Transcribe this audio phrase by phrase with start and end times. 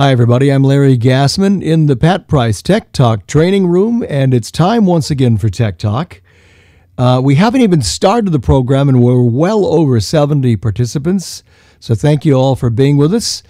[0.00, 0.50] Hi, everybody.
[0.50, 5.10] I'm Larry Gassman in the Pat Price Tech Talk training room, and it's time once
[5.10, 6.22] again for Tech Talk.
[6.96, 11.42] Uh, we haven't even started the program, and we're well over 70 participants.
[11.80, 13.42] So thank you all for being with us.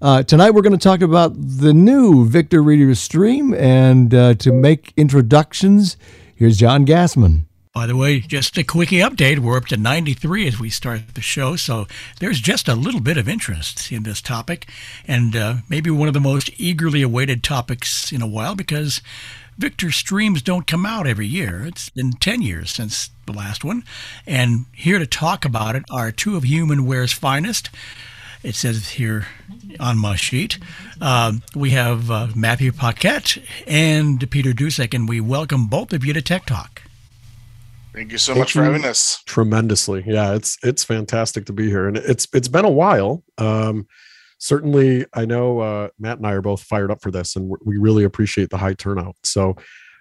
[0.00, 4.52] Uh, tonight, we're going to talk about the new Victor Reader Stream, and uh, to
[4.52, 5.96] make introductions,
[6.36, 7.46] here's John Gassman.
[7.76, 9.40] By the way, just a quickie update.
[9.40, 11.86] We're up to 93 as we start the show, so
[12.20, 14.66] there's just a little bit of interest in this topic,
[15.06, 19.02] and uh, maybe one of the most eagerly awaited topics in a while because
[19.58, 21.66] Victor streams don't come out every year.
[21.66, 23.84] It's been 10 years since the last one,
[24.26, 27.68] and here to talk about it are two of Humanware's finest.
[28.42, 29.26] It says here
[29.78, 30.58] on my sheet.
[30.98, 33.36] Um, we have uh, Matthew Paquette
[33.66, 36.80] and Peter Tucic, and we welcome both of you to Tech Talk.
[37.96, 39.22] Thank you so Thank much for having us.
[39.24, 40.04] Tremendously.
[40.06, 41.88] Yeah, it's it's fantastic to be here.
[41.88, 43.24] And it's it's been a while.
[43.38, 43.86] Um
[44.38, 47.78] certainly I know uh Matt and I are both fired up for this and we
[47.78, 49.16] really appreciate the high turnout.
[49.24, 49.56] So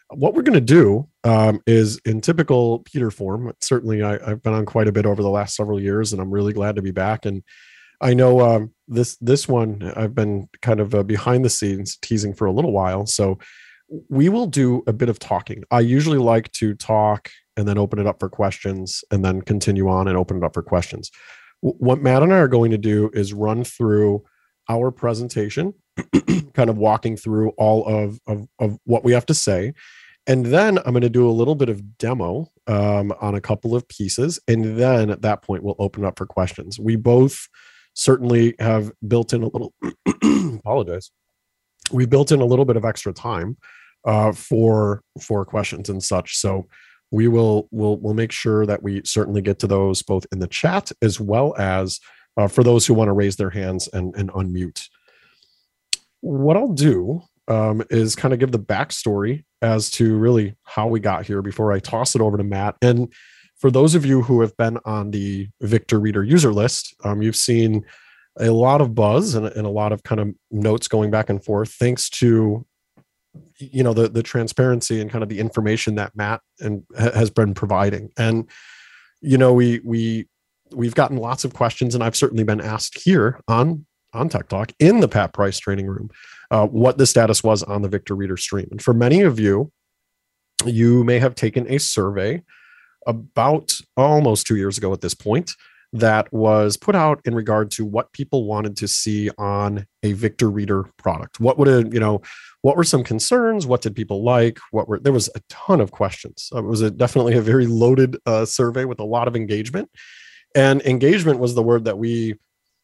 [0.09, 3.51] what we're going to do um, is in typical Peter form.
[3.61, 6.29] Certainly, I, have been on quite a bit over the last several years, and I'm
[6.29, 7.25] really glad to be back.
[7.25, 7.41] And
[8.01, 12.35] I know um, this this one I've been kind of uh, behind the scenes teasing
[12.35, 13.07] for a little while.
[13.07, 13.39] So
[14.09, 15.63] we will do a bit of talking.
[15.71, 19.89] I usually like to talk and then open it up for questions and then continue
[19.89, 21.11] on and open it up for questions.
[21.61, 24.23] What Matt and I are going to do is run through
[24.69, 25.73] our presentation,
[26.53, 29.73] kind of walking through all of, of, of, what we have to say.
[30.27, 33.75] And then I'm going to do a little bit of demo um, on a couple
[33.75, 34.39] of pieces.
[34.47, 36.79] And then at that point, we'll open up for questions.
[36.79, 37.47] We both
[37.93, 39.73] certainly have built in a little,
[40.59, 41.11] apologize.
[41.91, 43.57] We built in a little bit of extra time
[44.05, 46.37] uh, for for questions and such.
[46.37, 46.67] So
[47.11, 50.47] we will will will make sure that we certainly get to those both in the
[50.47, 51.99] chat as well as
[52.37, 54.87] uh, for those who want to raise their hands and, and unmute.
[56.21, 60.99] What I'll do um, is kind of give the backstory as to really how we
[60.99, 62.75] got here before I toss it over to Matt.
[62.81, 63.13] And
[63.57, 67.35] for those of you who have been on the Victor Reader user list, um, you've
[67.35, 67.85] seen
[68.39, 71.43] a lot of buzz and, and a lot of kind of notes going back and
[71.43, 72.65] forth, thanks to
[73.57, 77.53] you know the the transparency and kind of the information that Matt and has been
[77.53, 78.11] providing.
[78.17, 78.49] And
[79.21, 80.27] you know we we
[80.73, 84.71] we've gotten lots of questions and I've certainly been asked here on on Tech Talk
[84.79, 86.09] in the Pat Price training room
[86.51, 88.67] uh, what the status was on the Victor Reader stream.
[88.71, 89.71] And for many of you
[90.65, 92.41] you may have taken a survey
[93.05, 95.51] about almost 2 years ago at this point
[95.99, 100.49] that was put out in regard to what people wanted to see on a Victor
[100.49, 101.39] Reader product.
[101.39, 102.21] What would a, you know,
[102.61, 103.65] what were some concerns?
[103.65, 104.59] What did people like?
[104.71, 106.49] What were there was a ton of questions.
[106.53, 109.89] It was a, definitely a very loaded uh, survey with a lot of engagement,
[110.53, 112.35] and engagement was the word that we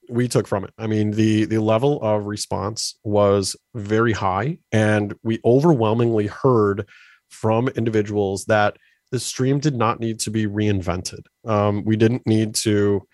[0.09, 0.73] we took from it.
[0.77, 6.87] I mean, the the level of response was very high, and we overwhelmingly heard
[7.29, 8.77] from individuals that
[9.11, 11.25] the stream did not need to be reinvented.
[11.45, 13.07] Um, we didn't need to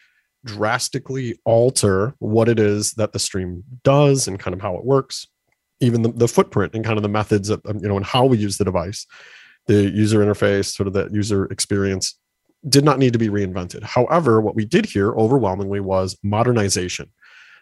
[0.45, 5.27] drastically alter what it is that the stream does and kind of how it works,
[5.79, 8.37] even the, the footprint and kind of the methods of, you know, and how we
[8.37, 9.05] use the device,
[9.65, 12.17] the user interface, sort of the user experience
[12.69, 13.83] did not need to be reinvented.
[13.83, 17.11] However, what we did hear overwhelmingly was modernization.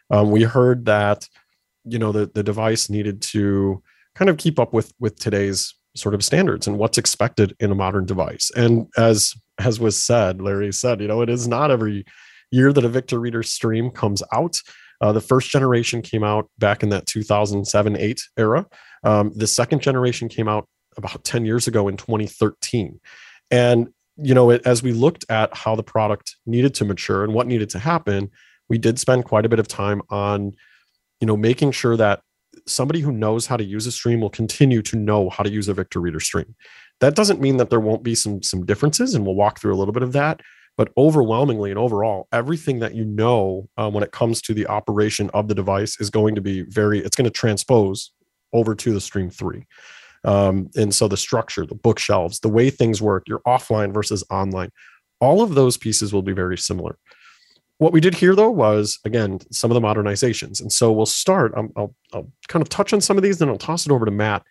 [0.10, 1.28] Um, we heard that,
[1.84, 3.82] you know, the, the device needed to
[4.14, 7.76] kind of keep up with with today's sort of standards and what's expected in a
[7.76, 8.52] modern device.
[8.56, 12.06] And as as was said, Larry said, you know, it is not every
[12.52, 14.60] year that a Victor Reader stream comes out.
[15.02, 18.66] Uh, the first generation came out back in that 2007 8 era.
[19.04, 20.68] Um, the second generation came out
[20.98, 23.00] about 10 years ago in 2013.
[23.52, 27.34] And, you know, it, as we looked at how the product needed to mature and
[27.34, 28.32] what needed to happen,
[28.70, 30.54] we did spend quite a bit of time on,
[31.20, 32.22] you know, making sure that
[32.68, 35.68] somebody who knows how to use a stream will continue to know how to use
[35.68, 36.56] a Victor Reader stream.
[37.00, 39.78] That doesn't mean that there won't be some some differences, and we'll walk through a
[39.78, 40.42] little bit of that.
[40.78, 45.30] But overwhelmingly and overall, everything that you know uh, when it comes to the operation
[45.34, 47.00] of the device is going to be very.
[47.00, 48.12] It's going to transpose
[48.54, 49.66] over to the Stream Three.
[50.24, 54.72] Um, and so the structure, the bookshelves, the way things work, your offline versus online,
[55.22, 56.98] all of those pieces will be very similar
[57.78, 60.62] what we did here though was again some of the modernizations.
[60.62, 63.50] And so we'll start um, I'll, I'll kind of touch on some of these then
[63.50, 64.44] i'll toss it over to matt.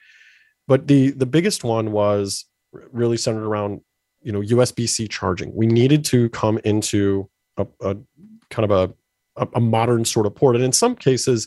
[0.66, 3.80] But the the biggest one was really centered around
[4.22, 5.54] you know usb-c charging.
[5.54, 7.96] We needed to come into a, a
[8.50, 8.94] kind of
[9.36, 10.56] a, a modern sort of port.
[10.56, 11.46] And in some cases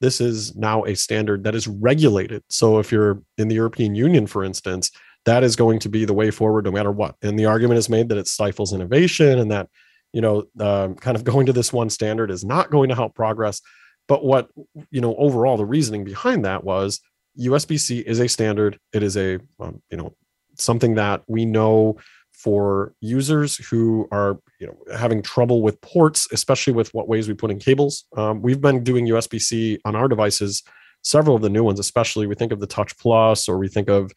[0.00, 2.42] this is now a standard that is regulated.
[2.48, 4.90] So if you're in the european union for instance
[5.24, 7.14] that is going to be the way forward no matter what.
[7.22, 9.68] And the argument is made that it stifles innovation and that
[10.12, 13.14] you know, um, kind of going to this one standard is not going to help
[13.14, 13.60] progress.
[14.08, 14.50] But what,
[14.90, 17.00] you know, overall, the reasoning behind that was
[17.38, 18.78] USB C is a standard.
[18.92, 20.12] It is a, um, you know,
[20.58, 21.96] something that we know
[22.32, 27.34] for users who are you know having trouble with ports especially with what ways we
[27.34, 30.62] put in cables um, we've been doing usb-c on our devices
[31.02, 33.88] several of the new ones especially we think of the touch plus or we think
[33.88, 34.10] of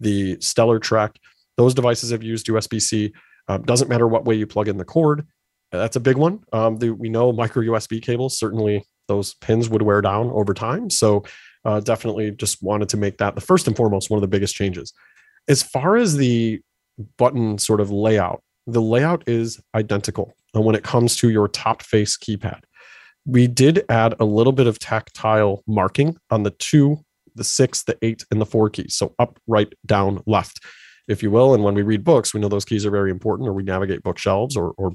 [0.00, 1.18] the stellar trek
[1.56, 3.12] those devices have used usb-c
[3.48, 5.26] um, doesn't matter what way you plug in the cord
[5.72, 9.82] that's a big one um, the, we know micro usb cables certainly those pins would
[9.82, 11.24] wear down over time so
[11.64, 14.54] uh, definitely just wanted to make that the first and foremost one of the biggest
[14.54, 14.92] changes
[15.48, 16.60] as far as the
[17.16, 21.82] button sort of layout, the layout is identical And when it comes to your top
[21.82, 22.60] face keypad.
[23.26, 26.98] We did add a little bit of tactile marking on the two,
[27.34, 28.94] the six, the eight, and the four keys.
[28.94, 30.64] So up, right, down, left,
[31.08, 31.52] if you will.
[31.52, 34.02] And when we read books, we know those keys are very important, or we navigate
[34.02, 34.92] bookshelves or, or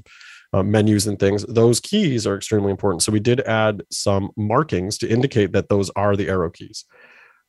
[0.54, 1.44] uh, menus and things.
[1.48, 3.02] Those keys are extremely important.
[3.02, 6.84] So we did add some markings to indicate that those are the arrow keys.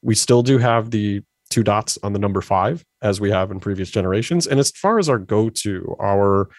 [0.01, 1.21] We still do have the
[1.51, 4.47] two dots on the number five as we have in previous generations.
[4.47, 6.49] And as far as our go-to, our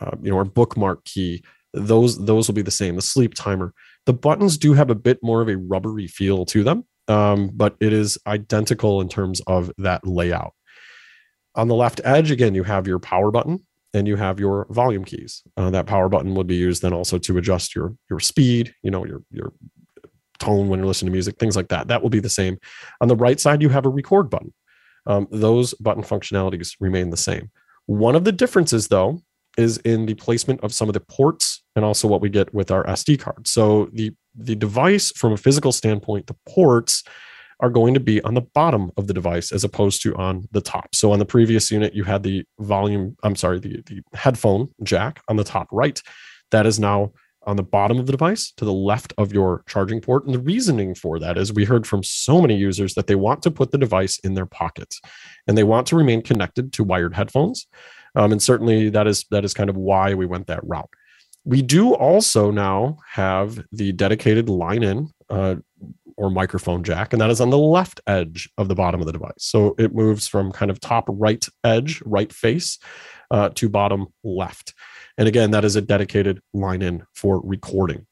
[0.00, 1.44] uh, you know our bookmark key,
[1.74, 2.96] those those will be the same.
[2.96, 3.74] The sleep timer.
[4.06, 7.76] The buttons do have a bit more of a rubbery feel to them, um, but
[7.78, 10.54] it is identical in terms of that layout.
[11.56, 15.04] On the left edge, again, you have your power button and you have your volume
[15.04, 15.42] keys.
[15.56, 18.90] Uh, that power button would be used then also to adjust your your speed, you
[18.90, 19.52] know, your your
[20.38, 21.88] tone when you're listening to music, things like that.
[21.88, 22.58] That will be the same.
[23.00, 24.52] On the right side, you have a record button.
[25.06, 27.50] Um, those button functionalities remain the same.
[27.86, 29.22] One of the differences, though,
[29.56, 32.70] is in the placement of some of the ports and also what we get with
[32.70, 33.46] our SD card.
[33.46, 37.02] So the the device, from a physical standpoint, the ports
[37.60, 40.60] are going to be on the bottom of the device as opposed to on the
[40.60, 40.94] top.
[40.94, 45.22] So on the previous unit, you had the volume, I'm sorry, the, the headphone jack
[45.28, 46.00] on the top right.
[46.50, 47.12] That is now
[47.46, 50.26] on the bottom of the device to the left of your charging port.
[50.26, 53.42] And the reasoning for that is we heard from so many users that they want
[53.42, 55.00] to put the device in their pockets
[55.46, 57.66] and they want to remain connected to wired headphones.
[58.14, 60.90] Um, and certainly that is that is kind of why we went that route.
[61.44, 65.56] We do also now have the dedicated line in uh,
[66.16, 69.12] or microphone jack, and that is on the left edge of the bottom of the
[69.12, 69.32] device.
[69.38, 72.78] So it moves from kind of top right edge, right face,
[73.30, 74.74] uh, to bottom left.
[75.16, 78.06] And again, that is a dedicated line in for recording.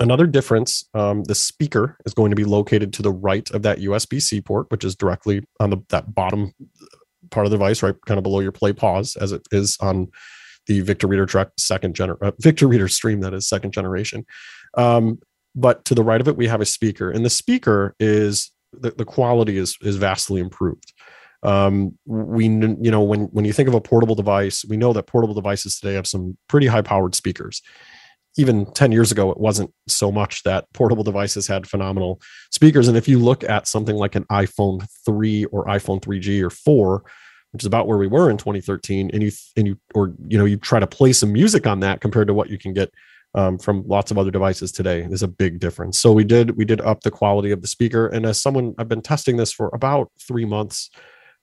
[0.00, 3.78] Another difference, um, the speaker is going to be located to the right of that
[3.78, 6.52] USB-C port, which is directly on the that bottom
[7.30, 10.08] part of the device, right, kind of below your play pause, as it is on
[10.66, 14.24] the Victor Reader Trek second gener uh, Victor Reader Stream that is second generation.
[14.76, 15.18] Um,
[15.54, 18.90] but to the right of it, we have a speaker, and the speaker is the,
[18.90, 20.92] the quality is is vastly improved.
[21.42, 25.06] Um, we you know when when you think of a portable device we know that
[25.06, 27.62] portable devices today have some pretty high powered speakers.
[28.36, 32.86] Even 10 years ago it wasn't so much that portable devices had phenomenal speakers.
[32.86, 37.04] And if you look at something like an iphone 3 or iphone 3g or 4
[37.52, 40.44] which is about where we were in 2013 and you and you or you know
[40.44, 42.92] you try to play some music on that compared to what you can get
[43.38, 46.64] um, from lots of other devices today is a big difference so we did we
[46.64, 49.70] did up the quality of the speaker and as someone i've been testing this for
[49.72, 50.90] about three months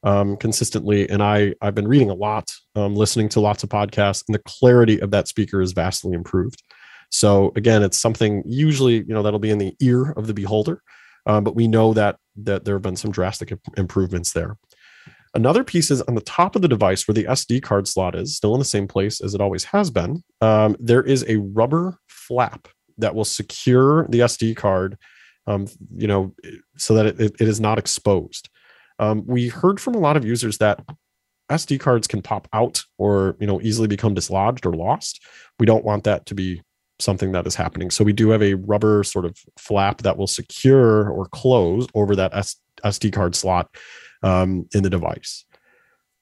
[0.06, 1.10] um, consistently.
[1.10, 4.42] And I, I've been reading a lot, um, listening to lots of podcasts, and the
[4.46, 6.64] clarity of that speaker is vastly improved.
[7.10, 10.82] So again, it's something usually, you know, that'll be in the ear of the beholder.
[11.26, 14.58] Um, but we know that that there have been some drastic improvements there.
[15.36, 18.36] Another piece is on the top of the device where the SD card slot is,
[18.36, 20.24] still in the same place as it always has been.
[20.40, 24.98] Um, there is a rubber flap that will secure the SD card,
[25.46, 26.34] um, you know,
[26.78, 28.50] so that it, it is not exposed.
[28.98, 30.82] Um, we heard from a lot of users that
[31.52, 35.22] SD cards can pop out or you know easily become dislodged or lost.
[35.60, 36.62] We don't want that to be
[37.00, 37.92] something that is happening.
[37.92, 42.16] So we do have a rubber sort of flap that will secure or close over
[42.16, 43.70] that SD card slot
[44.24, 45.46] um, in the device.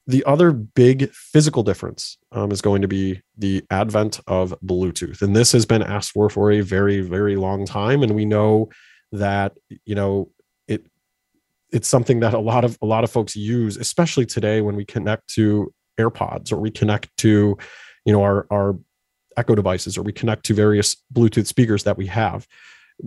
[0.06, 5.34] The other big physical difference um, is going to be the advent of Bluetooth, and
[5.34, 8.02] this has been asked for for a very, very long time.
[8.02, 8.68] And we know
[9.12, 9.52] that
[9.86, 10.28] you know
[10.68, 10.84] it
[11.72, 14.84] it's something that a lot of a lot of folks use, especially today when we
[14.84, 17.56] connect to AirPods or we connect to,
[18.04, 18.76] you know, our our
[19.36, 22.46] Echo devices or we connect to various Bluetooth speakers that we have.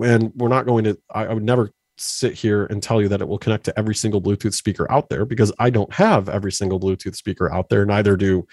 [0.01, 0.98] And we're not going to.
[1.13, 3.96] I, I would never sit here and tell you that it will connect to every
[3.96, 7.86] single Bluetooth speaker out there because I don't have every single Bluetooth speaker out there.
[7.86, 8.46] Neither do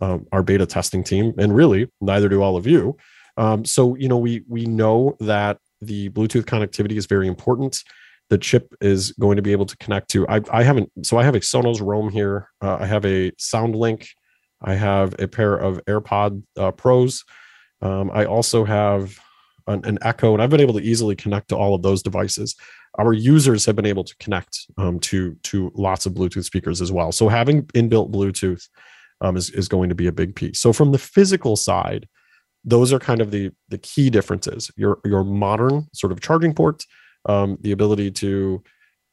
[0.00, 2.96] um, our beta testing team, and really neither do all of you.
[3.36, 7.84] Um, so you know, we we know that the Bluetooth connectivity is very important
[8.30, 10.28] the chip is going to be able to connect to.
[10.28, 12.50] I, I haven't, so I have a Sonos Roam here.
[12.60, 14.08] Uh, I have a SoundLink.
[14.62, 17.24] I have a pair of AirPod uh, Pros.
[17.80, 19.18] Um, I also have
[19.66, 22.56] an, an, Echo, and I've been able to easily connect to all of those devices.
[22.98, 26.90] Our users have been able to connect um, to to lots of Bluetooth speakers as
[26.90, 27.12] well.
[27.12, 28.68] So having inbuilt Bluetooth
[29.20, 30.60] um, is is going to be a big piece.
[30.60, 32.08] So from the physical side,
[32.64, 34.70] those are kind of the the key differences.
[34.76, 36.86] Your your modern sort of charging ports,
[37.26, 38.62] um, the ability to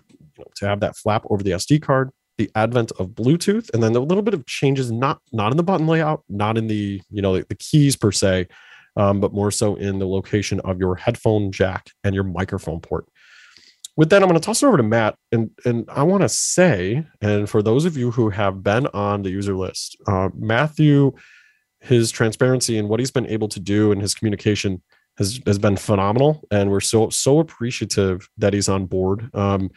[0.07, 3.81] you know, to have that flap over the SD card, the advent of Bluetooth, and
[3.81, 7.01] then a little bit of changes not not in the button layout, not in the
[7.09, 8.47] you know the, the keys per se,
[8.95, 13.07] um, but more so in the location of your headphone jack and your microphone port.
[13.97, 16.29] With that, I'm going to toss it over to Matt, and and I want to
[16.29, 21.13] say, and for those of you who have been on the user list, uh, Matthew,
[21.79, 24.81] his transparency and what he's been able to do and his communication
[25.17, 29.29] has has been phenomenal, and we're so so appreciative that he's on board.
[29.33, 29.69] Um,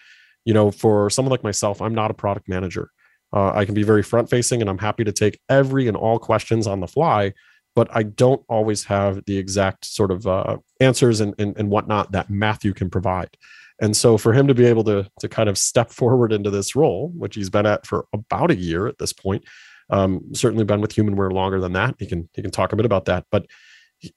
[0.48, 2.90] you know, for someone like myself, I'm not a product manager.
[3.32, 6.18] Uh, I can be very front facing, and I'm happy to take every and all
[6.18, 7.34] questions on the fly
[7.78, 12.10] but I don't always have the exact sort of uh, answers and, and, and whatnot
[12.10, 13.28] that Matthew can provide.
[13.80, 16.74] And so for him to be able to, to kind of step forward into this
[16.74, 19.44] role, which he's been at for about a year at this point,
[19.90, 21.94] um, certainly been with Humanware longer than that.
[22.00, 23.46] He can he can talk a bit about that, but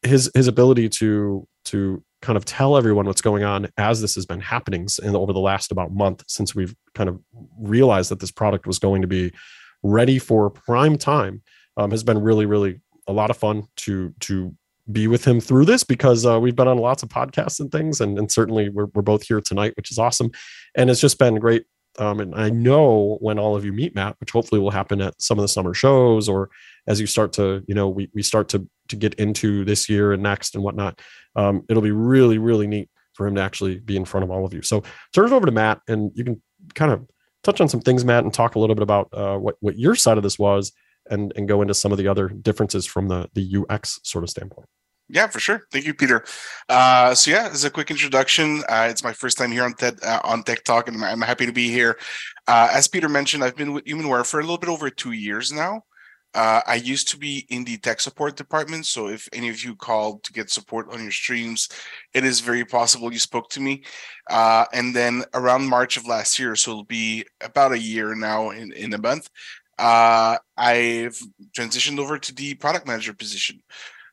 [0.02, 4.26] his his ability to to kind of tell everyone what's going on as this has
[4.26, 7.20] been happening in, over the last about month since we've kind of
[7.60, 9.32] realized that this product was going to be
[9.84, 11.42] ready for prime time
[11.78, 14.56] um, has been really really a lot of fun to to
[14.92, 18.02] be with him through this because uh, we've been on lots of podcasts and things,
[18.02, 20.32] and, and certainly we're, we're both here tonight, which is awesome,
[20.76, 21.66] and it's just been great.
[22.00, 25.22] Um, and I know when all of you meet Matt, which hopefully will happen at
[25.22, 26.50] some of the summer shows, or
[26.88, 30.14] as you start to, you know, we we start to to get into this year
[30.14, 31.02] and next and whatnot,
[31.36, 34.46] um, it'll be really really neat for him to actually be in front of all
[34.46, 34.62] of you.
[34.62, 34.84] So
[35.14, 36.42] turn it over to Matt, and you can
[36.76, 37.08] kind of
[37.44, 39.96] touch on some things, Matt, and talk a little bit about uh, what what your
[39.96, 40.72] side of this was,
[41.10, 44.30] and and go into some of the other differences from the the UX sort of
[44.30, 44.68] standpoint.
[45.14, 45.64] Yeah, for sure.
[45.74, 46.24] Thank you, Peter.
[46.70, 50.00] Uh, so yeah, as a quick introduction, uh, it's my first time here on TED
[50.04, 52.00] uh, on Tech Talk, and I'm happy to be here.
[52.48, 55.52] Uh, as Peter mentioned, I've been with Humanware for a little bit over two years
[55.52, 55.84] now.
[56.34, 59.76] Uh, I used to be in the tech support department, so if any of you
[59.76, 61.68] called to get support on your streams,
[62.14, 63.84] it is very possible you spoke to me.
[64.30, 68.52] Uh, and then around March of last year, so it'll be about a year now
[68.52, 69.30] in in a month,
[69.78, 71.20] uh, I've
[71.58, 73.62] transitioned over to the product manager position.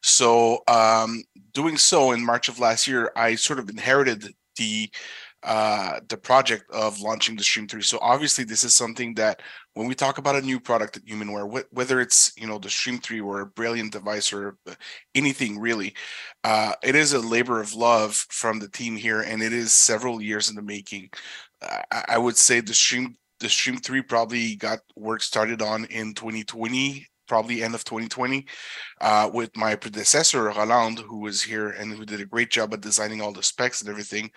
[0.02, 1.22] So, um,
[1.52, 4.90] doing so in March of last year, I sort of inherited the
[5.42, 7.80] uh, the project of launching the Stream 3.
[7.82, 9.40] So obviously, this is something that
[9.74, 12.70] when we talk about a new product at Humanware, wh- whether it's you know the
[12.70, 14.56] Stream 3 or a brilliant device or
[15.14, 15.94] anything really,
[16.44, 20.20] uh, it is a labor of love from the team here, and it is several
[20.20, 21.10] years in the making.
[21.62, 26.14] I, I would say the Stream the Stream 3 probably got work started on in
[26.14, 28.46] 2020, probably end of 2020,
[29.00, 32.80] uh, with my predecessor, Roland, who was here and who did a great job at
[32.80, 34.30] designing all the specs and everything.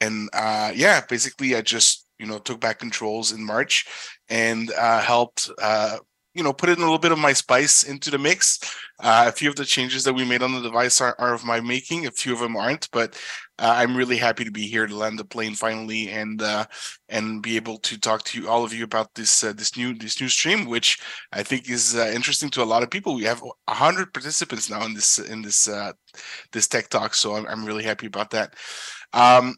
[0.00, 3.86] And uh, yeah, basically, I just, you know, took back controls in March
[4.28, 5.98] and uh, helped uh,
[6.34, 8.58] you know put in a little bit of my spice into the mix.
[9.00, 11.44] Uh, a few of the changes that we made on the device are, are of
[11.44, 13.18] my making a few of them aren't but
[13.58, 16.64] uh, i'm really happy to be here to land the plane finally and uh,
[17.08, 19.92] and be able to talk to you, all of you about this uh, this new
[19.94, 21.00] this new stream which
[21.32, 23.14] i think is uh, interesting to a lot of people.
[23.14, 25.92] We have 100 participants now in this in this uh,
[26.52, 28.54] this tech talk so i'm, I'm really happy about that.
[29.12, 29.56] Um,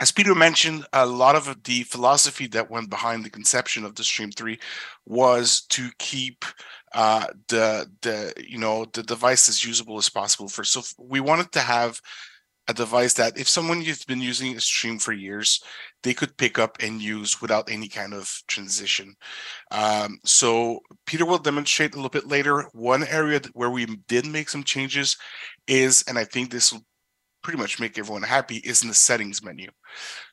[0.00, 4.04] as Peter mentioned, a lot of the philosophy that went behind the conception of the
[4.04, 4.58] Stream 3
[5.06, 6.44] was to keep
[6.94, 11.50] uh, the the you know the device as usable as possible for so we wanted
[11.50, 12.00] to have
[12.68, 15.60] a device that if someone has been using a stream for years
[16.02, 19.14] they could pick up and use without any kind of transition.
[19.70, 22.68] Um, so peter will demonstrate a little bit later.
[22.72, 25.16] One area where we did make some changes
[25.66, 26.84] is and i think this will
[27.44, 29.68] pretty much make everyone happy is in the settings menu.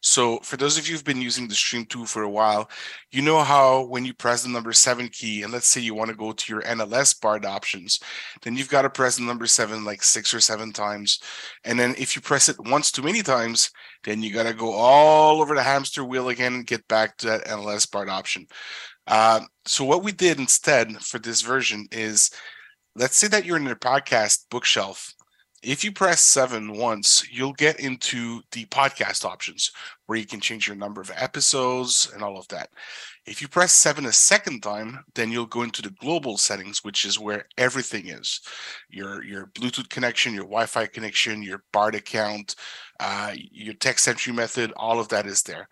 [0.01, 2.71] So for those of you who've been using the Stream 2 for a while,
[3.11, 6.09] you know how when you press the number seven key, and let's say you want
[6.09, 7.99] to go to your NLS Bard options,
[8.41, 11.19] then you've got to press the number seven like six or seven times.
[11.65, 13.69] And then if you press it once too many times,
[14.05, 17.27] then you got to go all over the hamster wheel again and get back to
[17.27, 18.47] that NLS Bard option.
[19.05, 22.31] Uh, so what we did instead for this version is
[22.95, 25.13] let's say that you're in your podcast bookshelf
[25.63, 29.71] if you press seven once, you'll get into the podcast options
[30.07, 32.69] where you can change your number of episodes and all of that.
[33.27, 37.05] If you press seven a second time, then you'll go into the global settings, which
[37.05, 38.41] is where everything is
[38.89, 42.55] your your Bluetooth connection, your Wi Fi connection, your BARD account,
[42.99, 45.67] uh, your text entry method, all of that is there.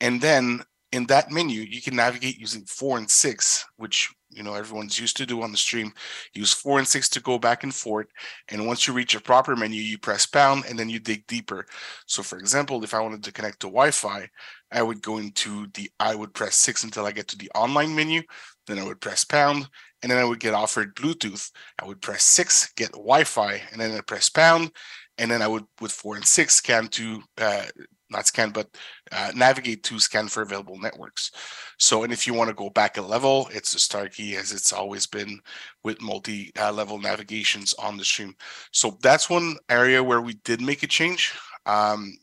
[0.00, 0.62] And then
[0.94, 5.16] in that menu, you can navigate using four and six, which you know everyone's used
[5.16, 5.92] to do on the stream.
[6.34, 8.06] Use four and six to go back and forth.
[8.48, 11.66] And once you reach a proper menu, you press pound and then you dig deeper.
[12.06, 14.28] So for example, if I wanted to connect to Wi-Fi,
[14.70, 17.92] I would go into the I would press six until I get to the online
[17.96, 18.22] menu.
[18.68, 19.68] Then I would press pound,
[20.00, 21.50] and then I would get offered Bluetooth.
[21.82, 24.70] I would press six, get Wi-Fi, and then I press pound,
[25.18, 27.64] and then I would with four and six scan to uh,
[28.14, 28.68] not scan, but
[29.12, 31.30] uh, navigate to scan for available networks.
[31.78, 34.52] So, and if you want to go back a level, it's the star key as
[34.52, 35.40] it's always been
[35.82, 38.34] with multi-level uh, navigations on the stream.
[38.72, 41.32] So that's one area where we did make a change.
[41.66, 42.16] Um,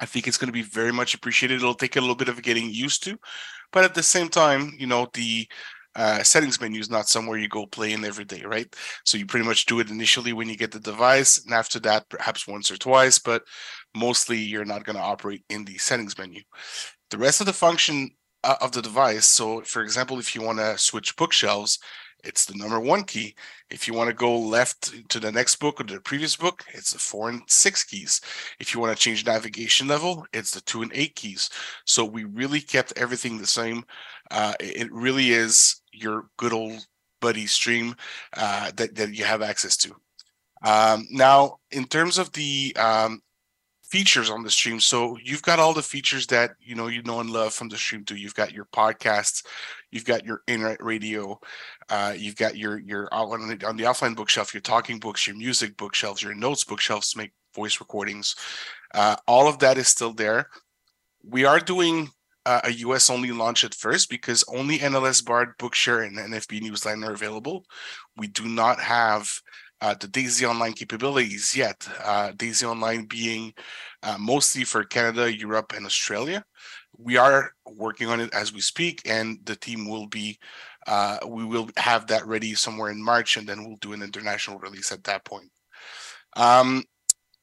[0.00, 1.56] I think it's going to be very much appreciated.
[1.56, 3.18] It'll take a little bit of getting used to,
[3.72, 5.46] but at the same time, you know, the
[5.96, 8.74] uh, settings menu is not somewhere you go play in every day, right?
[9.04, 12.08] So you pretty much do it initially when you get the device, and after that,
[12.08, 13.42] perhaps once or twice, but
[13.94, 16.42] mostly you're not going to operate in the settings menu.
[17.10, 18.10] The rest of the function
[18.42, 21.78] uh, of the device, so for example, if you want to switch bookshelves,
[22.24, 23.34] it's the number one key.
[23.70, 26.92] If you want to go left to the next book or the previous book, it's
[26.92, 28.20] the four and six keys.
[28.58, 31.50] If you want to change navigation level, it's the two and eight keys.
[31.84, 33.84] So we really kept everything the same.
[34.30, 36.86] Uh, it really is your good old
[37.20, 37.94] buddy stream
[38.36, 39.94] uh, that, that you have access to.
[40.64, 43.20] Um, now, in terms of the um,
[43.94, 47.20] features on the stream, so you've got all the features that you know you know
[47.20, 48.16] and love from the stream too.
[48.16, 49.44] You've got your podcasts,
[49.92, 51.38] you've got your internet radio,
[51.90, 55.36] uh, you've got your your on the, on the offline bookshelf, your talking books, your
[55.36, 58.34] music bookshelves, your notes bookshelves make voice recordings.
[58.92, 60.48] Uh, all of that is still there.
[61.22, 62.10] We are doing
[62.46, 67.06] uh, a US only launch at first because only NLS Bard, Bookshare, and NFB Newsline
[67.06, 67.64] are available.
[68.16, 69.30] We do not have uh,
[69.80, 71.86] the Daisy Online capabilities yet.
[72.02, 73.52] Uh, Daisy Online being
[74.02, 76.44] uh, mostly for Canada, Europe, and Australia.
[76.96, 80.38] We are working on it as we speak, and the team will be.
[80.86, 84.58] Uh, we will have that ready somewhere in March, and then we'll do an international
[84.58, 85.50] release at that point.
[86.36, 86.84] Um,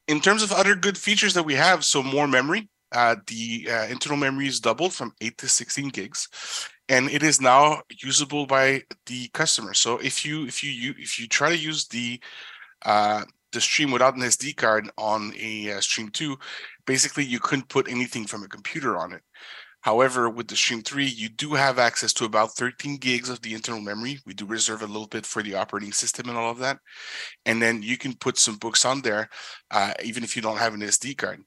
[0.08, 3.86] in terms of other good features that we have, so more memory uh, the uh,
[3.86, 6.28] internal memory is doubled from 8 to 16 gigs
[6.92, 11.26] and it is now usable by the customer so if you if you if you
[11.26, 12.20] try to use the
[12.84, 16.36] uh, the stream without an sd card on a uh, stream 2
[16.86, 19.22] basically you couldn't put anything from a computer on it
[19.82, 23.52] However, with the Stream 3, you do have access to about 13 gigs of the
[23.52, 24.20] internal memory.
[24.24, 26.78] We do reserve a little bit for the operating system and all of that.
[27.46, 29.28] And then you can put some books on there,
[29.72, 31.42] uh, even if you don't have an SD card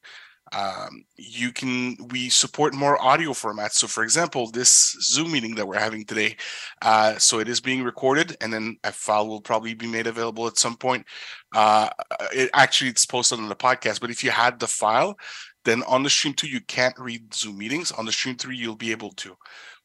[0.53, 3.73] um, you can we support more audio formats.
[3.73, 6.35] So for example this zoom meeting that we're having today
[6.81, 10.47] uh, so it is being recorded and then a file will probably be made available
[10.47, 11.05] at some point.
[11.53, 11.89] Uh,
[12.33, 15.17] it actually it's posted on the podcast but if you had the file
[15.63, 17.91] then on the stream 2 you can't read zoom meetings.
[17.91, 19.35] On the stream 3 you'll be able to.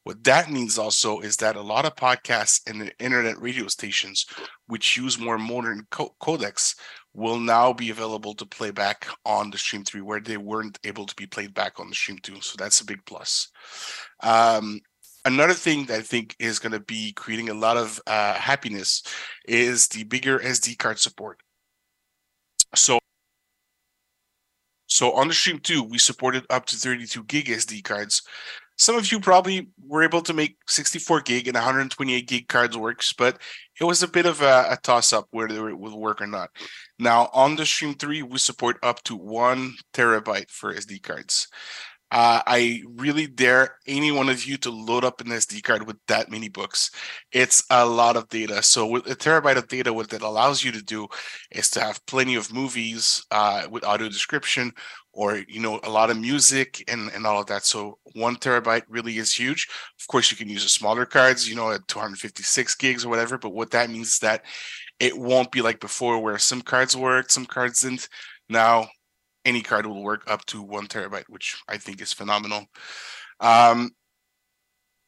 [0.05, 4.25] What that means also is that a lot of podcasts and internet radio stations,
[4.66, 6.75] which use more modern co- codecs,
[7.14, 11.07] will now be available to play back on the Stream 3 where they weren't able
[11.07, 12.40] to be played back on the Stream 2.
[12.40, 13.49] So that's a big plus.
[14.23, 14.81] Um,
[15.25, 19.03] another thing that I think is going to be creating a lot of uh, happiness
[19.46, 21.40] is the bigger SD card support.
[22.75, 23.01] So
[24.87, 28.23] so on the Stream 2, we supported up to 32 gig SD cards,
[28.81, 33.12] some of you probably were able to make 64 gig and 128 gig cards works,
[33.12, 33.38] but
[33.79, 36.49] it was a bit of a, a toss up whether it would work or not.
[36.99, 41.47] Now on the Stream 3, we support up to one terabyte for SD cards.
[42.12, 45.97] Uh, I really dare any one of you to load up an SD card with
[46.09, 46.90] that many books.
[47.31, 48.62] It's a lot of data.
[48.62, 51.07] So with a terabyte of data, what that allows you to do
[51.53, 54.73] is to have plenty of movies uh, with audio description,
[55.12, 57.64] or you know a lot of music and and all of that.
[57.64, 59.68] So one terabyte really is huge.
[60.01, 63.38] Of course you can use the smaller cards you know at 256 gigs or whatever
[63.38, 64.44] but what that means is that
[64.99, 68.09] it won't be like before where some cards worked some cards didn't.
[68.49, 68.88] Now
[69.44, 72.66] any card will work up to one terabyte which i think is phenomenal.
[73.40, 73.90] Um,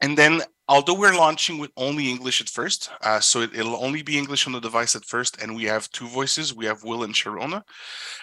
[0.00, 4.02] and then although we're launching with only English at first, uh, so it, will only
[4.02, 6.54] be English on the device at first, and we have two voices.
[6.54, 7.62] We have Will and Sharona.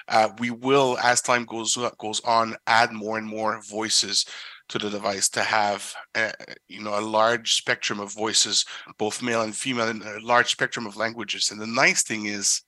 [0.08, 4.26] Uh, we will, as time goes goes on, add more and more voices
[4.70, 6.32] to the device to have, uh,
[6.68, 8.66] you know, a large spectrum of voices,
[8.98, 11.52] both male and female, and a large spectrum of languages.
[11.52, 12.64] And the nice thing is,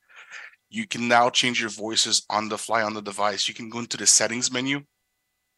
[0.70, 3.48] you can now change your voices on the fly on the device.
[3.48, 4.82] You can go into the settings menu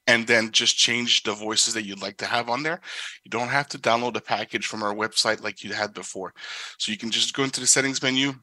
[0.08, 2.82] and then just change the voices that you'd like to have on there.
[3.24, 6.34] You don't have to download a package from our website like you had before.
[6.78, 8.34] So you can just go into the settings menu,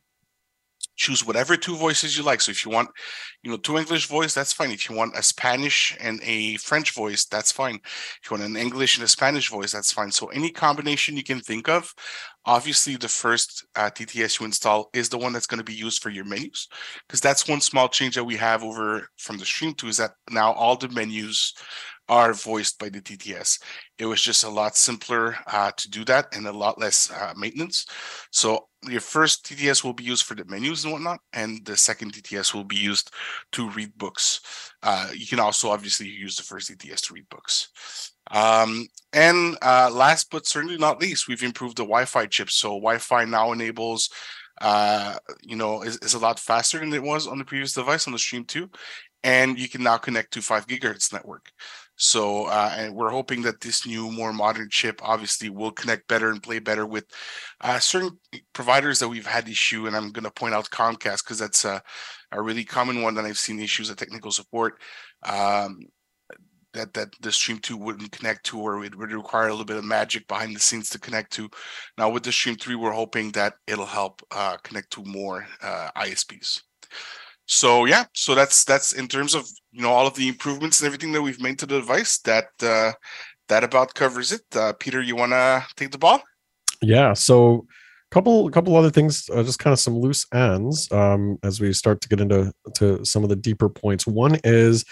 [1.00, 2.42] choose whatever two voices you like.
[2.42, 2.90] So if you want,
[3.42, 4.70] you know, two English voice, that's fine.
[4.70, 7.76] If you want a Spanish and a French voice, that's fine.
[7.76, 10.12] If you want an English and a Spanish voice, that's fine.
[10.12, 11.92] So any combination you can think of.
[12.44, 16.02] Obviously, the first uh, TTS you install is the one that's going to be used
[16.02, 16.68] for your menus,
[17.06, 20.12] because that's one small change that we have over from the Stream 2 is that
[20.30, 21.54] now all the menus
[22.08, 23.62] are voiced by the TTS.
[23.98, 27.34] It was just a lot simpler uh, to do that and a lot less uh,
[27.36, 27.86] maintenance.
[28.32, 32.12] So your first TTS will be used for the menus and whatnot, and the second
[32.12, 33.10] TTS will be used
[33.52, 34.40] to read books.
[34.82, 38.12] Uh, you can also obviously use the first TTS to read books.
[38.30, 42.50] Um, and uh, last but certainly not least, we've improved the Wi-Fi chip.
[42.50, 44.08] So Wi-Fi now enables
[44.60, 48.06] uh, you know, is, is a lot faster than it was on the previous device
[48.06, 48.68] on the Stream 2.
[49.22, 51.50] And you can now connect to 5 gigahertz network.
[52.02, 56.30] So, uh, and we're hoping that this new, more modern chip obviously will connect better
[56.30, 57.04] and play better with
[57.60, 58.18] uh, certain
[58.54, 59.86] providers that we've had issue.
[59.86, 61.82] And I'm going to point out Comcast because that's a,
[62.32, 64.80] a really common one that I've seen issues of technical support.
[65.24, 65.80] Um,
[66.72, 69.76] that that the stream 2 wouldn't connect to or it would require a little bit
[69.76, 71.50] of magic behind the scenes to connect to
[71.98, 75.90] now with the stream 3 we're hoping that it'll help uh, connect to more uh,
[75.96, 76.62] isps
[77.50, 80.86] so yeah so that's that's in terms of you know all of the improvements and
[80.86, 82.92] everything that we've made to the device that uh,
[83.48, 84.42] that about covers it.
[84.54, 86.22] Uh, peter you want to take the ball?
[86.80, 87.66] Yeah so
[88.10, 91.60] a couple a couple other things uh, just kind of some loose ends um, as
[91.60, 94.06] we start to get into to some of the deeper points.
[94.06, 94.84] One is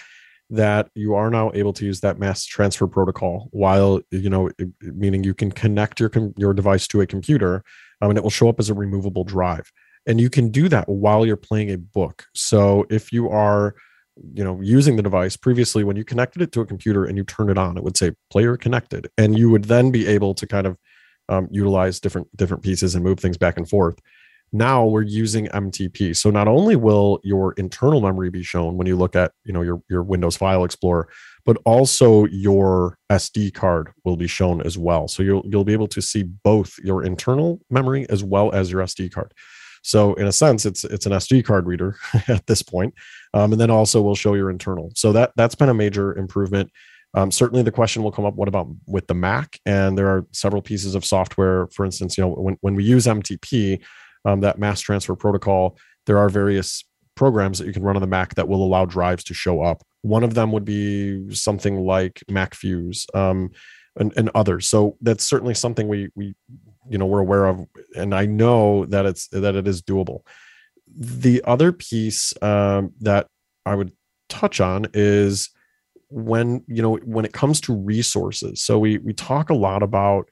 [0.50, 5.22] that you are now able to use that mass transfer protocol while you know meaning
[5.22, 7.62] you can connect your your device to a computer
[8.00, 9.70] um, and it will show up as a removable drive
[10.08, 12.24] and you can do that while you're playing a book.
[12.34, 13.76] So if you are
[14.34, 17.22] you know using the device previously when you connected it to a computer and you
[17.22, 19.08] turn it on it would say player connected.
[19.16, 20.76] And you would then be able to kind of
[21.28, 23.98] um, utilize different different pieces and move things back and forth.
[24.50, 28.96] Now we're using mtp so not only will your internal memory be shown when you
[28.96, 31.06] look at you know your your windows file explorer
[31.44, 35.06] but also your sd card will be shown as well.
[35.06, 38.82] So you'll you'll be able to see both your internal memory as well as your
[38.82, 39.34] sd card
[39.82, 41.96] so in a sense, it's it's an SD card reader
[42.28, 42.94] at this point,
[43.34, 44.90] um, and then also will show your internal.
[44.94, 46.70] So that that's been a major improvement.
[47.14, 49.58] Um, certainly, the question will come up: What about with the Mac?
[49.66, 51.68] And there are several pieces of software.
[51.68, 53.82] For instance, you know when when we use MTP,
[54.24, 58.06] um, that mass transfer protocol, there are various programs that you can run on the
[58.06, 59.82] Mac that will allow drives to show up.
[60.02, 63.06] One of them would be something like MacFuse.
[63.14, 63.50] Um,
[63.98, 64.68] and, and others.
[64.68, 66.34] So that's certainly something we we
[66.88, 70.20] you know we're aware of and i know that it's that it is doable.
[70.96, 73.28] The other piece um, that
[73.66, 73.92] i would
[74.28, 75.50] touch on is
[76.10, 78.62] when you know when it comes to resources.
[78.62, 80.28] So we we talk a lot about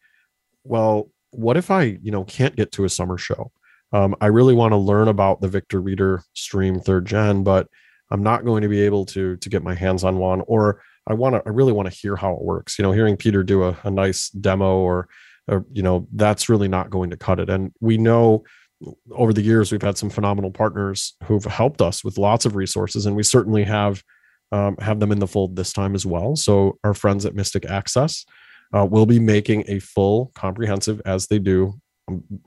[0.65, 3.53] well what if i you know can't get to a summer show?
[3.93, 7.69] Um, i really want to learn about the victor reader stream third gen but
[8.11, 11.15] i'm not going to be able to to get my hands on one or i
[11.15, 12.79] want to i really want to hear how it works.
[12.79, 15.09] You know hearing peter do a, a nice demo or
[15.49, 17.51] or, you know that's really not going to cut it.
[17.51, 18.45] And we know
[19.13, 23.07] over the years we've had some phenomenal partners who've helped us with lots of resources
[23.07, 24.03] and we certainly have
[24.53, 26.37] um, have them in the fold this time as well.
[26.37, 28.25] So our friends at mystic access
[28.77, 31.75] uh, will be making a full comprehensive as they do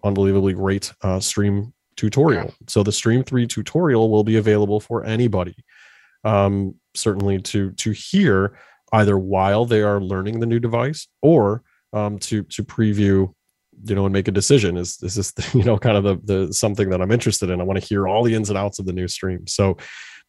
[0.04, 2.54] unbelievably great uh, stream tutorial.
[2.68, 5.56] So the stream 3 tutorial will be available for anybody
[6.24, 8.58] um, certainly to to hear
[8.92, 13.34] either while they are learning the new device or um, to to preview
[13.86, 14.78] you know and make a decision.
[14.78, 17.62] Is is this you know kind of the the something that i'm interested in?
[17.62, 19.48] I want to hear all the ins and outs of the new stream.
[19.48, 19.78] So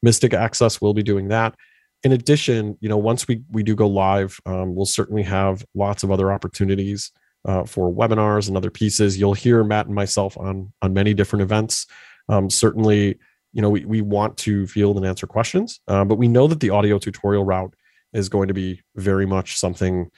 [0.02, 1.54] mystic access will be doing that.
[2.02, 6.02] In addition you know once we we do go live um, we'll certainly have lots
[6.02, 7.10] of other opportunities
[7.46, 9.18] uh, for webinars and other pieces.
[9.18, 11.86] You'll hear matt and myself on on many different events.
[12.28, 13.18] Um, certainly
[13.52, 16.60] you know we, we want to field and answer questions uh, but we know that
[16.60, 17.74] the audio tutorial route
[18.12, 20.10] is going to be very much something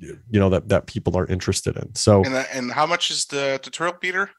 [0.00, 1.94] you know that that people are interested in.
[1.94, 4.30] So and, and how much is the tutorial peter?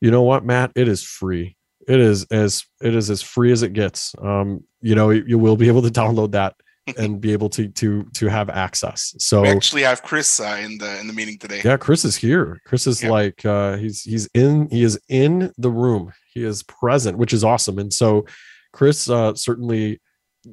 [0.00, 0.72] You know what matt?
[0.74, 1.56] It is free.
[1.86, 4.14] It is as it is as free as it gets.
[4.20, 6.54] Um you know you will be able to download that
[6.98, 9.14] and be able to to to have access.
[9.18, 11.60] So we actually have chris uh, in the in the meeting today.
[11.64, 12.60] Yeah chris is here.
[12.64, 13.10] Chris is yeah.
[13.10, 16.12] like uh he's he's in he is in the room.
[16.32, 17.78] He is present which is awesome.
[17.78, 18.26] And so
[18.72, 20.00] chris uh certainly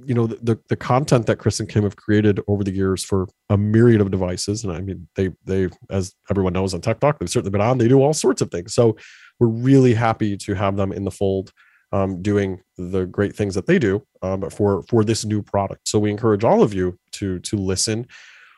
[0.05, 3.25] you know the, the content that chris and kim have created over the years for
[3.49, 7.19] a myriad of devices and i mean they they as everyone knows on tech talk
[7.19, 8.73] they've certainly been on they do all sorts of things.
[8.73, 8.97] So
[9.39, 11.51] we're really happy to have them in the fold
[11.91, 15.87] um, doing the great things that they do um, for for this new product.
[15.87, 18.07] So we encourage all of you to to listen.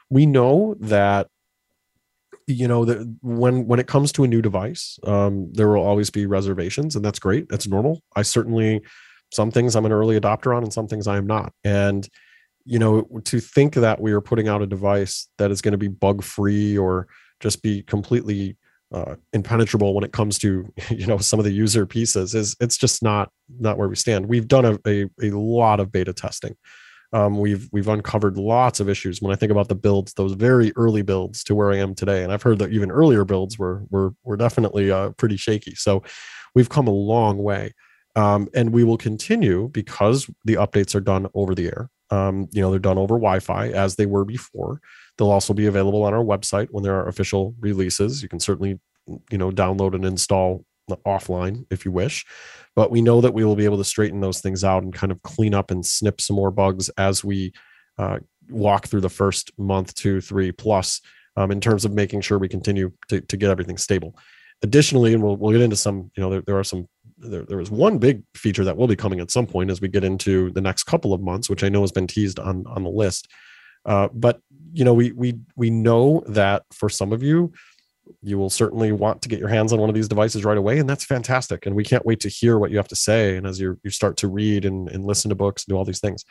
[0.09, 1.27] We know that
[2.47, 6.09] you know that when when it comes to a new device um, there will always
[6.09, 7.49] be reservations and that's great.
[7.49, 8.01] That's normal.
[8.15, 8.81] I certainly
[9.31, 11.53] some things i'm an early adopter on and some things i am not.
[11.63, 12.07] And
[12.65, 15.77] you know to think that we are putting out a device that is going to
[15.77, 17.07] be bug free or
[17.39, 18.57] just be completely
[18.91, 22.77] uh, impenetrable when it comes to you know some of the user pieces is it's
[22.77, 24.27] just not not where we stand.
[24.27, 26.55] We've done a, a, a lot of beta testing.
[27.11, 29.21] Um, we've we've uncovered lots of issues.
[29.21, 32.23] When I think about the builds, those very early builds to where I am today,
[32.23, 35.73] and I've heard that even earlier builds were were were definitely uh, pretty shaky.
[35.73, 36.03] So
[36.53, 37.73] we've come a long way,
[38.15, 41.89] um, and we will continue because the updates are done over the air.
[42.11, 44.81] Um, you know, they're done over Wi-Fi as they were before.
[45.17, 48.23] They'll also be available on our website when there are official releases.
[48.23, 48.79] You can certainly
[49.31, 50.65] you know download and install
[51.05, 52.25] offline if you wish
[52.75, 55.11] but we know that we will be able to straighten those things out and kind
[55.11, 57.53] of clean up and snip some more bugs as we
[57.99, 58.17] uh,
[58.49, 61.01] walk through the first month two three plus
[61.37, 64.17] um, in terms of making sure we continue to, to get everything stable
[64.63, 66.87] additionally and we'll, we'll get into some you know there, there are some
[67.19, 69.87] there, there is one big feature that will be coming at some point as we
[69.87, 72.83] get into the next couple of months which i know has been teased on on
[72.83, 73.27] the list.
[73.85, 74.41] Uh, but
[74.73, 77.51] you know we we we know that for some of you
[78.21, 80.79] you will certainly want to get your hands on one of these devices right away
[80.79, 81.65] and that's fantastic.
[81.65, 83.89] And we can't wait to hear what you have to say and as you you
[83.89, 86.25] start to read and, and listen to books and do all these things.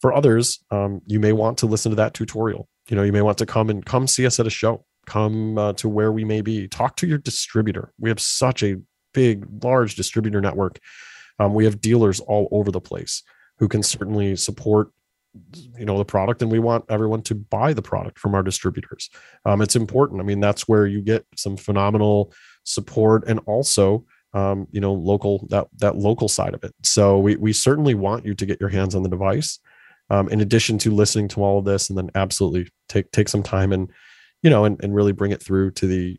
[0.00, 2.68] For others um, you may want to listen to that tutorial.
[2.88, 4.84] You know you may want to come and come see us at a show.
[5.06, 6.68] Come uh, to where we may be.
[6.68, 7.92] Talk to your distributor.
[7.98, 8.76] We have such a
[9.12, 10.78] big large distributor network
[11.38, 13.22] um, we have dealers all over the place
[13.58, 14.92] who can certainly support
[15.78, 19.10] you know the product and we want everyone to buy the product from our distributors.
[19.44, 20.20] Um, it's important.
[20.20, 22.32] I mean that's where you get some phenomenal
[22.64, 26.74] support and also um, you know local that that local side of it.
[26.82, 29.58] So we, we certainly want you to get your hands on the device
[30.10, 33.42] um, in addition to listening to all of this and then absolutely take take some
[33.42, 33.90] time and
[34.42, 36.18] you know and, and really bring it through to the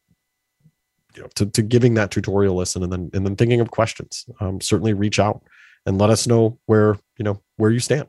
[1.15, 4.25] you know to, to giving that tutorial listen and then and then thinking of questions
[4.39, 5.43] um, certainly reach out
[5.85, 8.07] and let us know where you know where you stand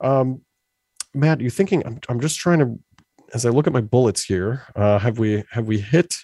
[0.00, 0.42] um,
[1.14, 1.82] Matt, you thinking?
[1.86, 2.78] I'm, I'm just trying to,
[3.32, 6.16] as I look at my bullets here, uh, have we have we hit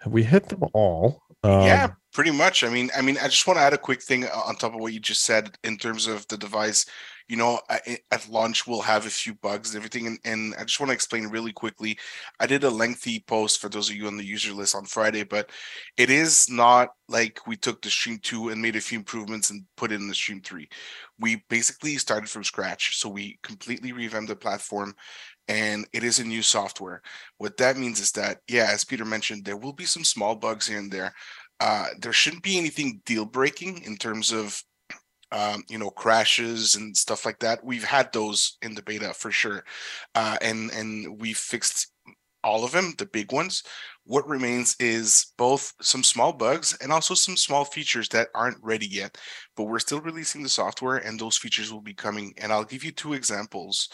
[0.00, 1.22] have we hit them all?
[1.42, 2.64] Um, yeah, pretty much.
[2.64, 4.80] I mean, I mean, I just want to add a quick thing on top of
[4.80, 6.86] what you just said in terms of the device
[7.28, 10.06] you know, at launch we'll have a few bugs and everything.
[10.06, 11.98] And, and I just want to explain really quickly.
[12.40, 15.24] I did a lengthy post for those of you on the user list on Friday,
[15.24, 15.50] but
[15.98, 19.64] it is not like we took the stream two and made a few improvements and
[19.76, 20.68] put it in the stream three.
[21.20, 22.96] We basically started from scratch.
[22.96, 24.94] So we completely revamped the platform
[25.48, 27.02] and it is a new software.
[27.36, 30.66] What that means is that, yeah, as Peter mentioned, there will be some small bugs
[30.66, 31.12] here and there.
[31.60, 34.62] Uh, there shouldn't be anything deal breaking in terms of
[35.32, 39.30] um, you know crashes and stuff like that we've had those in the beta for
[39.30, 39.64] sure.
[40.14, 41.92] Uh, and and we fixed
[42.44, 43.62] all of them the big ones
[44.08, 48.86] what remains is both some small bugs and also some small features that aren't ready
[48.86, 49.18] yet
[49.54, 52.82] but we're still releasing the software and those features will be coming and i'll give
[52.82, 53.90] you two examples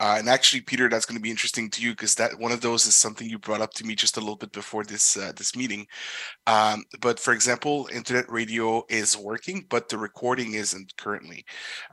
[0.00, 2.60] uh, and actually, Peter, that's going to be interesting to you because that one of
[2.60, 5.32] those is something you brought up to me just a little bit before this uh,
[5.36, 5.86] this meeting.
[6.48, 11.44] Um, but for example, internet radio is working, but the recording isn't currently.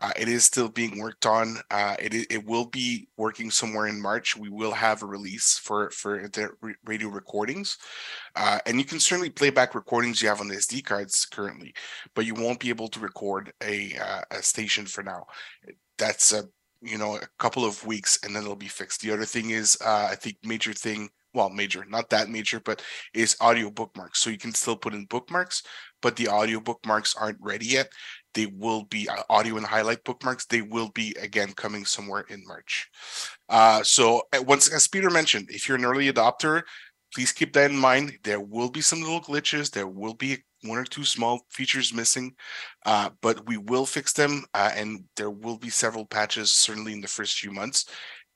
[0.02, 1.58] Uh, it is still being worked on.
[1.70, 4.36] Uh, it it will be working somewhere in March.
[4.36, 6.52] We will have a release for for internet
[6.86, 7.08] radio
[7.62, 7.78] recordings,
[8.36, 11.74] uh, and you can certainly play back recordings you have on the SD cards currently,
[12.16, 15.26] but you won't be able to record a uh, a station for now.
[15.98, 16.44] That's a
[16.82, 19.02] you know a couple of weeks and then it'll be fixed.
[19.02, 22.82] The other thing is uh, i think major thing well major not that major but
[23.14, 24.20] is audio bookmarks.
[24.20, 25.64] So you can still put in bookmarks
[26.02, 27.88] but the audio bookmarks aren't ready yet.
[28.34, 30.46] They will be uh, audio and highlight bookmarks.
[30.46, 32.90] They will be again coming somewhere in march.
[33.50, 36.64] Uh, so uh, once as peter mentioned if you're an early adopter
[37.14, 40.78] please keep that in mind there will be some little glitches there will be one
[40.78, 42.36] or two small features missing,
[42.86, 47.02] uh, but we will fix them, uh, and there will be several patches certainly in
[47.02, 47.86] the first few months.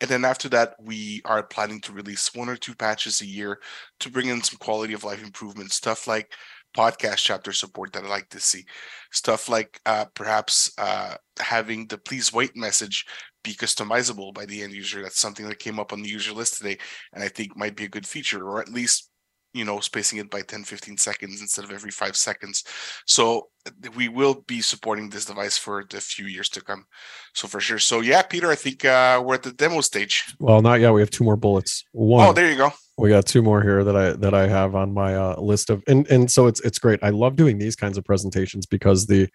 [0.01, 3.59] And then after that, we are planning to release one or two patches a year
[4.01, 6.33] to bring in some quality of life improvements, stuff like
[6.75, 8.65] podcast chapter support that I like to see,
[9.11, 13.05] stuff like uh, perhaps uh, having the please wait message
[13.43, 15.01] be customizable by the end user.
[15.01, 16.77] That's something that came up on the user list today,
[17.13, 19.09] and I think might be a good feature, or at least
[19.53, 22.63] you know spacing it by 10 15 seconds instead of every five seconds.
[23.07, 23.47] So
[23.95, 26.85] we will be supporting this device for the few years to come.
[27.33, 27.79] So for sure.
[27.79, 30.25] So yeah peter i think uh, we're at the demo stage.
[30.39, 30.93] Well not yet.
[30.93, 31.85] We have two more bullets.
[31.93, 32.27] One.
[32.27, 34.93] Oh there you go we got two more here that i that i have on
[34.93, 36.99] my uh, list of and and so it's it's great.
[37.03, 39.29] I love doing these kinds of presentations because the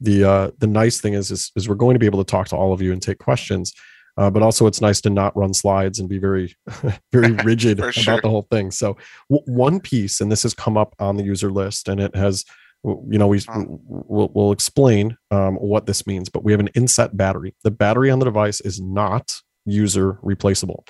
[0.00, 2.48] the uh the nice thing is, is is we're going to be able to talk
[2.48, 3.74] to all of you and take questions
[4.16, 6.54] uh, but also it's nice to not run slides and be very
[7.12, 8.20] very rigid about sure.
[8.20, 8.70] the whole thing.
[8.70, 8.96] So
[9.30, 12.44] w- one piece and this has come up on the user list and it has
[12.84, 13.40] you know we
[13.84, 17.54] we'll, we'll explain um, what this means but we have an inset battery.
[17.62, 20.84] The battery on the device is not user replaceable.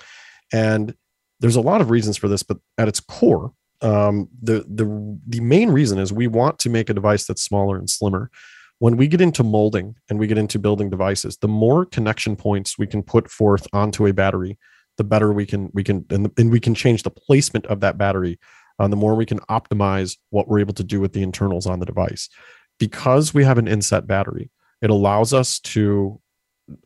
[0.53, 0.95] And
[1.41, 5.41] there's a lot of reasons for this but at its core um, the the the
[5.41, 8.31] main reason is we want to make a device that's smaller and slimmer.
[8.79, 12.79] When we get into molding and we get into building devices the more connection points
[12.79, 14.59] we can put forth onto a battery
[14.97, 17.99] the better we can we can and, and we can change the placement of that
[17.99, 18.39] battery
[18.79, 21.79] uh, the more we can optimize what we're able to do with the internals on
[21.79, 22.31] the device.
[22.79, 24.51] Because we have an inset battery
[24.83, 26.21] it allows us to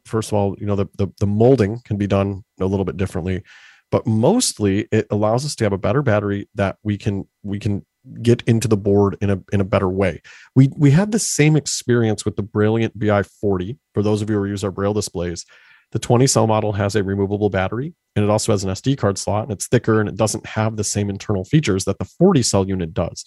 [0.04, 2.96] first of all you know the, the, the molding can be done a little bit
[2.96, 3.42] differently
[3.94, 7.86] but mostly it allows us to have a better battery that we can we can
[8.22, 10.20] get into the board in a in a better way.
[10.56, 13.78] We we had the same experience with the Brailliant BI40.
[13.94, 15.46] For those of you who use our Braille displays,
[15.92, 19.16] the 20 cell model has a removable battery and it also has an SD card
[19.16, 22.42] slot and it's thicker and it doesn't have the same internal features that the 40
[22.42, 23.24] cell unit does.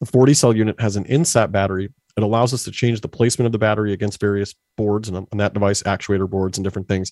[0.00, 1.88] The 40 cell unit has an inset battery.
[2.16, 5.54] It allows us to change the placement of the battery against various boards and that
[5.54, 7.10] device, actuator boards and different things.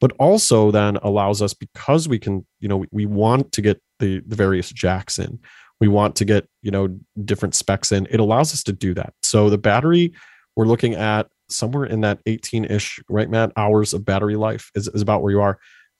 [0.00, 3.80] But also then allows us because we can, you know, we, we want to get
[3.98, 5.38] the the various jacks in
[5.80, 6.88] we want to get you know
[7.24, 10.12] different specs in it allows us to do that so the battery
[10.56, 15.02] we're looking at somewhere in that 18-ish right matt hours of battery life is, is
[15.02, 15.58] about where you are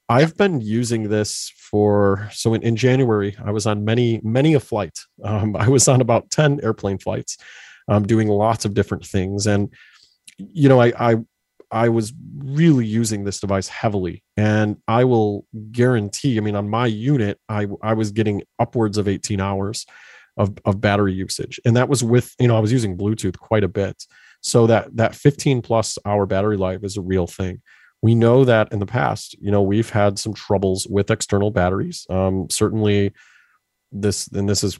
[0.08, 4.60] i've been using this for so in, in january i was on many many a
[4.60, 7.36] flight um, i was on about 10 airplane flights
[7.88, 9.72] um, doing lots of different things and
[10.38, 11.16] you know I, I
[11.70, 14.22] I was really using this device heavily.
[14.36, 19.08] And I will guarantee, I mean, on my unit, I, I was getting upwards of
[19.08, 19.84] 18 hours
[20.36, 21.60] of, of battery usage.
[21.64, 24.04] And that was with, you know, I was using Bluetooth quite a bit.
[24.40, 27.60] So that that 15 plus hour battery life is a real thing.
[28.04, 32.06] We know that in the past, you know, we've had some troubles with external batteries.
[32.10, 33.14] Um, certainly
[33.92, 34.78] this, and this is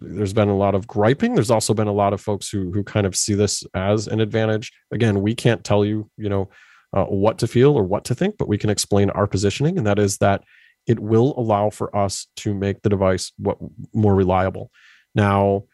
[0.00, 1.36] there's been a lot of griping.
[1.36, 4.18] There's also been a lot of folks who who kind of see this as an
[4.18, 4.72] advantage.
[4.90, 6.50] Again we can't tell you you know
[6.92, 9.86] uh, what to feel or what to think but we can explain our positioning and
[9.86, 10.42] that is that
[10.88, 13.58] it will allow for us to make the device what
[13.92, 14.72] more reliable.
[15.14, 15.66] Now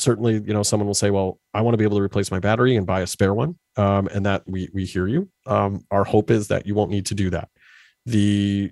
[0.00, 2.38] certainly you know someone will say well i want to be able to replace my
[2.38, 5.28] battery and buy a spare one um, and that we we hear you.
[5.46, 7.48] Um, our hope is that you won't need to do that.
[8.06, 8.70] The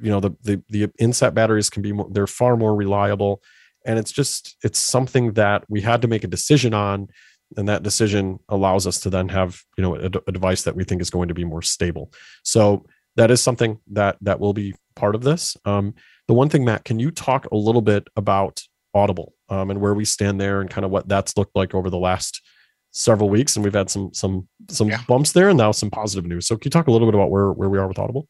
[0.00, 3.42] you know the the, the inset batteries can be more, they're far more reliable
[3.84, 7.08] and it's just it's something that we had to make a decision on
[7.56, 10.84] and that decision allows us to then have you know a, a, device that we
[10.84, 12.12] think is going to be more stable.
[12.42, 12.84] So
[13.16, 15.56] that is something that that will be part of this.
[15.64, 15.94] Um,
[16.28, 18.62] the one thing matt can you talk a little bit about
[18.94, 21.90] audible um, and where we stand there and kind of what that's looked like over
[21.90, 22.42] the last
[22.90, 25.02] several weeks and we've had some some some yeah.
[25.06, 27.30] bumps there and now some positive news so can you talk a little bit about
[27.30, 28.26] where where we are with audible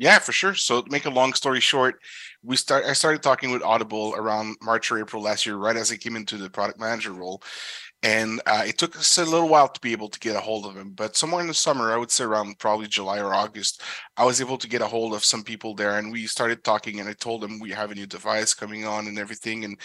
[0.00, 0.54] yeah, for sure.
[0.54, 2.00] So to make a long story short,
[2.42, 5.92] we start I started talking with Audible around March or April last year, right as
[5.92, 7.42] I came into the product manager role.
[8.02, 10.64] And uh, it took us a little while to be able to get a hold
[10.64, 10.92] of him.
[10.92, 13.82] But somewhere in the summer, I would say around probably July or August,
[14.16, 16.98] I was able to get a hold of some people there and we started talking.
[17.00, 19.66] And I told them we have a new device coming on and everything.
[19.66, 19.78] And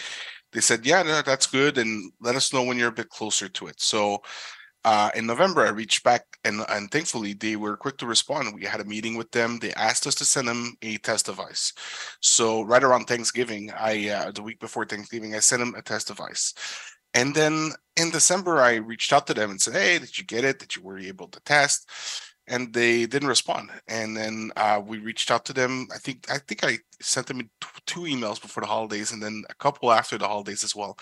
[0.56, 1.76] they said, Yeah, no, that's good.
[1.76, 3.78] And let us know when you're a bit closer to it.
[3.78, 4.22] So
[4.86, 8.54] uh, in November, I reached back and, and thankfully they were quick to respond.
[8.54, 9.58] We had a meeting with them.
[9.58, 11.74] They asked us to send them a test device.
[12.20, 16.06] So right around Thanksgiving, I uh, the week before Thanksgiving, I sent them a test
[16.06, 16.54] device.
[17.12, 20.44] And then in December, I reached out to them and said, "Hey, did you get
[20.44, 20.58] it?
[20.58, 21.86] Did you were you able to test?"
[22.48, 23.70] And they didn't respond.
[23.88, 25.88] And then uh, we reached out to them.
[25.94, 27.50] I think I think I sent them
[27.86, 30.96] two emails before the holidays, and then a couple after the holidays as well.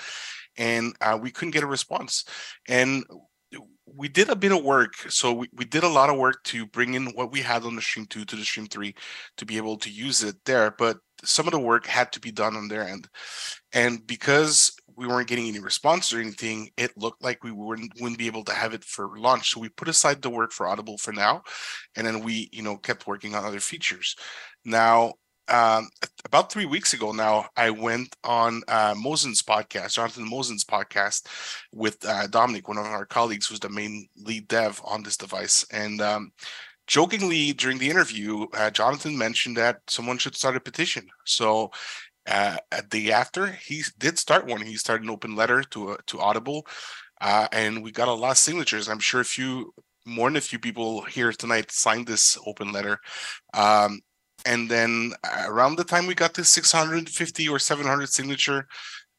[0.56, 2.24] And uh, we couldn't get a response.
[2.68, 3.04] And
[3.86, 4.94] we did a bit of work.
[5.08, 7.76] So we, we did a lot of work to bring in what we had on
[7.76, 8.94] the stream two to the stream three
[9.36, 10.70] to be able to use it there.
[10.70, 13.08] But some of the work had to be done on their end.
[13.72, 18.18] And because we weren't getting any response or anything, it looked like we wouldn't wouldn't
[18.18, 19.52] be able to have it for launch.
[19.52, 21.42] So we put aside the work for Audible for now,
[21.96, 24.16] and then we, you know, kept working on other features.
[24.64, 25.14] Now
[25.48, 25.90] um,
[26.24, 31.26] about three weeks ago now, I went on uh, Mosen's podcast, Jonathan Mosen's podcast,
[31.72, 35.66] with uh, Dominic, one of our colleagues, who's the main lead dev on this device.
[35.70, 36.32] And um,
[36.86, 41.06] jokingly during the interview, uh, Jonathan mentioned that someone should start a petition.
[41.24, 41.70] So
[42.26, 44.60] uh, a day after, he did start one.
[44.62, 46.66] He started an open letter to uh, to Audible,
[47.20, 48.88] uh, and we got a lot of signatures.
[48.88, 49.72] I'm sure a few
[50.06, 52.98] more than a few people here tonight signed this open letter.
[53.54, 54.00] Um,
[54.46, 58.66] and then uh, around the time we got this 650 or 700 signature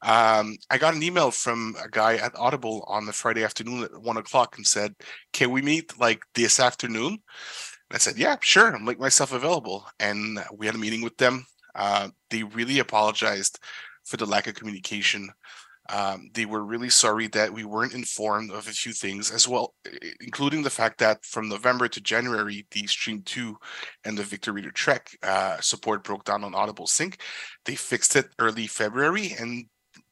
[0.04, 4.02] um, i got an email from a guy at audible on the friday afternoon at
[4.02, 4.94] one o'clock and said
[5.34, 7.18] can we meet like this afternoon
[7.92, 9.86] I said, yeah, sure, I'm make myself available.
[10.00, 11.46] And we had a meeting with them.
[11.76, 13.60] Uh, they really apologized
[14.06, 15.30] for the lack of communication.
[15.90, 19.76] Um, they were really sorry that we weren't informed of a few things as well,
[20.20, 23.56] including the fact that from November to January, the Stream 2
[24.04, 27.20] and the Victor Reader Trek uh, support broke down on Audible Sync.
[27.66, 29.66] They fixed it early February and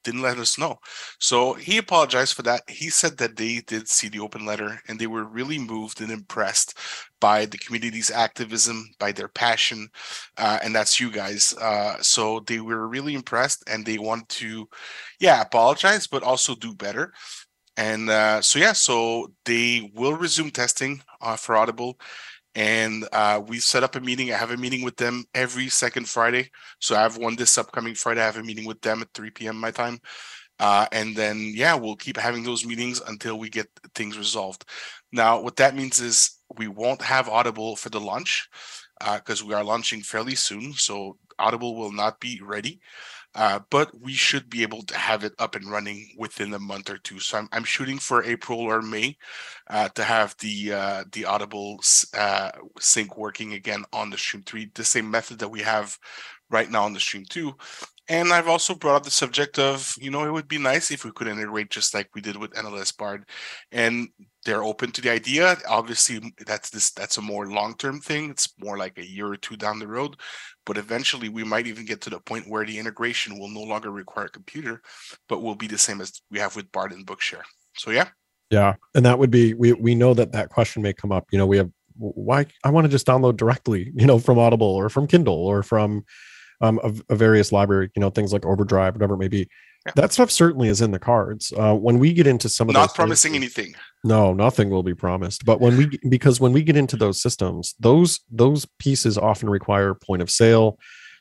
[0.04, 0.78] didn't let us know.
[1.18, 2.62] So he apologized for that.
[2.68, 6.10] He said that they did see the open letter and they were really moved and
[6.10, 6.78] impressed
[7.20, 9.88] by the community's activism, by their passion,
[10.36, 11.54] uh, and that's you guys.
[11.60, 14.68] Uh, so they were really impressed and they want to,
[15.20, 17.12] yeah, apologize, but also do better.
[17.76, 21.98] And uh, so yeah, so they will resume testing uh, for Audible
[22.54, 24.32] and uh, we set up a meeting.
[24.32, 26.50] I have a meeting with them every second Friday.
[26.80, 28.20] So I have one this upcoming Friday.
[28.20, 29.56] I have a meeting with them at 3 p.m.
[29.56, 29.98] my time.
[30.60, 34.64] Uh, and then, yeah, we'll keep having those meetings until we get things resolved.
[35.12, 38.48] Now, what that means is we won't have Audible for the launch
[39.00, 40.72] because uh, we are launching fairly soon.
[40.74, 42.80] So Audible will not be ready.
[43.34, 46.88] Uh, but we should be able to have it up and running within a month
[46.88, 47.18] or two.
[47.18, 49.16] So I'm, I'm shooting for April or May
[49.68, 51.80] uh, to have the uh, the Audible
[52.16, 55.98] uh, sync working again on the Stream 3, the same method that we have
[56.50, 57.52] right now on the Stream 2.
[58.08, 61.04] And I've also brought up the subject of, you know, it would be nice if
[61.04, 63.26] we could integrate just like we did with NLS Bard.
[63.72, 64.08] And
[64.44, 65.56] they're open to the idea.
[65.66, 68.28] Obviously, that's this that's a more long-term thing.
[68.28, 70.16] It's more like a year or two down the road.
[70.66, 73.90] But eventually we might even get to the point where the integration will no longer
[73.90, 74.82] require a computer,
[75.28, 77.44] but will be the same as we have with Bard and Bookshare.
[77.76, 78.08] So yeah.
[78.50, 78.74] Yeah.
[78.94, 81.28] And that would be we we know that that question may come up.
[81.32, 84.66] You know, we have why I want to just download directly, you know, from Audible
[84.66, 86.04] or from Kindle or from
[86.60, 89.48] um, a, a, various library, you know, things like Overdrive, whatever it may be.
[89.86, 89.92] Yeah.
[89.96, 91.52] That stuff certainly is in the cards.
[91.56, 93.74] Uh, when we get into some of the not promising anything.
[94.02, 95.44] No, nothing will be promised.
[95.44, 99.94] But when we because when we get into those systems, those those pieces often require
[99.94, 100.78] point of sale.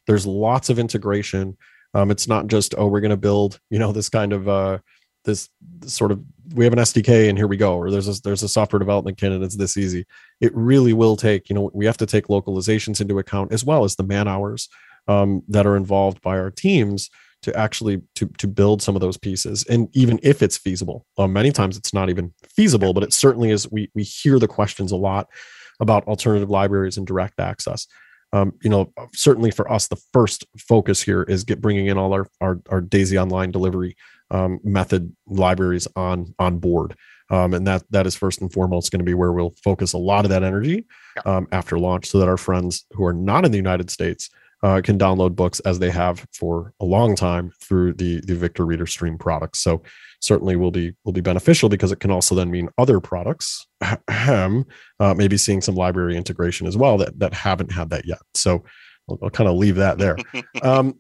[0.07, 1.57] There's lots of integration.
[1.93, 4.79] Um, it's not just oh we're going to build you know this kind of uh,
[5.25, 6.23] this, this sort of
[6.53, 9.17] we have an SDK and here we go or there's a there's a software development
[9.17, 10.05] kit and it's this easy.
[10.39, 13.83] It really will take you know we have to take localizations into account as well
[13.83, 14.69] as the man hours
[15.07, 17.09] um, that are involved by our teams
[17.43, 19.65] to actually to to build some of those pieces.
[19.69, 23.51] And even if it's feasible um, many times it's not even feasible but it certainly
[23.51, 25.27] is we we hear the questions a lot
[25.79, 27.87] about alternative libraries and direct access.
[28.31, 32.13] Um, you know certainly for us the first focus here is get bringing in all
[32.13, 33.95] our our, our daisy online delivery
[34.31, 36.95] um, method libraries on on board.
[37.29, 39.97] Um, and that that is first and foremost going to be where we'll focus a
[39.97, 40.85] lot of that energy
[41.25, 44.29] um, after launch so that our friends who are not in the united states
[44.63, 48.65] uh, can download books as they have for a long time through the the Victor
[48.65, 49.59] Reader Stream products.
[49.59, 49.83] So
[50.21, 53.67] certainly will be will be beneficial because it can also then mean other products,
[54.07, 54.63] uh,
[54.99, 58.21] maybe seeing some library integration as well that that haven't had that yet.
[58.33, 58.63] So
[59.09, 60.17] I'll, I'll kind of leave that there.
[60.63, 60.99] um,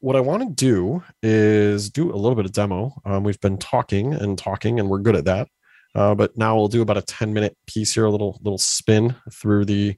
[0.00, 2.92] what I want to do is do a little bit of demo.
[3.04, 5.48] Um, we've been talking and talking, and we're good at that.
[5.94, 9.14] Uh, but now we'll do about a 10 minute piece here, a little little spin
[9.30, 9.96] through the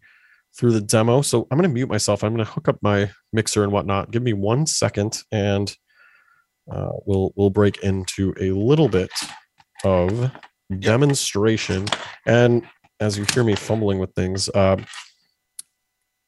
[0.57, 1.23] through the demo.
[1.23, 2.23] So I'm going to mute myself.
[2.23, 4.11] I'm going to hook up my mixer and whatnot.
[4.11, 5.75] Give me one second, and
[6.71, 9.11] uh, we'll we'll break into a little bit
[9.85, 10.31] of
[10.79, 11.87] demonstration.
[12.27, 12.67] And
[13.01, 14.77] as you hear me fumbling with things, uh,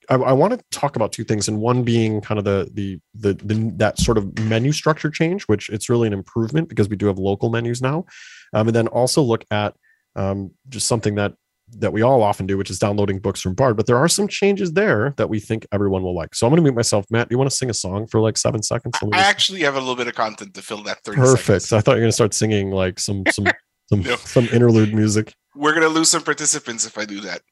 [0.09, 3.01] I, I want to talk about two things, and one being kind of the, the
[3.15, 6.97] the the that sort of menu structure change, which it's really an improvement because we
[6.97, 8.05] do have local menus now,
[8.53, 9.75] um, and then also look at
[10.17, 11.35] um, just something that
[11.73, 13.77] that we all often do, which is downloading books from Bard.
[13.77, 16.35] But there are some changes there that we think everyone will like.
[16.35, 17.07] So I'm going to mute myself.
[17.11, 18.97] Matt, do you want to sing a song for like seven seconds?
[19.13, 21.63] I actually have a little bit of content to fill that 30 Perfect.
[21.63, 21.73] Seconds.
[21.73, 23.47] I thought you were going to start singing like some some
[23.89, 24.17] some no.
[24.17, 25.35] some interlude music.
[25.55, 27.43] We're going to lose some participants if I do that.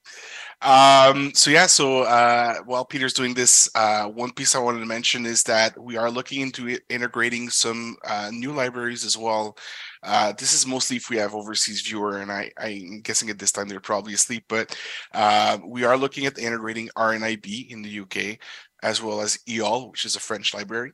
[0.64, 4.86] Um, so yeah, so uh, while Peter's doing this, uh, one piece I wanted to
[4.86, 9.58] mention is that we are looking into integrating some uh, new libraries as well.
[10.02, 13.52] Uh, this is mostly if we have overseas viewer, and I, I'm guessing at this
[13.52, 14.44] time they're probably asleep.
[14.48, 14.74] But
[15.12, 18.38] uh, we are looking at integrating RNIB in the UK
[18.82, 20.92] as well as EAL, which is a French library.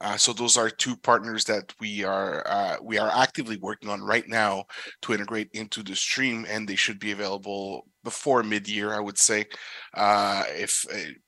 [0.00, 4.00] Uh, so those are two partners that we are uh, we are actively working on
[4.00, 4.64] right now
[5.02, 9.44] to integrate into the stream, and they should be available before mid-year, I would say,
[9.94, 10.86] uh, if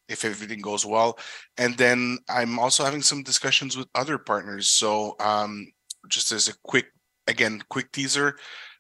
[0.08, 1.18] if everything goes well.
[1.58, 4.68] And then I'm also having some discussions with other partners.
[4.68, 5.66] So um,
[6.08, 6.86] just as a quick,
[7.26, 8.36] again, quick teaser,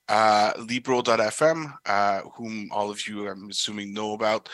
[0.08, 4.48] uh, Libro.fm, uh, whom all of you, I'm assuming, know about.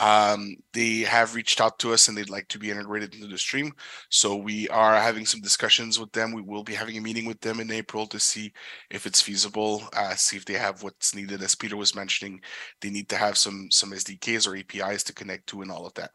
[0.00, 3.38] Um, they have reached out to us and they'd like to be integrated into the
[3.38, 3.72] stream.
[4.10, 6.32] So we are having some discussions with them.
[6.32, 8.52] We will be having a meeting with them in April to see
[8.90, 11.42] if it's feasible, uh, see if they have what's needed.
[11.42, 12.40] As Peter was mentioning,
[12.80, 15.94] they need to have some some SDKs or APIs to connect to and all of
[15.94, 16.10] that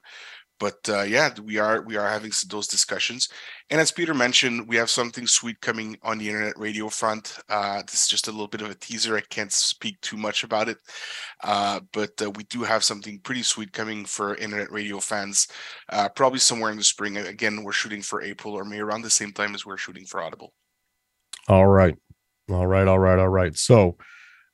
[0.59, 3.29] but uh, yeah, we are we are having those discussions.
[3.69, 7.37] And as Peter mentioned, we have something sweet coming on the internet radio front.
[7.49, 9.15] Uh, this is just a little bit of a teaser.
[9.15, 10.77] I can't speak too much about it,
[11.43, 15.47] uh, but uh, we do have something pretty sweet coming for internet radio fans.
[15.89, 17.17] Uh, probably somewhere in the spring.
[17.17, 20.21] Again, we're shooting for April or May around the same time as we're shooting for
[20.21, 20.53] Audible.
[21.47, 21.95] All right,
[22.49, 23.55] all right, all right, all right.
[23.55, 23.97] So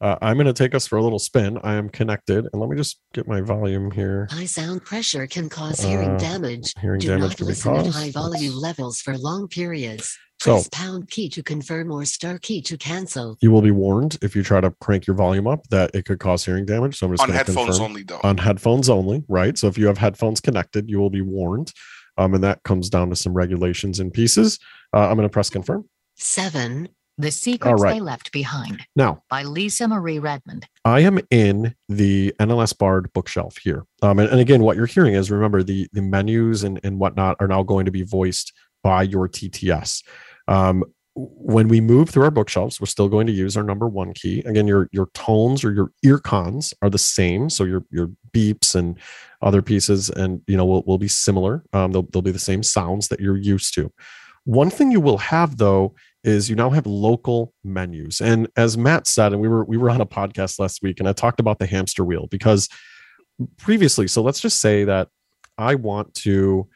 [0.01, 1.57] uh, I'm going to take us for a little spin.
[1.63, 4.27] I am connected, and let me just get my volume here.
[4.31, 6.73] High sound pressure can cause hearing Uh, damage.
[6.81, 10.17] Hearing Do damage not can be listen at high volume Let's- levels for long periods.
[10.41, 13.37] So Press pound key to confirm or star key to cancel.
[13.39, 16.19] you will be warned if you try to crank your volume up that it could
[16.19, 16.97] cause hearing damage.
[16.97, 17.85] So I'm just On headphones confirm.
[17.85, 18.19] only, though.
[18.21, 19.57] on headphones only, right?
[19.57, 21.71] So if you have headphones connected, you will be warned.
[22.17, 24.59] Um, and that comes down to some regulations and pieces.
[24.93, 25.85] Uh, I'm going to press confirm.
[26.15, 26.89] Seven.
[27.17, 27.93] The Secrets right.
[27.93, 30.67] They Left Behind Now, by Lisa Marie Redmond.
[30.83, 33.85] I am in the NLS Bard bookshelf here.
[34.01, 37.37] Um, and, and again, what you're hearing is remember the the menus and, and whatnot
[37.39, 38.51] are now going to be voiced
[38.83, 40.03] by your TTS.
[40.47, 40.83] Um,
[41.15, 44.39] when we move through our bookshelves, we're still going to use our number one key.
[44.39, 47.49] Again, your your tones or your ear cons are the same.
[47.49, 48.99] So your your beeps and
[49.41, 51.63] other pieces and you know will, will be similar.
[51.71, 53.91] Um, they'll, they'll be the same sounds that you're used to.
[54.43, 55.95] One thing you will have though
[56.25, 58.19] is you now have local menus.
[58.19, 61.07] And as Matt said, and we were we were on a podcast last week, and
[61.07, 62.67] I talked about the hamster wheel because
[63.57, 65.09] previously, so let's just say that
[65.57, 66.67] I want to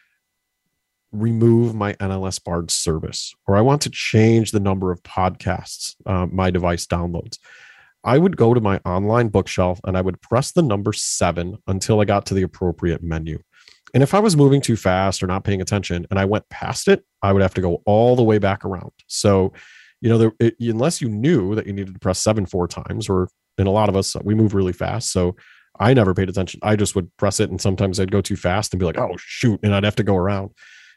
[1.12, 6.28] remove my NLS Bard service, or I want to change the number of podcasts uh,
[6.28, 7.40] my device downloads.
[8.04, 12.00] I would go to my online bookshelf and I would press the number seven until
[12.00, 13.40] I got to the appropriate menu.
[13.94, 16.88] And if I was moving too fast or not paying attention and I went past
[16.88, 18.92] it, I would have to go all the way back around.
[19.08, 19.54] So,
[20.02, 23.10] you know, there, it, unless you knew that you needed to press seven four times,
[23.10, 25.12] or in a lot of us, we move really fast.
[25.12, 25.36] So
[25.80, 26.60] I never paid attention.
[26.64, 29.16] I just would press it and sometimes I'd go too fast and be like, oh,
[29.18, 29.60] shoot.
[29.64, 30.52] And I'd have to go around.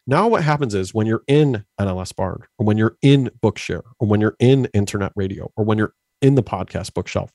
[0.06, 4.08] Now, what happens is when you're in NLS Bard, or when you're in Bookshare, or
[4.08, 7.30] when you're in Internet Radio, or when you're in the podcast bookshelf,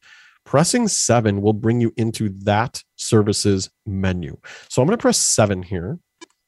[0.48, 4.38] pressing seven will bring you into that services menu.
[4.70, 6.00] So I'm going to press seven here.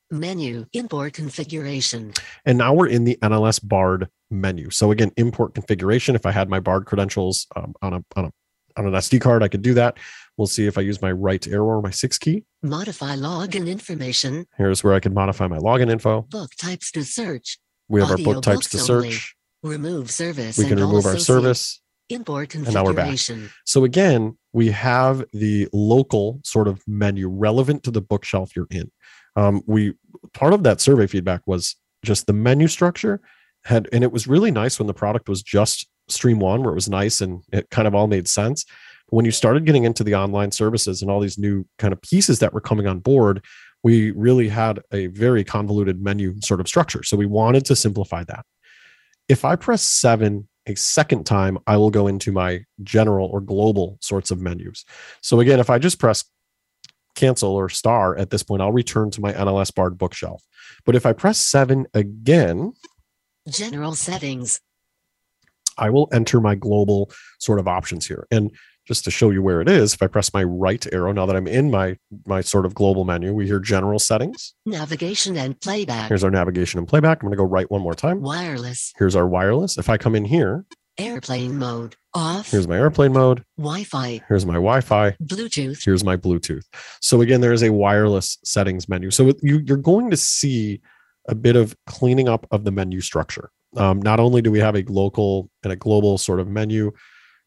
[0.09, 0.65] Menu.
[0.71, 2.13] Import configuration.
[2.45, 4.69] And now we're in the NLS Bard menu.
[4.69, 6.15] So again, import configuration.
[6.15, 8.31] If I had my Bard credentials um, on a on a
[8.77, 9.97] on an SD card, I could do that.
[10.37, 12.45] We'll see if I use my right arrow or my six key.
[12.63, 14.47] Modify login information.
[14.57, 16.21] Here's where I can modify my login info.
[16.21, 17.59] Book types to search.
[17.89, 19.11] We have our book types to books only.
[19.11, 19.35] search.
[19.61, 20.57] Remove service.
[20.57, 21.81] We can remove our service.
[22.09, 23.17] Import now we're back.
[23.65, 28.91] So again, we have the local sort of menu relevant to the bookshelf you're in.
[29.35, 29.93] Um, we
[30.33, 33.21] part of that survey feedback was just the menu structure
[33.63, 36.75] had, and it was really nice when the product was just Stream One, where it
[36.75, 38.65] was nice and it kind of all made sense.
[39.07, 42.01] But When you started getting into the online services and all these new kind of
[42.01, 43.43] pieces that were coming on board,
[43.83, 47.03] we really had a very convoluted menu sort of structure.
[47.03, 48.45] So we wanted to simplify that.
[49.27, 53.97] If I press seven a second time, I will go into my general or global
[54.01, 54.85] sorts of menus.
[55.21, 56.23] So again, if I just press
[57.15, 60.43] cancel or star at this point, I'll return to my NLS Bard bookshelf.
[60.85, 62.73] But if I press seven again,
[63.49, 64.61] General settings.
[65.77, 67.09] I will enter my global
[67.39, 68.27] sort of options here.
[68.31, 68.51] And
[68.89, 71.35] just to show you where it is, if I press my right arrow, now that
[71.35, 74.55] I'm in my my sort of global menu, we hear general settings.
[74.65, 76.09] Navigation and playback.
[76.09, 77.21] Here's our navigation and playback.
[77.21, 78.19] I'm going to go right one more time.
[78.21, 78.91] Wireless.
[78.97, 79.77] Here's our wireless.
[79.77, 80.65] If I come in here,
[80.97, 81.95] Airplane mode.
[82.15, 82.49] Off.
[82.49, 83.45] here's my airplane mode.
[83.59, 84.23] Wi-Fi.
[84.27, 85.15] Here's my Wi-Fi.
[85.23, 85.85] Bluetooth.
[85.85, 86.63] here's my bluetooth
[86.99, 90.81] so again there is a wireless settings menu so you, you're going to see
[91.27, 94.75] a bit of cleaning up of the menu structure um, not only do we have
[94.75, 96.91] a local and a global sort of menu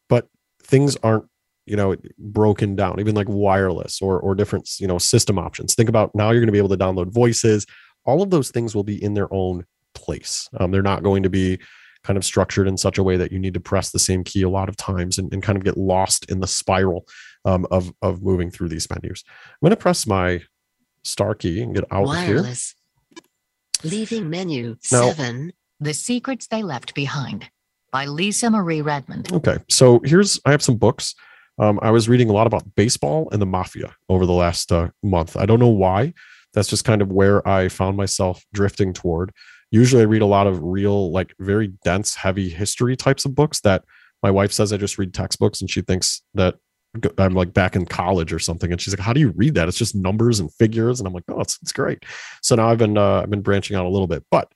[0.07, 0.29] but
[0.63, 1.25] things aren't
[1.65, 5.89] you know broken down even like wireless or or different you know system options think
[5.89, 7.65] about now you're going to be able to download voices
[8.05, 11.29] all of those things will be in their own place um, they're not going to
[11.29, 11.57] be
[12.03, 14.41] kind of structured in such a way that you need to press the same key
[14.41, 17.07] a lot of times and, and kind of get lost in the spiral
[17.45, 19.23] um, of of moving through these menus.
[19.27, 20.41] I'm going to press my
[21.03, 22.35] star key and get out of here.
[22.35, 22.75] Wireless.
[23.83, 24.75] Leaving menu.
[24.91, 25.53] Now- Seven.
[25.79, 27.49] The Secrets They Left Behind
[27.91, 29.33] by Lisa Marie Redmond.
[29.33, 31.13] Okay, so here's I have some books.
[31.59, 34.89] Um, I was reading a lot about baseball and the mafia over the last uh,
[35.03, 35.37] month.
[35.37, 36.13] I don't know why.
[36.53, 39.31] That's just kind of where I found myself drifting toward.
[39.71, 43.59] Usually, I read a lot of real, like very dense, heavy history types of books
[43.61, 43.83] that
[44.21, 46.55] My wife says I just read textbooks, and she thinks that
[47.17, 48.71] I'm like back in college or something.
[48.71, 49.67] And she's like, "How do you read that?
[49.67, 52.03] It's just numbers and figures." And I'm like, "Oh, it's it's great."
[52.41, 54.51] So now I've been uh, I've been branching out a little bit, but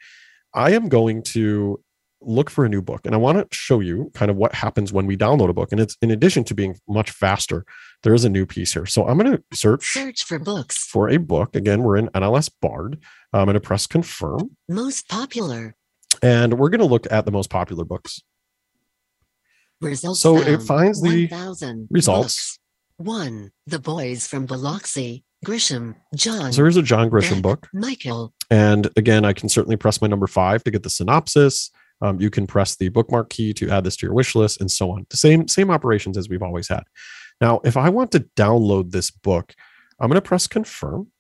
[0.53, 1.81] I am going to
[2.22, 4.91] look for a new book and I want to show you kind of what happens
[4.91, 5.72] when we download a book.
[5.72, 7.63] And it's in addition to being much faster,
[8.03, 8.86] there is a new piece here.
[8.88, 10.78] So I'm going to search Search for books.
[10.88, 11.55] for a book.
[11.55, 12.99] Again, we're in NLS Bard.
[13.34, 15.76] I'm going to press confirm Most popular.
[16.24, 18.22] and we're going to look at the most popular books.
[19.80, 22.24] Results So it finds the 1,000 results.
[22.26, 22.59] books.
[22.97, 23.51] One.
[23.68, 25.24] The Boys from Biloxi.
[25.45, 25.95] Grisham.
[26.15, 26.51] John.
[26.51, 27.68] So here's a John Grisham book.
[27.74, 28.34] Michael.
[28.49, 31.70] And again, I can certainly press my number five to get the synopsis.
[32.01, 34.69] Um, you can press the bookmark key to add this to your wish list and
[34.69, 35.05] so on.
[35.09, 36.83] The same, same operations as we've always had.
[37.41, 39.53] Now, if I want to download this book,
[39.99, 41.11] I'm going to press confirm.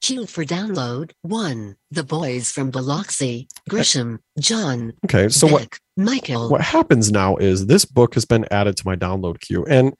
[0.00, 1.12] Queue for download.
[1.22, 1.76] One.
[1.90, 3.48] The Boys from Biloxi.
[3.68, 4.18] Grisham.
[4.38, 4.94] John.
[5.04, 6.48] Okay, so what Michael.
[6.48, 9.94] what happens now is this book has been added to my download queue and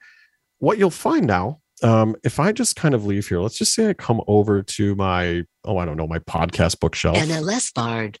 [0.57, 3.89] what you'll find now um, if i just kind of leave here let's just say
[3.89, 8.19] i come over to my oh i don't know my podcast bookshelf NLS Bard.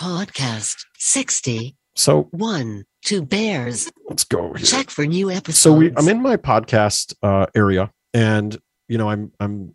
[0.00, 1.76] Podcast 60.
[1.94, 2.84] so One.
[3.04, 3.90] Two bears.
[4.08, 4.66] let's go here.
[4.66, 5.58] Check for new episodes.
[5.58, 9.72] so we i'm in my podcast uh, area and you know i'm i'm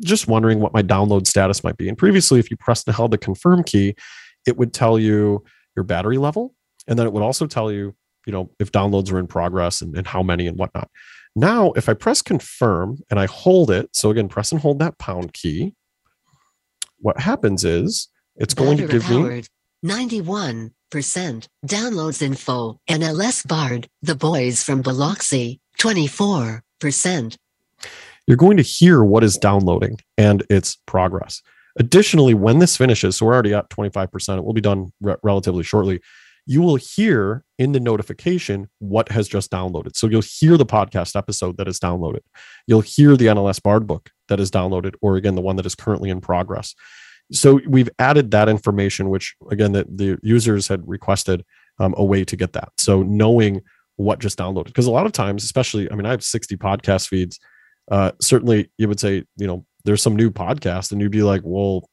[0.00, 3.10] just wondering what my download status might be and previously if you pressed and held
[3.10, 3.94] the confirm key
[4.46, 5.44] it would tell you
[5.76, 6.54] your battery level
[6.88, 7.94] and then it would also tell you
[8.26, 10.88] you know if downloads are in progress and, and how many and whatnot
[11.36, 14.98] now if i press confirm and i hold it so again press and hold that
[14.98, 15.74] pound key
[16.98, 18.08] what happens is
[18.42, 19.44] it's going to give me
[19.84, 20.70] 91%
[21.64, 22.78] downloads info.
[22.90, 23.88] NLS Bard.
[24.02, 25.60] The Boys from Biloxi.
[25.78, 27.36] 24%.
[28.26, 31.40] you're going to hear what is downloading and its progress.
[31.78, 35.62] Additionally, when this finishes, so we're already at 25%, it will be done re- relatively
[35.62, 36.00] shortly.
[36.44, 39.96] You will hear in the notification what has just downloaded.
[39.96, 42.20] So you'll hear the podcast episode that is downloaded.
[42.66, 45.74] You'll hear the NLS Bard book that is downloaded, or again, the one that is
[45.74, 46.74] currently in progress.
[47.30, 51.44] So we've added that information, which again, that the users had requested
[51.78, 52.70] um, a way to get that.
[52.78, 53.62] So knowing
[53.96, 57.08] what just downloaded, because a lot of times, especially, I mean, I have 60 podcast
[57.08, 57.38] feeds
[57.90, 61.42] uh, certainly you would say, you know, there's some new podcast, and you'd be like,
[61.44, 61.88] well,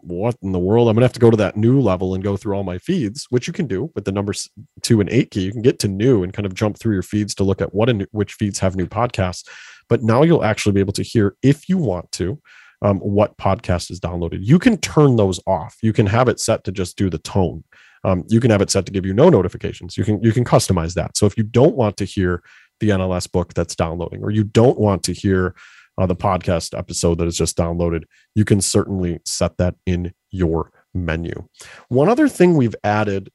[0.00, 0.88] what in the world?
[0.88, 3.26] I'm gonna have to go to that new level and go through all my feeds,
[3.30, 4.50] which you can do with the numbers
[4.82, 5.44] two and eight key.
[5.44, 7.74] You can get to new and kind of jump through your feeds to look at
[7.74, 9.48] what and which feeds have new podcasts.
[9.88, 12.40] But now you'll actually be able to hear, if you want to,
[12.84, 14.40] um, what podcast is downloaded.
[14.42, 15.76] You can turn those off.
[15.82, 17.64] You can have it set to just do the tone.
[18.04, 19.96] Um, you can have it set to give you no notifications.
[19.96, 21.16] You can you can customize that.
[21.16, 22.42] So if you don't want to hear
[22.80, 25.54] the NLS book that's downloading, or you don't want to hear
[25.96, 28.04] uh, the podcast episode that is just downloaded,
[28.34, 31.48] you can certainly set that in your menu.
[31.88, 33.30] One other thing we've added,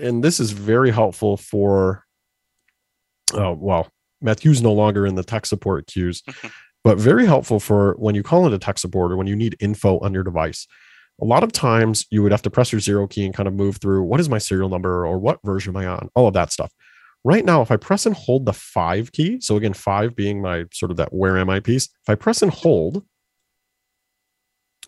[0.00, 2.04] and this is very helpful for,
[3.34, 3.88] oh, well,
[4.22, 6.22] Matthew's no longer in the tech support queues,
[6.84, 9.98] but very helpful for when you call into tech support or when you need info
[10.00, 10.66] on your device.
[11.20, 13.54] A lot of times you would have to press your zero key and kind of
[13.54, 16.34] move through what is my serial number or what version am I on, all of
[16.34, 16.72] that stuff.
[17.24, 20.64] Right now, if I press and hold the five key, so again, five being my
[20.72, 23.02] sort of that where am I piece, if I press and hold,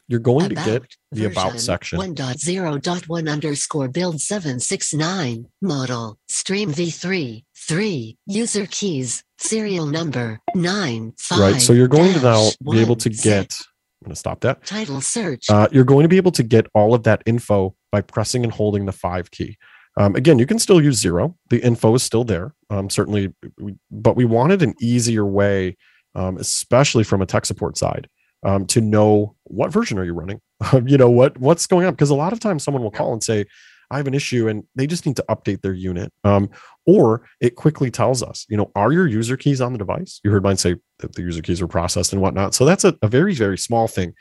[0.08, 1.98] you're going to get the about section.
[1.98, 11.60] 1.0.1 underscore build 769 model stream v3 3 user keys serial number 9 5 right.
[11.60, 13.56] So you're going to now be able to get.
[14.02, 14.64] I'm going to stop that.
[14.64, 18.00] title search Uh, you're going to be able to get all of that info by
[18.00, 19.56] pressing and holding the five key.
[19.98, 21.36] Um, again, you can still use zero.
[21.48, 22.54] The info is still there.
[22.68, 25.76] Um, certainly, we, but we wanted an easier way,
[26.14, 28.06] um, especially from a tech support side,
[28.42, 30.40] um, to know what version are you running.
[30.86, 33.22] you know what what's going on because a lot of times someone will call and
[33.22, 33.44] say,
[33.90, 36.12] "I have an issue," and they just need to update their unit.
[36.24, 36.50] Um,
[36.86, 40.20] or it quickly tells us, you know, are your user keys on the device?
[40.24, 42.54] You heard mine say that the user keys were processed and whatnot.
[42.54, 44.14] So that's a, a very very small thing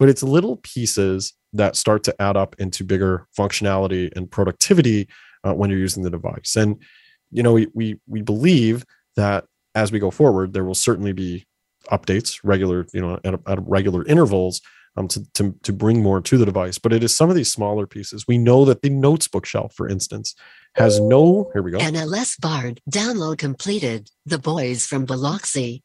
[0.00, 5.06] but it's little pieces that start to add up into bigger functionality and productivity
[5.44, 6.82] uh, when you're using the device and
[7.30, 9.44] you know we, we we believe that
[9.74, 11.46] as we go forward there will certainly be
[11.90, 14.60] updates regular you know at, at regular intervals
[14.96, 17.52] um, to, to to bring more to the device but it is some of these
[17.52, 20.34] smaller pieces we know that the notes bookshelf for instance
[20.74, 25.82] has no here we go NLS Bard download completed the boys from Biloxi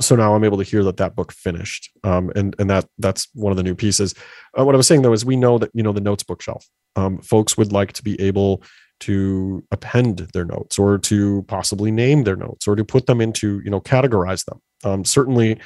[0.00, 3.28] so now I'm able to hear that that book finished, um, and and that that's
[3.34, 4.14] one of the new pieces.
[4.58, 6.66] Uh, what I was saying though is we know that you know the notes bookshelf.
[6.96, 8.62] Um, folks would like to be able
[9.00, 13.60] to append their notes, or to possibly name their notes, or to put them into
[13.64, 14.60] you know categorize them.
[14.84, 15.58] Um, certainly,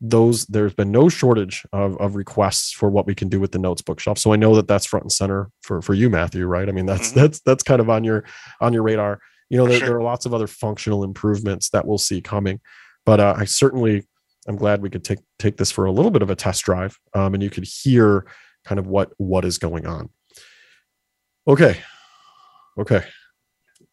[0.00, 3.58] those there's been no shortage of, of requests for what we can do with the
[3.58, 4.18] notes bookshelf.
[4.18, 6.46] So I know that that's front and center for for you, Matthew.
[6.46, 6.68] Right?
[6.68, 7.14] I mean that's Mhm.
[7.14, 8.24] that's that's kind of on your
[8.60, 9.88] on your radar you know there, sure.
[9.88, 12.58] there are lots of other functional improvements that we'll see coming
[13.04, 14.02] but uh, i certainly
[14.48, 16.98] i'm glad we could take take this for a little bit of a test drive
[17.14, 18.26] um, and you could hear
[18.64, 20.08] kind of what what is going on
[21.46, 21.76] okay
[22.78, 23.04] okay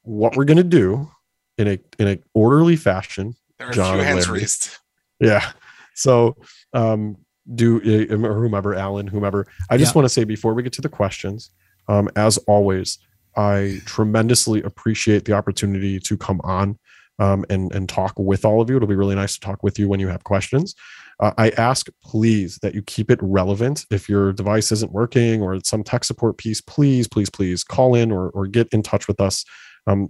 [0.03, 1.11] what we're going to do
[1.57, 4.39] in a in a orderly fashion There are John a few hands Larry.
[4.39, 4.69] raised.
[5.19, 5.51] yeah.
[5.93, 6.35] So,
[6.73, 7.17] um,
[7.55, 7.77] do
[8.09, 9.45] uh, or whomever, Alan, whomever.
[9.69, 9.99] I just Yeah.
[9.99, 11.49] want to say before we get to the questions,
[11.87, 12.97] um, as always,
[13.35, 16.77] I tremendously appreciate the opportunity to come on
[17.19, 18.77] um, and and talk with all of you.
[18.77, 20.75] It'll be really nice to talk with you when you have questions.
[21.19, 23.85] Uh, I ask, please, that you keep it relevant.
[23.91, 27.95] If your device isn't working or it's some tech support piece, please, please, please call
[27.95, 29.45] in or or get in touch with us.
[29.87, 30.09] Um,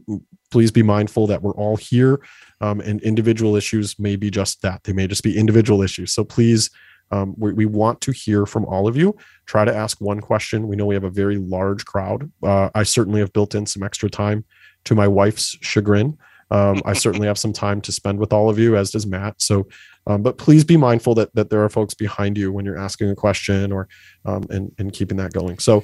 [0.52, 2.22] please be mindful that we're all here
[2.60, 4.84] um, and individual issues may be just that.
[4.84, 6.14] They may just be individual issues.
[6.14, 6.70] So please
[7.12, 9.16] um, we, we want to hear from all of you.
[9.46, 10.68] Try to ask one question.
[10.68, 12.32] We know we have a very large crowd.
[12.42, 14.46] Uh, i certainly have built in some extra time
[14.86, 16.18] to my wife's chagrin.
[16.52, 19.42] Um, i certainly have some time to spend with all of you as does matt.
[19.42, 19.68] So
[20.08, 23.10] um, but please be mindful that that there are folks behind you when you're asking
[23.10, 23.88] a question or
[24.26, 25.60] um, and, and keeping that going.
[25.60, 25.84] So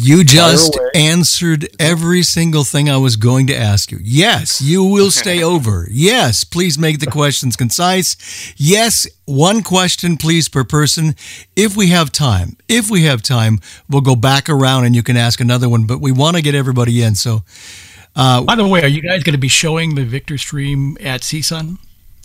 [0.00, 3.98] You just answered every single thing I was going to ask you.
[4.00, 5.88] Yes, you will stay over.
[5.90, 8.54] Yes, please make the questions concise.
[8.56, 11.16] Yes, one question, please, per person.
[11.56, 13.58] If we have time, if we have time,
[13.90, 16.54] we'll go back around and you can ask another one, but we want to get
[16.54, 17.16] everybody in.
[17.16, 17.42] So,
[18.14, 21.22] uh, By the way, are you guys going to be showing the Victor stream at
[21.22, 21.78] CSUN?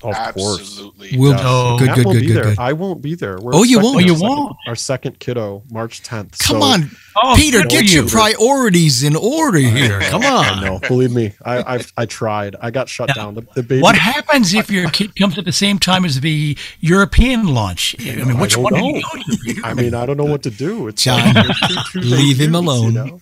[0.03, 1.41] Of course we'll, Yes.
[1.43, 2.43] Oh, good, good, good, be good, there.
[2.45, 2.59] good.
[2.59, 3.37] I won't be there.
[3.39, 3.95] We're Oh, you won't?
[3.97, 4.55] Oh, you our second- won't?
[4.67, 6.39] Our second kiddo, March 10th.
[6.39, 9.99] Come So- on, Oh, Peter, good get for your priorities in order here.
[10.01, 10.61] Come on.
[10.65, 12.55] no, Believe me, I I've, I tried.
[12.59, 13.35] I got shut Now, down.
[13.35, 13.81] The, the baby.
[13.81, 17.95] What happens if your kid comes at the same time as the European launch?
[17.99, 19.01] I mean, I which don't one know.
[19.43, 19.61] you go?
[19.67, 20.87] I mean, I don't know what to do.
[20.87, 22.93] It's John, like, two- two leave days him you alone.
[22.95, 23.21] know?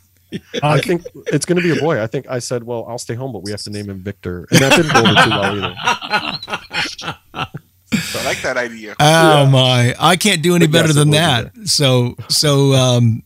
[0.63, 2.01] I think it's going to be a boy.
[2.01, 4.47] I think I said, well, I'll stay home, but we have to name him Victor,
[4.49, 6.57] and that didn't go over too well either.
[6.81, 8.95] So I like that idea.
[8.99, 9.93] Oh my!
[9.99, 11.17] I can't do any But better yes, than will be
[11.59, 11.67] that.
[11.67, 13.23] So so um,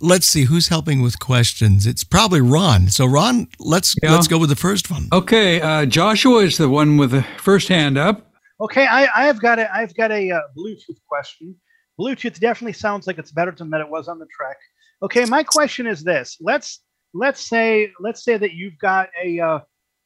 [0.00, 1.86] let's see who's helping with questions.
[1.86, 2.88] It's probably Ron.
[2.88, 4.12] So Ron, let's Yeah.
[4.12, 5.08] let's go with the first one.
[5.12, 8.26] Okay, uh, Joshua is the one with the first hand up.
[8.60, 11.54] Okay, I, I've got a I've got a uh, Bluetooth question.
[11.98, 14.56] Bluetooth definitely sounds like it's better than that it was on the Trek.
[15.02, 16.80] Okay, my question is this: Let's
[17.12, 19.58] let's say let's say that you've got a uh,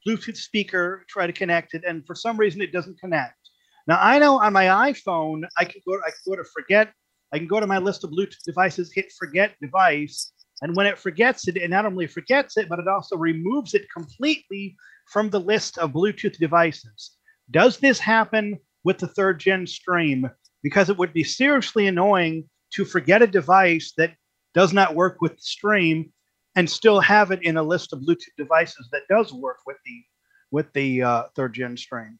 [0.07, 3.38] Bluetooth speaker, try to connect it, and for some reason it doesn't connect.
[3.86, 6.92] Now I know on my iPhone I can go I can go to forget.
[7.32, 10.32] I can go to my list of Bluetooth devices, hit forget device,
[10.62, 13.86] and when it forgets it, it not only forgets it, but it also removes it
[13.92, 14.76] completely
[15.11, 17.16] from the list of Bluetooth devices.
[17.50, 20.30] Does this happen with the third gen stream?
[20.62, 24.14] Because it would be seriously annoying to forget a device that
[24.55, 26.12] does not work with the stream
[26.57, 30.02] and still have it in a list of Bluetooth devices that does work with the
[30.50, 32.18] with the uh, third gen stream.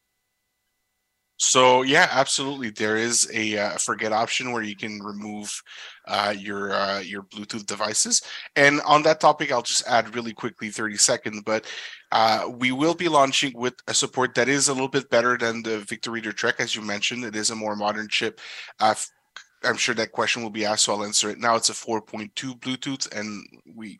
[1.37, 2.71] So yeah, absolutely.
[2.71, 5.53] There is a uh, forget option where you can remove
[6.07, 8.23] uh, your uh, your Bluetooth devices.
[8.55, 11.43] And on that topic, I'll just add really quickly, thirty seconds.
[11.45, 11.67] But
[12.13, 15.63] uh, we will be launching with a support that is a little bit better than
[15.63, 17.25] the Victor Reader Trek, as you mentioned.
[17.25, 18.41] It is a more modern chip.
[19.65, 21.57] I'm sure that question will be asked, so I'll answer it now.
[21.57, 23.99] It's a 4.2 Bluetooth, and we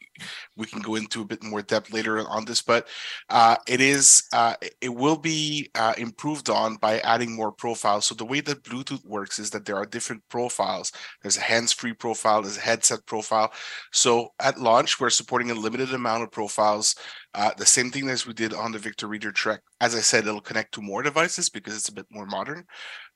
[0.57, 2.89] we can go into a bit more depth later on this, but
[3.31, 8.07] uh, it is uh, it will be uh, improved on by adding more profiles.
[8.07, 10.93] So the way that Bluetooth works is that there are different profiles.
[11.23, 13.53] There's a hands-free profile, there's a headset profile.
[13.93, 16.95] So at launch, we're supporting a limited amount of profiles.
[17.35, 19.61] Uh, the same thing as we did on the Victor Reader Trek.
[19.81, 22.65] As I said, it'll connect to more devices because it's a bit more modern.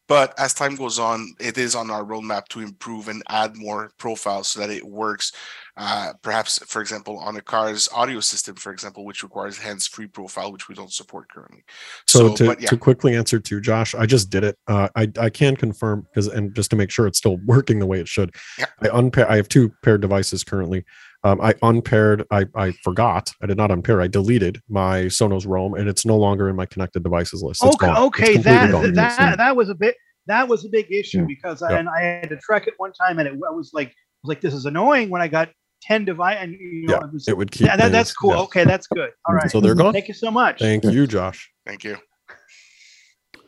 [0.09, 3.93] But as time goes on, it is on our roadmap to improve and add more
[3.99, 5.33] profiles so that it works.
[5.77, 10.51] Uh, perhaps, for example, on a car's audio system, for example, which requires hands-free profile,
[10.51, 11.63] which we don't support currently.
[12.07, 14.59] So, So, to, but yeah, to quickly answer to Josh, I just did it.
[14.67, 17.87] Uh, I I can confirm because and just to make sure it's still working the
[17.87, 18.35] way it should.
[18.59, 18.67] Yeah.
[18.81, 19.31] I unpair.
[19.31, 20.85] I have two paired devices currently.
[21.25, 22.25] Um, I unpaired.
[22.31, 23.33] I I forgot.
[23.43, 24.01] I did not unpair.
[24.01, 27.65] I deleted my Sonos Roam, and it's no longer in my connected devices list.
[27.65, 27.97] It's okay, gone.
[27.97, 28.93] It's okay, completely that gone.
[28.95, 29.37] that mm-hmm.
[29.37, 29.97] that was a bit
[30.27, 31.25] that was a big issue Yeah.
[31.27, 31.79] because I, Yeah.
[31.79, 33.93] and I had to track it one time, and it I was like I
[34.23, 35.51] was like this is annoying when I got
[35.83, 37.67] ten device, and you know Yeah, it was It would keep.
[37.67, 38.31] yeah, that, that's cool.
[38.31, 38.43] yeah.
[38.43, 39.11] Okay, that's good.
[39.25, 39.35] All mm-hmm.
[39.35, 39.93] right, So they're gone.
[39.93, 40.61] thank you so much.
[40.61, 41.51] Thank you, Josh.
[41.67, 41.97] thank you.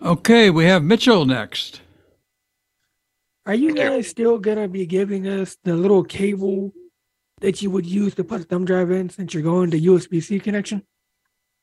[0.03, 1.83] Okay, we have Mitchell next.
[3.47, 6.73] Are you guys still gonna be giving us the little cable
[7.41, 10.23] that you would use to put a thumb drive in since you're going to USB
[10.23, 10.83] C connection?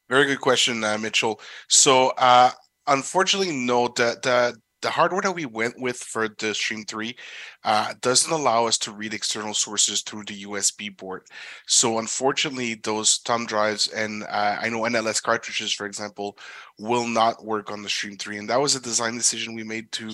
[0.09, 1.39] Very good question, uh, Mitchell.
[1.67, 2.51] So, uh,
[2.87, 3.87] unfortunately, no.
[3.87, 7.15] The the the hardware that we went with for the Stream 3
[7.63, 11.27] uh, doesn't allow us to read external sources through the USB port.
[11.65, 16.37] So unfortunately, those thumb drives and uh, I know NLS cartridges, for example,
[16.77, 18.37] will not work on the Stream 3.
[18.37, 20.13] And that was a design decision we made to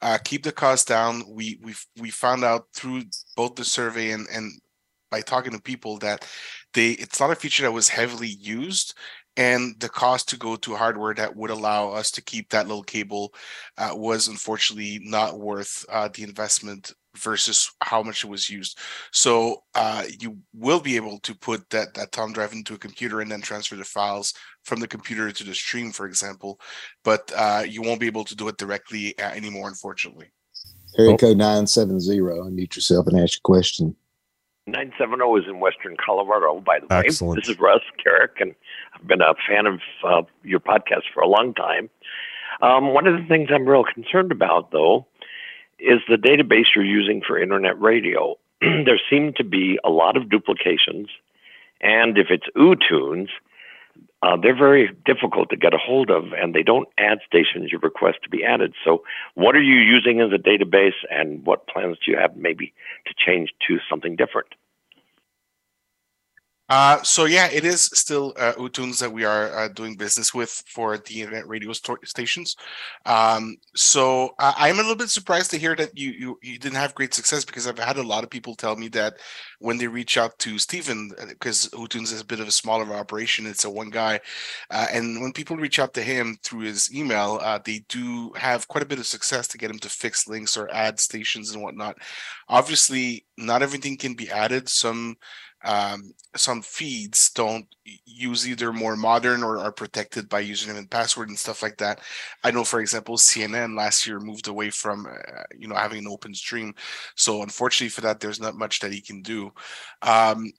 [0.00, 1.24] uh, keep the cost down.
[1.28, 3.02] We we we found out through
[3.36, 4.52] both the survey and and
[5.14, 6.26] by talking to people that
[6.72, 8.94] they it's not a feature that was heavily used
[9.36, 12.82] and the cost to go to hardware that would allow us to keep that little
[12.82, 13.32] cable
[13.78, 18.76] uh, was unfortunately not worth uh, the investment versus how much it was used.
[19.12, 23.20] So uh, you will be able to put that that thumb drive into a computer
[23.20, 24.34] and then transfer the files
[24.64, 26.58] from the computer to the stream, for example,
[27.04, 30.26] but uh, you won't be able to do it directly uh, anymore, unfortunately.
[30.98, 33.96] Area code 970, unmute yourself and ask your question.
[34.66, 37.02] 970 is in Western Colorado, by the way.
[37.04, 37.42] Excellent.
[37.42, 38.54] This is Russ Carrick, and
[38.94, 41.90] I've been a fan of uh, your podcast for a long time.
[42.62, 45.06] Um, one of the things I'm real concerned about, though,
[45.78, 48.36] is the database you're using for internet radio.
[48.60, 51.08] there seem to be a lot of duplications,
[51.82, 53.28] and if it's UTunes,
[54.24, 57.78] uh, they're very difficult to get a hold of, and they don't add stations you
[57.78, 58.72] request to be added.
[58.82, 59.02] So,
[59.34, 62.72] what are you using as a database, and what plans do you have maybe
[63.06, 64.48] to change to something different?
[66.70, 70.50] Uh, so yeah, it is still uh, Utunes that we are uh, doing business with
[70.66, 72.56] for the internet radio stations.
[73.04, 76.76] Um, so uh, I'm a little bit surprised to hear that you, you you didn't
[76.78, 79.14] have great success because I've had a lot of people tell me that
[79.58, 83.46] when they reach out to Stephen, because Utunes is a bit of a smaller operation,
[83.46, 84.20] it's a one guy,
[84.70, 88.68] uh, and when people reach out to him through his email, uh, they do have
[88.68, 91.62] quite a bit of success to get him to fix links or add stations and
[91.62, 91.98] whatnot.
[92.48, 94.68] Obviously, not everything can be added.
[94.68, 95.16] Some
[95.64, 97.66] um, some feeds don't
[98.04, 102.00] use either more modern or are protected by username and password and stuff like that.
[102.42, 106.08] I know, for example, CNN last year moved away from uh, you know having an
[106.08, 106.74] open stream,
[107.16, 109.50] so unfortunately for that, there's not much that he can do.
[110.02, 110.52] Um,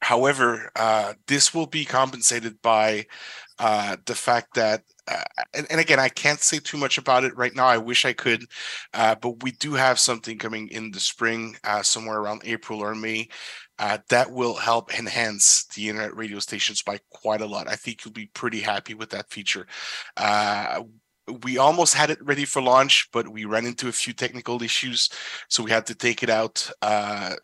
[0.00, 3.06] however, uh, this will be compensated by
[3.58, 7.36] uh, the fact that uh, and, and, again, I can't say too much about it
[7.36, 7.66] right now.
[7.66, 8.44] I wish I could,
[8.94, 12.94] uh, but we do have something coming in the spring, uh, somewhere around April or
[12.94, 13.28] May,
[13.78, 17.68] uh, that will help enhance the internet radio stations by quite a lot.
[17.68, 19.66] I think you'll be pretty happy with that feature.
[20.16, 20.82] Uh,
[21.42, 25.08] we almost had it ready for launch, but we ran into a few technical issues,
[25.48, 26.70] so we had to take it out.
[26.82, 27.34] Uh,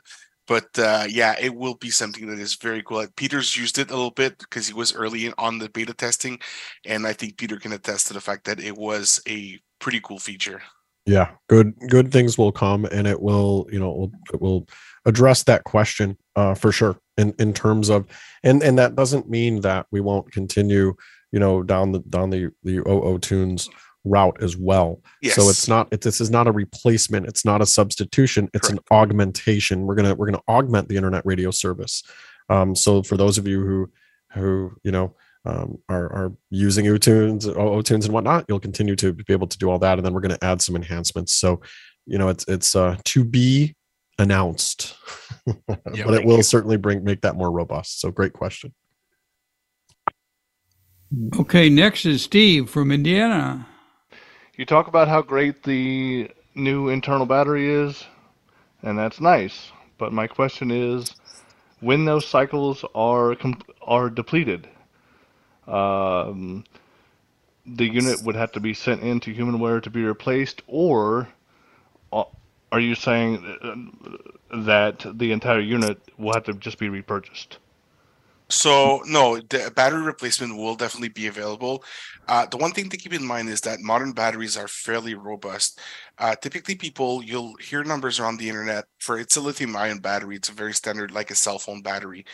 [0.47, 3.07] but uh, yeah, it will be something that is very cool.
[3.17, 6.39] Peter's used it a little bit because he was early on the beta testing,
[6.85, 10.19] and I think Peter can attest to the fact that it was a pretty cool
[10.19, 10.61] feature.
[11.07, 14.67] Yeah, good good things will come, and it will you know it will
[15.07, 18.07] address that question uh, for sure in in terms of
[18.43, 20.95] and and that doesn't mean that we won't continue
[21.33, 23.69] you know down the down the the OO tunes
[24.05, 25.03] route as well.
[25.21, 25.35] Yes.
[25.35, 28.83] So it's not it, this is not a replacement, it's not a substitution, it's Correct.
[28.91, 29.83] an augmentation.
[29.83, 32.03] We're going to we're to augment the internet radio service.
[32.49, 33.91] Um so for those of you who
[34.33, 35.15] who, you know,
[35.47, 39.57] um, are, are using utunes OO tunes and whatnot you'll continue to be able to
[39.57, 41.63] do all that and then we're going to add some enhancements so
[42.05, 43.75] you know it's it's uh to be
[44.21, 44.97] announced
[45.67, 46.43] but it will you.
[46.43, 48.73] certainly bring make that more robust so great question
[51.37, 53.67] Okay, next is Steve from Indiana.
[54.57, 58.05] You talk about how great the new internal battery is,
[58.83, 59.73] and that's nice.
[59.99, 61.17] But my question is,
[61.81, 64.69] when those cycles are com- are depleted,
[65.67, 66.63] um,
[67.67, 71.27] the unit would have to be sent into HumanWare to be replaced, or
[72.13, 72.23] uh,
[72.73, 77.59] are you saying uh, that the entire unit will have to just be repurchased?
[78.51, 81.85] So no, the battery replacement will definitely be available.
[82.27, 85.81] Uh, the one thing to keep in mind is that modern batteries are fairly robust.
[86.19, 90.35] Uh, typically, people you'll hear numbers around the internet for it's a lithium-ion battery.
[90.35, 92.25] It's a very standard, like a cell phone battery,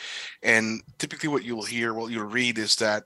[0.43, 3.05] and typically, what you'll hear, what you'll read, is that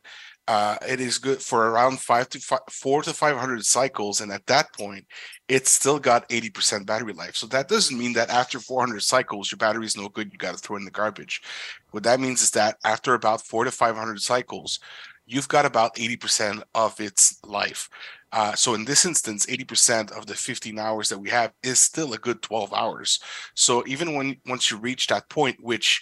[0.48, 4.32] uh, it is good for around five to five, four to five hundred cycles, and
[4.32, 5.06] at that point,
[5.48, 7.36] it's still got eighty percent battery life.
[7.36, 10.32] So that doesn't mean that after four hundred cycles, your battery is no good.
[10.32, 11.42] You got to throw in the garbage.
[11.90, 14.80] What that means is that after about four to five hundred cycles,
[15.26, 17.88] you've got about eighty percent of its life.
[18.32, 22.12] Uh, so in this instance, 80% of the 15 hours that we have is still
[22.12, 23.18] a good 12 hours.
[23.54, 26.00] So even when once you reach that point, which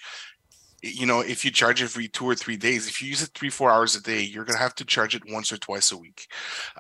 [0.83, 3.51] you know, if you charge every two or three days, if you use it three,
[3.51, 6.29] four hours a day, you're gonna have to charge it once or twice a week.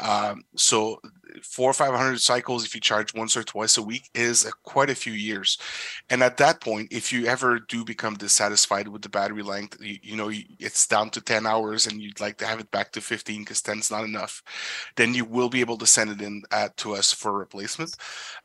[0.00, 1.00] Um, so
[1.42, 4.52] four or five hundred cycles if you charge once or twice a week is a,
[4.62, 5.58] quite a few years.
[6.10, 9.98] And at that point if you ever do become dissatisfied with the battery length you,
[10.02, 13.00] you know it's down to 10 hours and you'd like to have it back to
[13.00, 14.42] 15 because 10 is not enough
[14.96, 17.94] then you will be able to send it in uh, to us for replacement.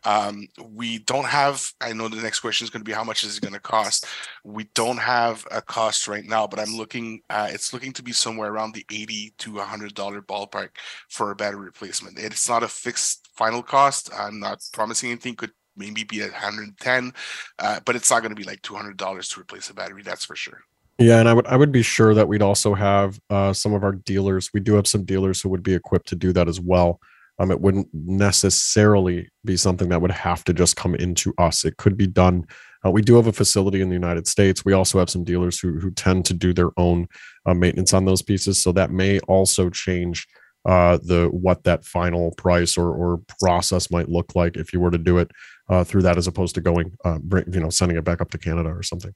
[0.03, 3.23] Um, we don't have i know the next question is going to be how much
[3.23, 4.05] is it going to cost.
[4.43, 8.11] We don't have a cost right now but i'm looking uh, it's looking to be
[8.11, 10.69] somewhere around the 80 to 100 dollar ballpark
[11.09, 14.09] for a battery replacement it's not a fixed final cost.
[14.17, 15.35] I'm not promising anything.
[15.35, 17.13] Could maybe be at 110,
[17.59, 20.03] uh, but it's not going to be like $200 to replace a battery.
[20.03, 20.61] That's for sure.
[20.99, 23.83] Yeah, and I would I would be sure that we'd also have uh, some of
[23.83, 24.51] our dealers.
[24.53, 26.99] We do have some dealers who would be equipped to do that as well.
[27.39, 31.65] Um, it wouldn't necessarily be something that would have to just come into us.
[31.65, 32.45] It could be done.
[32.85, 34.65] Uh, we do have a facility in the United States.
[34.65, 37.07] We also have some dealers who who tend to do their own
[37.45, 40.27] uh, maintenance on those pieces, so that may also change
[40.65, 44.91] uh, the what that final price or or process might look like if you were
[44.91, 45.31] to do it
[45.69, 48.31] uh, through that as opposed to going uh, bring, you know sending it back up
[48.31, 49.13] to Canada or something.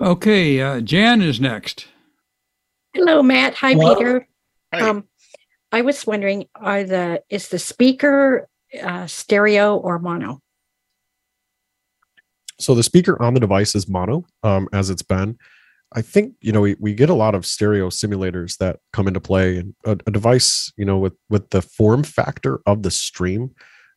[0.00, 1.86] Okay, uh, Jan is next.
[2.94, 3.54] Hello, Matt.
[3.54, 3.94] Hi, Hello.
[3.94, 4.28] Peter.
[4.72, 4.88] Hi.
[4.88, 5.04] Um,
[5.72, 8.48] I was wondering, are the is the speaker
[8.80, 10.40] uh, stereo or mono?
[12.58, 15.38] So the speaker on the device is mono, um, as it's been.
[15.92, 19.20] I think you know we, we get a lot of stereo simulators that come into
[19.20, 23.50] play, and a, a device you know with with the form factor of the stream,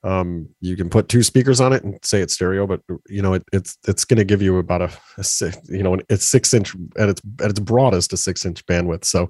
[0.07, 2.79] um, you can put two speakers on it and say it's stereo, but
[3.09, 5.97] you know it, it's it's going to give you about a, a six, you know
[6.09, 9.03] it's six inch at its at its broadest a six inch bandwidth.
[9.03, 9.27] So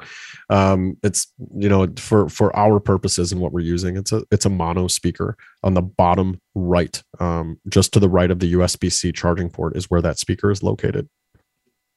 [0.51, 4.45] um, it's you know for for our purposes and what we're using, it's a it's
[4.45, 8.91] a mono speaker on the bottom right, um, just to the right of the USB
[8.91, 11.09] C charging port is where that speaker is located.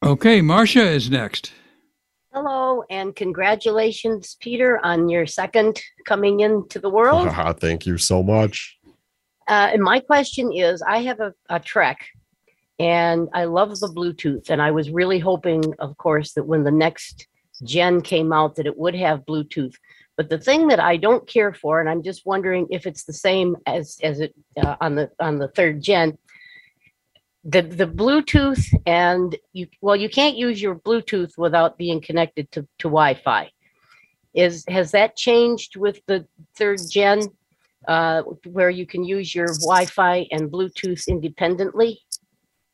[0.03, 1.53] Okay, Marcia is next.
[2.33, 7.28] Hello, and congratulations, Peter, on your second coming into the world.
[7.59, 8.78] Thank you so much.
[9.49, 12.07] Uh, and my question is I have a, a Trek
[12.78, 14.49] and I love the Bluetooth.
[14.49, 17.26] And I was really hoping, of course, that when the next
[17.64, 19.74] gen came out, that it would have Bluetooth.
[20.16, 23.12] But the thing that I don't care for, and I'm just wondering if it's the
[23.12, 26.16] same as as it uh, on the on the third gen,
[27.45, 32.62] the the Bluetooth and you well you can't use your Bluetooth without being connected to
[32.78, 33.51] to Wi-Fi.
[34.34, 37.20] Is has that changed with the third gen,
[37.88, 42.01] uh, where you can use your Wi-Fi and Bluetooth independently?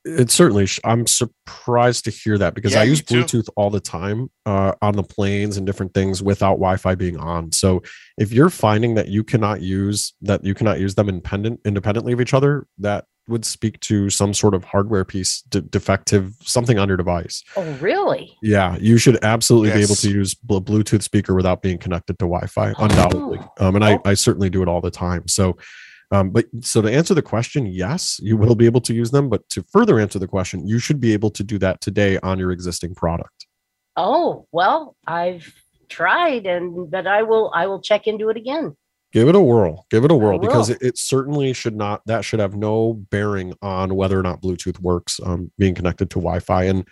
[0.04, 0.66] It certainly.
[0.66, 3.24] sh- I'm surprised to hear that because Yeah, I me use too.
[3.24, 7.50] Bluetooth all the time uh, on the planes and different things without Wi-Fi being on.
[7.52, 7.82] So
[8.18, 12.20] if you're finding that you cannot use that you cannot use them independent independently of
[12.20, 16.88] each other, that would speak to some sort of hardware piece de- defective something on
[16.88, 17.42] your device.
[17.56, 18.36] Oh, really?
[18.42, 22.24] Yeah, you should absolutely be able to use bl- Bluetooth speaker without being connected to
[22.24, 23.40] Wi-Fi, undoubtedly.
[23.58, 25.26] Um, and I, I certainly do it all the time.
[25.28, 25.56] So,
[26.12, 29.28] um, but so to answer the question, yes, you will be able to use them.
[29.28, 32.38] But to further answer the question, you should be able to do that today on
[32.38, 33.46] your existing product.
[33.96, 35.52] Oh well, I've
[35.88, 38.76] tried, and but I will I will check into it again.
[39.16, 39.86] Give it a whirl.
[39.88, 42.02] Give it a whirl because it, it certainly should not.
[42.04, 45.18] That should have no bearing on whether or not Bluetooth works.
[45.24, 46.86] Um, being connected to Wi-Fi, and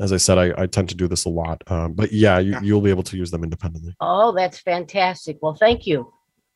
[0.00, 1.62] as I said, I, I tend to do this a lot.
[1.66, 3.94] Um, but yeah, you, you'll be able to use them independently.
[4.00, 5.36] Oh, that's fantastic.
[5.42, 6.10] Well, thank you.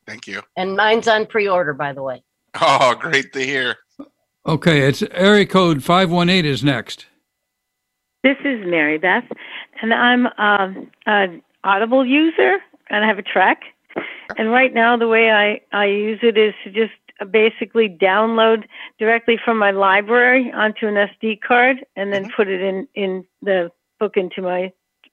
[0.07, 0.41] Thank you.
[0.57, 2.25] And mine's on pre-order, by the way.
[2.59, 3.77] Oh, great to hear.
[4.47, 7.05] Okay, it's area code 518 is next.
[8.25, 9.25] This is Mary Beth,
[9.83, 13.61] and I'm um, an Audible user, and I have a Trek.
[14.37, 16.93] And right now, the way I, I use it is to just
[17.31, 18.65] basically download
[18.99, 22.35] directly from my library onto an SD card, and then mm-hmm.
[22.37, 24.73] put it in in the book into my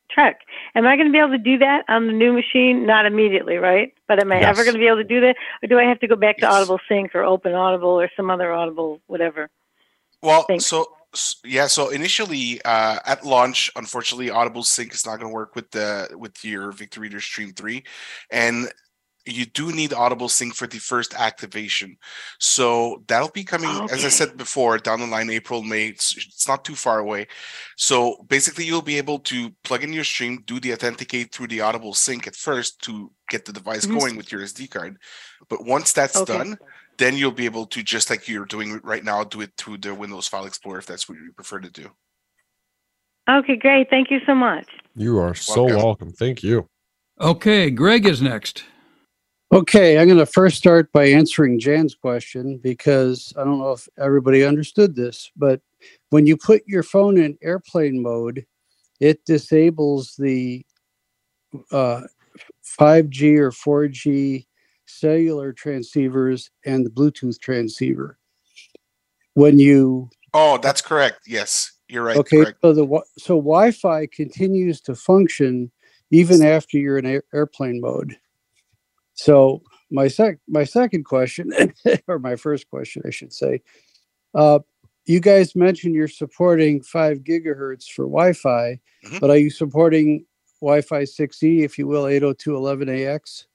[0.10, 0.40] Trek.
[0.76, 2.86] Am I going to be able to do that on the new machine?
[2.86, 3.94] Not immediately, right?
[4.08, 6.00] But am I ever going to be able to do that, or do I have
[6.00, 9.50] to go back to Audible Sync or Open Audible or some other Audible, whatever?
[10.22, 10.88] Well, so s-
[11.44, 15.70] yeah, so initially uh, at launch, unfortunately, Audible Sync is not going to work with
[15.72, 17.84] the with your Victor Reader Stream Three,
[18.32, 18.72] and
[19.26, 21.98] you do need Audible Sync for the first activation.
[22.40, 25.88] So that'll be coming, as I said before, down the line, April, May.
[25.88, 27.28] It's, it's not too far away.
[27.78, 31.62] So basically, you'll be able to plug in your stream, do the authenticate through the
[31.62, 34.00] Audible Sync at first to get the device Mhm.
[34.00, 34.98] going with your SD card.
[35.48, 36.38] But once that's Okay.
[36.38, 36.58] done,
[37.00, 39.96] then you'll be able to just like you're doing right now, do it through the
[39.96, 41.90] Windows File Explorer if that's what you prefer to do.
[43.30, 43.90] Okay, great.
[43.90, 44.68] Thank you so much.
[44.96, 46.12] You are so welcome.
[46.12, 46.68] Thank you.
[47.22, 48.64] Okay, Greg is next.
[49.52, 53.88] Okay, I'm going to first start by answering Jan's question because I don't know if
[53.98, 55.60] everybody understood this, but
[56.12, 58.46] when you put your phone in airplane mode,
[59.00, 60.66] it disables the
[61.72, 62.02] uh,
[62.80, 64.46] 5G or 4G
[64.90, 68.18] cellular transceivers and the Bluetooth transceiver.
[69.36, 71.22] When you Oh, that's correct.
[71.28, 72.18] Yes, you're right.
[72.18, 72.60] okay, Correct.
[72.62, 75.72] so the so Wi-Fi continues to function
[76.12, 78.18] even after you're in air, airplane mode.
[79.14, 79.62] So
[79.92, 81.52] my sec my second question,
[82.08, 83.62] or my first question, I should say,
[84.36, 84.60] uh,
[85.06, 89.20] you guys mentioned you're supporting five gigahertz for Wi-Fi, Mhm.
[89.20, 90.26] but are you supporting
[90.62, 93.46] Wi-Fi 6E, if you will, 802.11ax?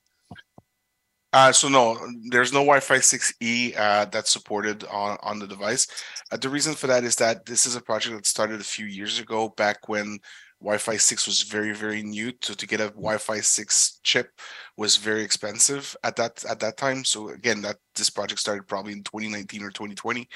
[1.34, 1.98] Uh, so no,
[2.30, 5.88] there's no Wi-Fi 6E uh, that's supported on on the device.
[6.30, 8.86] Uh, the reason for that is that this is a project that started a few
[8.86, 10.20] years ago, back when
[10.60, 12.32] Wi-Fi 6 was very very new.
[12.40, 14.28] So to get a Wi-Fi 6 chip
[14.76, 17.04] was very expensive at that at that time.
[17.04, 20.28] So again, that this project started probably in 2019 or 2020.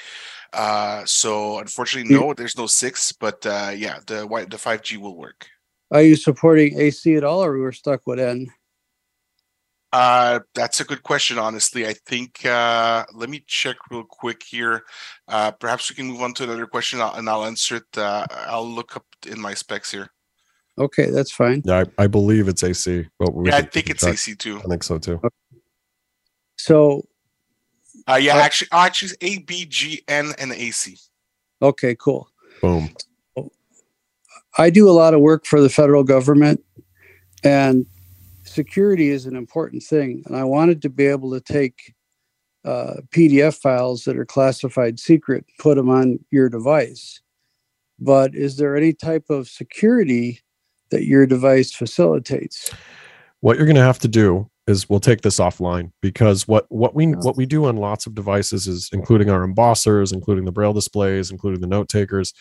[0.51, 5.47] Uh, so unfortunately, no, there's no six, but uh, yeah, the the 5G will work.
[5.91, 8.51] Are you supporting AC at all, or we're stuck with N?
[9.91, 11.39] Uh, that's a good question.
[11.39, 12.45] Honestly, I think.
[12.45, 14.83] Uh, let me check real quick here.
[15.27, 17.97] Uh, perhaps we can move on to another question, uh, and I'll answer it.
[17.97, 20.09] Uh, I'll look up in my specs here.
[20.77, 21.61] Okay, that's fine.
[21.65, 23.07] Yeah, I, I believe it's AC.
[23.17, 24.13] But we Yeah, I can- we think it's check.
[24.13, 24.59] AC too.
[24.59, 25.19] I think so too.
[26.57, 27.03] So,
[28.07, 30.97] Uh, yeah, actually, oh, actually, A, B, G, N, and AC.
[31.61, 32.29] okay, cool.
[32.61, 32.89] Boom.
[34.57, 36.63] I do a lot of work for the federal government,
[37.43, 37.85] and
[38.49, 40.23] security is an important thing.
[40.25, 41.93] And I wanted to be able to take
[42.65, 47.21] uh, PDF files that are classified secret, put them on your device.
[47.99, 50.41] But is there any type of security
[50.91, 52.71] that your device facilitates?
[53.41, 56.93] what you're going to have to do is we'll take this offline because what what
[56.93, 60.73] we what we do on lots of devices is including our embossers including the braille
[60.73, 62.33] displays including the note takers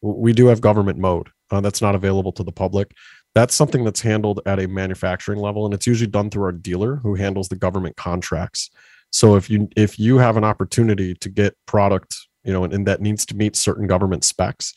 [0.00, 2.92] we do have government mode uh, that's not available to the public
[3.34, 6.96] that's something that's handled at a manufacturing level and it's usually done through our dealer
[6.96, 8.70] who handles the government contracts
[9.10, 12.86] so if you if you have an opportunity to get product you know and, and
[12.86, 14.74] that needs to meet certain government specs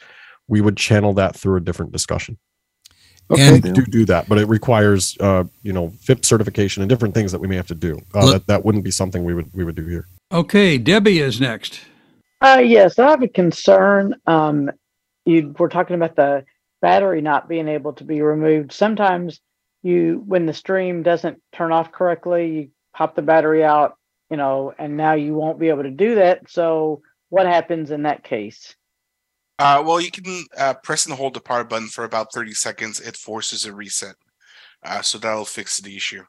[0.48, 2.38] we would channel that through a different discussion
[3.30, 7.32] And- do do that, but it requires uh, you know FIPS certification and different things
[7.32, 8.00] that we may have to do.
[8.14, 10.06] Uh, Let- that that wouldn't be something we would we would do here.
[10.32, 11.82] Okay, Debbie is next.
[12.42, 14.14] Uh, yes, I have a concern.
[14.28, 14.70] Um,
[15.26, 16.46] you were talking about the
[16.82, 18.72] battery not being able to be removed.
[18.72, 19.40] Sometimes
[19.84, 23.98] you, when the stream doesn't turn off correctly, you pop the battery out,
[24.30, 26.50] you know, and now you won't be able to do that.
[26.50, 28.76] So what happens in that case?
[29.58, 33.00] Uh, well, you can uh, press and hold the power button for about 30 seconds.
[33.00, 34.16] It forces a reset.
[34.84, 36.24] Uh, so that'll fix the issue.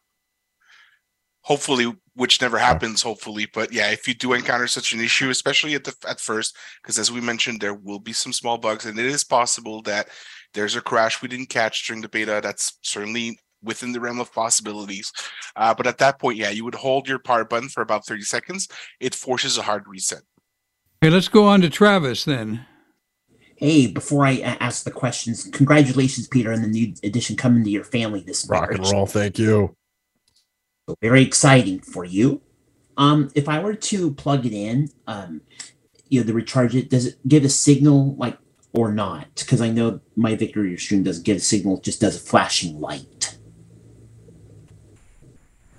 [1.47, 3.47] Hopefully, which never happens, hopefully.
[3.55, 6.99] But yeah, if you do encounter such an issue, especially at the at first, because
[6.99, 10.09] as we mentioned, there will be some small bugs, and it is possible that
[10.55, 12.40] there's a crash we didn't catch during the beta.
[12.42, 15.12] That's certainly within the realm of possibilities.
[15.55, 18.22] Uh, but at that point, yeah, you would hold your power button for about 30
[18.22, 18.66] seconds.
[18.99, 20.22] It forces a hard reset.
[21.01, 22.66] Okay, let's go on to Travis then.
[23.57, 27.84] Hey, before I ask the questions, congratulations, Peter, on the new addition coming to your
[27.84, 29.76] family this Rock and roll, thank you.
[30.89, 32.43] So very exciting for you.
[32.97, 35.43] Um, if I were to plug it in, um,
[36.09, 38.39] you know, the recharge it, does it give a signal like
[38.72, 39.26] or not?
[39.34, 42.80] Because I know my Victory stream doesn't give a signal, it just does a flashing
[42.80, 43.39] light.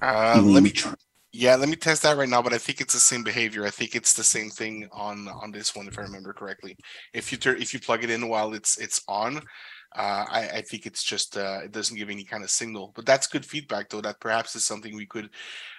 [0.02, 1.00] Uh, let me recharge.
[1.34, 3.66] Yeah, let me test that right now, but I think it's the same behavior.
[3.66, 6.76] I think it's the same thing on on this one, if I remember correctly.
[7.14, 9.42] If you turn if you plug it in while it's it's on,
[9.96, 12.92] uh, I, I think it's just uh, it doesn't give any kind of signal.
[12.96, 14.02] But that's good feedback, though.
[14.02, 15.30] That perhaps is something we could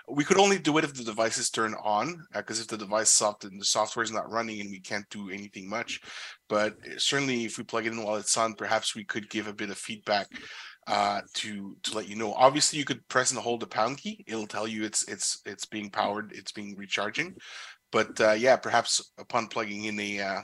[0.09, 3.11] we could only do it if the device is turned on, because if the device
[3.11, 6.01] soft and the software is not running and we can't do anything much.
[6.49, 9.55] But certainly, if we plug it in while it's on, perhaps we could give a
[9.55, 10.29] bit of feedback
[10.89, 14.25] uh to to let you know obviously you could press and hold the pound key
[14.27, 17.37] it'll tell you it's it's it's being powered it's being recharging
[17.93, 20.41] but uh yeah perhaps upon plugging in a uh,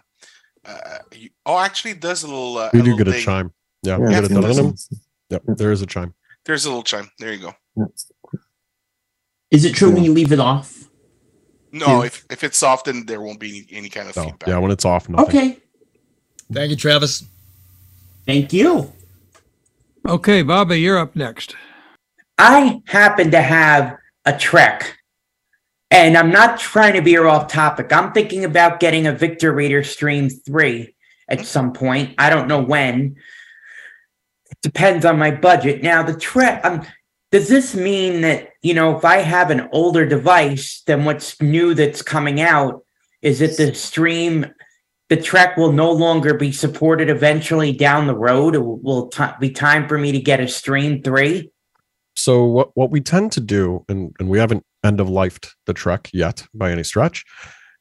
[0.67, 3.13] uh you, oh actually it does a little uh, We a do little get a
[3.13, 3.23] thing.
[3.23, 3.53] chime.
[3.83, 4.89] Yeah, Yeah, we get a does.
[5.31, 6.15] Yep, there is a chime.
[6.45, 7.89] there's a little chime there you go
[9.51, 10.89] Is it true when you leave it off?
[11.73, 14.49] no if if it's soft then there won't be any, any kind of No, feedback
[14.49, 15.27] yeah, when it's off, nothing.
[15.27, 15.59] Okay.
[16.53, 17.25] Thank you, Travis.
[18.27, 18.93] Thank you.
[20.07, 21.57] Okay, Bobby, you're up next.
[22.39, 23.97] I happen to have
[24.27, 24.99] a Trek,
[25.95, 27.93] and I'm not trying to veer off topic.
[27.93, 30.93] I'm thinking about getting a Victor Reader Stream 3
[31.29, 32.17] at some point.
[32.19, 33.15] I don't know when.
[34.51, 35.85] It depends on my budget.
[35.85, 36.85] Now, the Trek, um,
[37.31, 41.75] does this mean that, you know, if I have an older device than what's new
[41.75, 42.85] that's coming out,
[43.23, 44.47] is it the stream?
[45.11, 48.57] The Trek will no longer be supported eventually down the road.
[48.57, 51.53] It will, ti be time for me to get a Stream 3?
[52.17, 55.75] So what what we tend to do, and and we haven't end of lifed the
[55.75, 57.25] Trek yet by any stretch.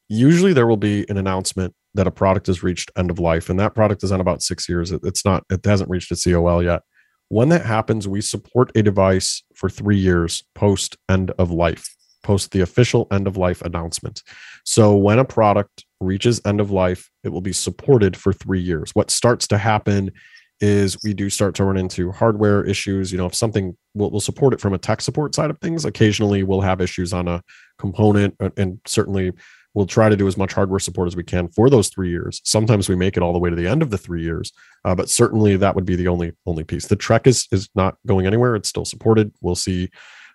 [0.10, 3.60] Usually, there will be an announcement that a product has reached end of life, and
[3.60, 4.92] that product is on about six years.
[4.92, 5.44] It, it's not.
[5.50, 6.82] It hasn't reached its EOL yet.
[7.30, 12.52] When that happens, we support a device for three years post end of life, post
[12.52, 14.24] the official end of life announcement.
[14.66, 18.92] So when a product reaches end of life, it will be supported for three years.
[18.94, 20.12] What starts to happen
[20.60, 23.12] is we do start to run into hardware issues.
[23.12, 25.86] You know, if something we'll, we'll support it from a tech support side of things,
[25.86, 27.42] occasionally we'll have issues on a
[27.78, 29.34] component, and certainly
[29.74, 32.42] we'll try to do as much hardware support as we can for those three years.
[32.44, 34.52] Sometimes we make it all the way to the end of the three years,
[34.86, 36.88] uh, but certainly that would be the only only piece.
[36.88, 39.32] The Trek is is not going anywhere; it's still supported.
[39.42, 39.90] We'll see.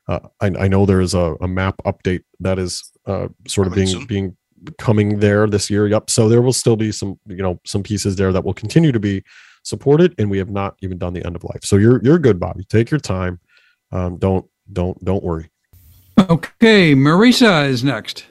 [0.09, 3.75] Uh, I, I, know there is a, a, map update that is uh, sort of
[3.75, 4.37] being being
[4.79, 5.87] coming there this year.
[5.87, 6.09] Yep.
[6.09, 9.01] So there will still be some you know some pieces there that will continue to
[9.01, 9.23] be
[9.69, 11.61] supported, and we have not even done the end of life.
[11.63, 12.65] So you're you're good, Bobby.
[12.65, 13.39] Take your time.
[13.93, 15.51] Um, don't don't don't worry.
[16.19, 18.27] Okay, Marisa is next.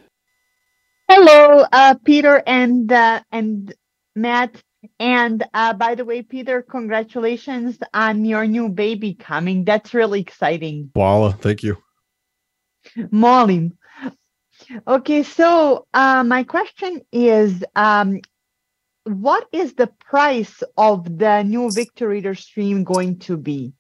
[1.10, 3.74] Hello, uh, Peter and uh, and
[4.16, 4.62] Matt.
[5.00, 9.66] And uh, by the way, Peter, congratulations on your new baby coming.
[9.66, 10.92] That's really exciting.
[10.94, 11.78] Voila, thank you.
[13.12, 13.72] Molly.
[14.88, 18.20] Okay, so uh, my question is um,
[19.08, 23.74] what is the price of the new Victor Reader stream going to be?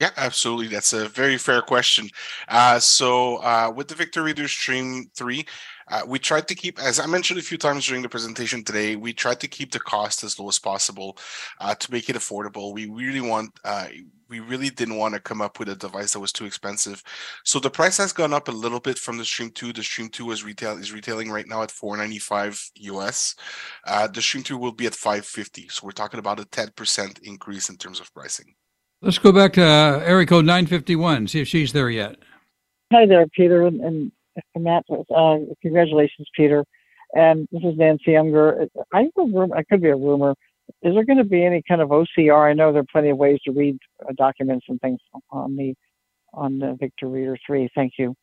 [0.00, 0.68] Yeah, absolutely.
[0.68, 2.10] That's a very fair question.
[2.48, 5.46] Uh, so, uh, with the Victor Reader Stream 3,
[5.88, 8.96] uh, we tried to keep, as I mentioned a few times during the presentation today,
[8.96, 11.16] we tried to keep the cost as low as possible
[11.60, 12.74] uh, to make it affordable.
[12.74, 13.88] We really want, uh,
[14.28, 17.02] we really didn't want to come up with a device that was too expensive.
[17.44, 19.72] So the price has gone up a little bit from the Stream 2.
[19.72, 23.36] The Stream 2 is retail is retailing right now at 495 US.
[23.86, 25.68] Uh, the Stream 2 will be at 550.
[25.68, 28.54] So we're talking about a 10% increase in terms of pricing.
[29.02, 32.16] Let's go back to uh, area code 951, see if she's there yet.
[32.92, 34.12] Hi there, Peter, and, and
[34.56, 36.64] Matt, uh, congratulations, Peter.
[37.14, 38.66] And this is Nancy Younger.
[38.92, 39.08] I
[39.54, 40.34] I could be a rumor.
[40.82, 42.50] Is there going to be any kind of OCR?
[42.50, 44.98] I know there are plenty of ways to read uh, documents and things
[45.30, 45.74] on the
[46.34, 47.68] on the Victor Reader Three.
[47.74, 48.14] Thank you.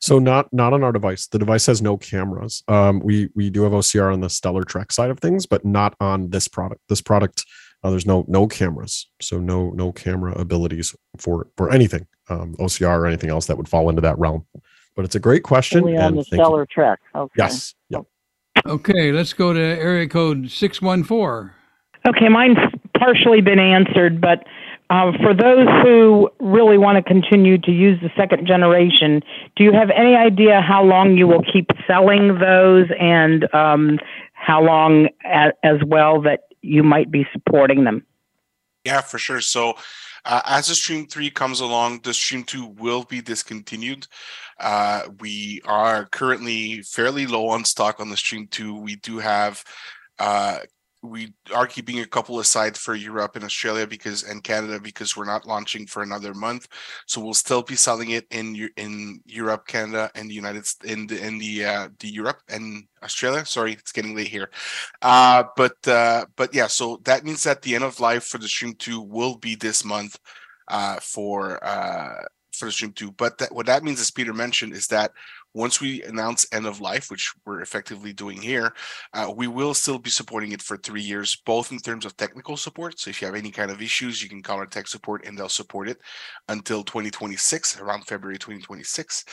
[0.00, 1.26] So not not on our device.
[1.26, 2.62] The device has no cameras.
[2.68, 5.94] Um, we we do have OCR on the Stellar Trek side of things, but not
[6.00, 6.82] on this product.
[6.88, 7.44] This product,
[7.82, 12.98] uh, there's no no cameras, so no no camera abilities for for anything um, OCR
[12.98, 14.46] or anything else that would fall into that realm.
[14.94, 15.80] But it's a great question.
[15.80, 17.00] Only on the Stellar Trek.
[17.14, 17.32] Okay.
[17.36, 17.74] Yes.
[17.90, 18.04] Yep.
[18.66, 21.50] Okay, let's go to area code 614.
[22.06, 22.58] Okay, mine's
[22.96, 24.44] partially been answered, but
[24.90, 29.20] uh, for those who really want to continue to use the second generation,
[29.56, 33.98] do you have any idea how long you will keep selling those and um,
[34.34, 38.04] how long a- as well that you might be supporting them?
[38.84, 39.40] Yeah, for sure.
[39.40, 39.74] So
[40.24, 44.06] uh, as the Stream 3 comes along, the Stream 2 will be discontinued.
[44.58, 48.78] Uh, we are currently fairly low on stock on the Stream 2.
[48.78, 49.62] We do have
[50.18, 50.58] uh,
[51.04, 55.24] we are keeping a couple aside for Europe and Australia because and Canada because we're
[55.24, 56.66] not launching for another month.
[57.06, 61.24] So we'll still be selling it in in Europe, Canada, and the United in the
[61.24, 63.44] in the uh, the Europe and Australia.
[63.44, 64.50] Sorry, it's getting late here.
[65.02, 68.48] Uh, but uh, but yeah, so that means that the end of life for the
[68.48, 70.18] Stream Two will be this month
[70.68, 73.12] uh, for uh, for the Stream Two.
[73.12, 75.12] But that, what that means, as Peter mentioned, is that
[75.54, 78.74] once we announce end of life, which we're effectively doing here,
[79.14, 82.56] uh, we will still be supporting it for three years, both in terms of technical
[82.56, 82.98] support.
[82.98, 85.38] So if you have any kind of issues, you can call our tech support and
[85.38, 85.98] they'll support it
[86.48, 89.24] until 2026, around February 2026.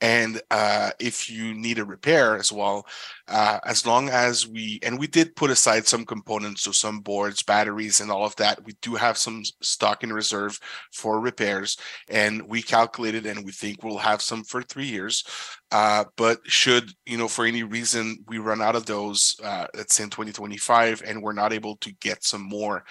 [0.00, 2.86] And uh, if you need a repair as well,
[3.28, 7.42] uh, as long as we, and we did put aside some components, so some boards,
[7.42, 10.58] batteries, and all of that, we do have some stock in reserve
[10.92, 11.76] for repairs.
[12.08, 15.22] And we calculated and we think we'll have some for three years.
[15.72, 19.94] Uh, but should you know for any reason we run out of those, uh, let's
[19.94, 22.84] say in 2025, and we're not able to get some more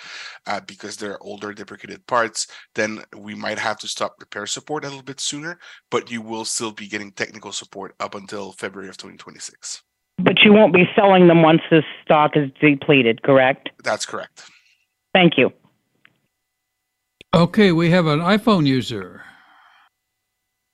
[0.47, 4.88] uh, because they're older deprecated parts, then we might have to stop repair support a
[4.88, 5.60] little bit sooner.
[5.91, 9.84] But you will still be getting technical support up until February of 2026.
[10.19, 13.69] But you won't be selling them once the stock is depleted, correct?
[13.84, 14.43] That's correct.
[15.14, 15.51] Thank you.
[17.34, 19.22] Okay, we have an iPhone user.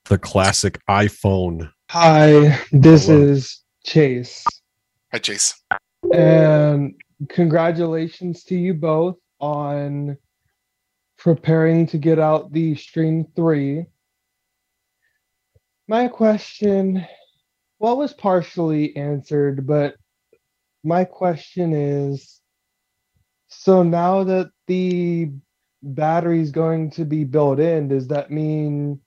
[0.06, 1.72] The classic iPhone.
[1.98, 3.22] Hi, this Hello.
[3.22, 4.44] is Chase.
[5.14, 5.64] Hi, Chase.
[6.14, 6.94] And
[7.30, 10.18] congratulations to you both on
[11.18, 13.86] preparing to get out the Stream 3.
[15.88, 17.08] My question,
[17.80, 19.96] well, was partially answered, but
[20.84, 22.42] my question is
[23.48, 25.32] so now that the
[25.82, 29.00] battery is going to be built in, does that mean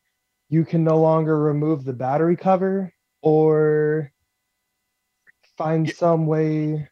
[0.48, 2.92] you can no longer remove the battery cover
[3.22, 4.12] or
[5.56, 6.88] find some way?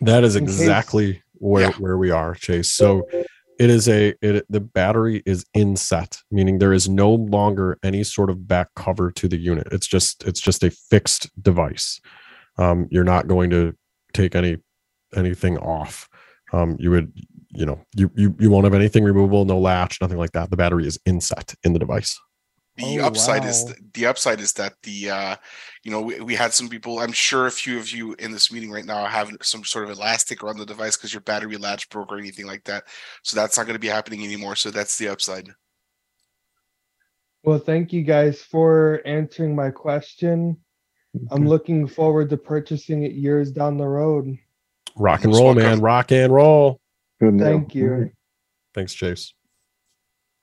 [0.00, 2.70] That is in case- exactly where where we are, Chase.
[2.70, 3.06] So
[3.58, 8.30] it is a it the battery is inset, meaning there is no longer any sort
[8.30, 9.68] of back cover to the unit.
[9.72, 12.00] It's just it's just a fixed device.
[12.58, 13.74] Um, you're not going to
[14.12, 14.58] take any
[15.14, 16.08] anything off.
[16.52, 17.12] Um, you would
[17.52, 20.50] you know you you you won't have anything removable, no latch, nothing like that.
[20.50, 22.18] The battery is inset in the device.
[22.76, 23.74] The Oh, upside is wow.
[23.92, 25.36] the upside is that the uh,
[25.84, 27.00] you know we, we had some people.
[27.00, 29.90] I'm sure a few of you in this meeting right now have some sort of
[29.90, 32.84] elastic around the device because your battery latch broke or anything like that.
[33.22, 34.56] So that's not going to be happening anymore.
[34.56, 35.48] So that's the upside.
[37.44, 40.56] Well, thank you guys for answering my question.
[41.30, 44.38] I'm looking forward to purchasing it years down the road.
[44.96, 45.80] Rock and roll, man.
[45.80, 46.80] Rock and roll.
[47.30, 48.10] Thank you.
[48.74, 49.32] Thanks, Chase.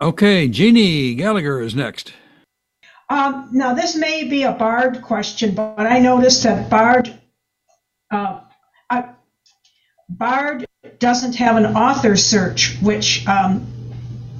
[0.01, 2.13] Okay, Jeannie Gallagher is next.
[3.09, 7.19] Um, now, this may be a Bard question, but I noticed that Bard,
[8.11, 8.41] uh,
[8.89, 9.09] I,
[10.07, 10.65] Bard
[10.99, 13.67] doesn't have an author search, which um,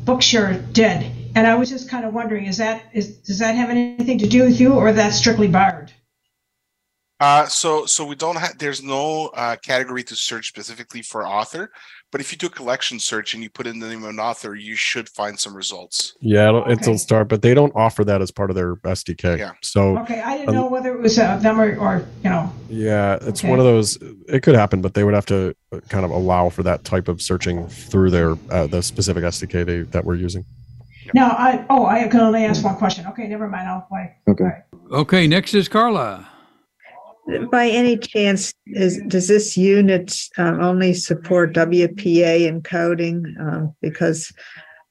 [0.05, 1.11] Bookshare did.
[1.35, 4.27] And I was just kind of wondering, is that is does that have anything to
[4.27, 5.91] do with you, or that's strictly Bard?
[7.19, 11.69] Uh, so so we don't have there's no uh, category to search specifically for author,
[12.11, 14.19] but if you do a collection search and you put in the name of an
[14.19, 16.15] author, you should find some results.
[16.21, 19.37] Yeah, it'll, it'll start, but they don't offer that as part of their SDK.
[19.37, 19.51] Yeah.
[19.61, 22.53] So Okay, I didn't um, know whether it was uh, them or, or you know.
[22.69, 23.49] Yeah, it's Okay.
[23.49, 23.97] one of those.
[24.29, 27.09] It could happen, but they would have to uh, kind of allow for that type
[27.09, 30.45] of searching through their uh, the specific SDK they, that we're using.
[31.13, 33.05] Now, I oh, I can only ask one question.
[33.07, 33.67] Okay, never mind.
[33.67, 34.15] I'll wait.
[34.29, 34.51] Okay.
[34.91, 36.29] Okay, next is Carla.
[37.51, 43.23] By any chance, is, does this unit um, only support WPA encoding?
[43.39, 44.31] Um, because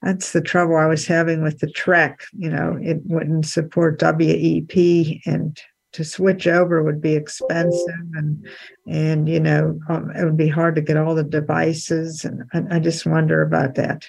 [0.03, 2.21] that's the trouble I was having with the Trek.
[2.37, 5.59] You know, it wouldn't support WEP, and
[5.93, 8.47] to switch over would be expensive, and
[8.87, 12.77] and you know, um, it would be hard to get all the devices, and I,
[12.77, 14.07] I just wonder about that.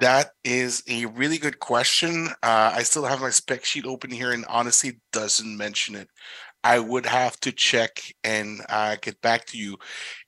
[0.00, 2.28] That is a really good question.
[2.42, 6.08] Uh, I still have my spec sheet open here, and honestly, doesn't mention it.
[6.64, 9.78] I would have to check and uh, get back to you.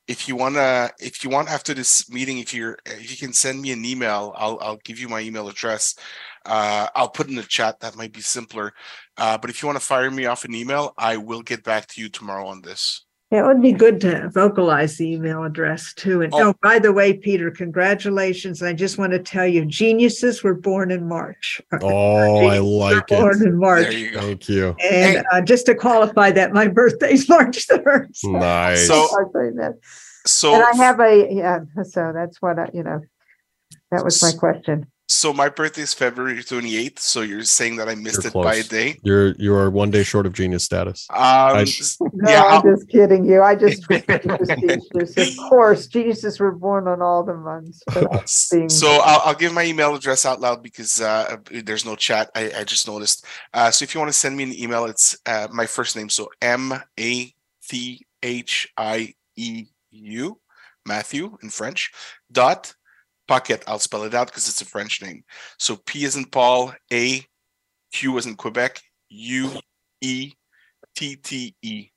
[0.08, 3.62] If you wanna, if you want after this meeting, if you're, if you can send
[3.62, 5.96] me an email, I'll I'll give you my email address.
[6.46, 7.80] Uh, I'll put in the chat.
[7.80, 8.74] That might be simpler.
[9.18, 11.88] Uh, but if you want to fire me off an email, I will get back
[11.88, 13.05] to you tomorrow on this.
[13.32, 16.22] It would be good to vocalize the email address too.
[16.22, 18.62] And oh, by the way, Peter, congratulations.
[18.62, 21.60] I just want to tell you, geniuses were born in March.
[21.82, 23.18] Oh, I like it.
[23.18, 23.86] Born in March.
[24.14, 24.76] Thank you.
[24.82, 28.14] And uh, just to qualify that, my birthday's March 3rd.
[28.14, 28.86] So Nice.
[28.86, 29.78] So- I'll say.
[30.24, 33.00] So and I have a, yeah, so that's what I, you know,
[33.92, 34.86] that was my question.
[35.08, 36.98] So my birthday is February 28th.
[36.98, 38.98] So you're saying that I missed You're it by a day?
[39.04, 41.06] You're you are one day short of genius status.
[41.10, 43.40] Um, I- s- No, yeah, I'm I'll- just kidding you.
[43.40, 47.82] I just, of course, geniuses were born on all the months.
[47.86, 51.84] but I'm being- So I'll, I'll give my email address out loud because uh, there's
[51.84, 52.30] no chat.
[52.34, 53.24] I, I just noticed.
[53.54, 56.08] Uh, so if you want to send me an email, it's uh, my first name.
[56.08, 57.32] So M A
[57.68, 60.40] T H I E U,
[60.84, 61.92] Matthew in French,
[62.32, 62.74] dot
[63.28, 63.64] Paquette.
[63.66, 65.24] I'll spell it out because it's a French name.
[65.58, 67.24] So P is in Paul, A,
[67.92, 68.80] Q is in Quebec,
[69.10, 69.50] U
[70.00, 70.32] E
[70.94, 71.88] T T E.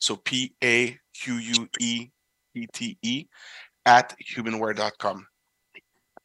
[0.00, 2.08] So P A Q U E
[2.54, 3.26] T T E
[3.86, 5.26] at humanware.com.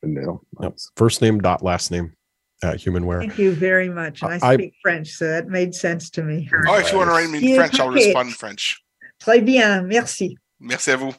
[0.04, 0.74] Yep.
[0.98, 2.14] First name dot last name
[2.62, 3.20] at humanware.
[3.20, 4.22] Thank you very much.
[4.22, 6.50] And I I- speak French, so that made sense to me.
[6.68, 8.06] Oh, if you want to write me in Yeah, French, I'll okay.
[8.06, 8.82] respond in French.
[9.22, 10.38] Très bien, merci.
[10.60, 11.16] Merci à vous.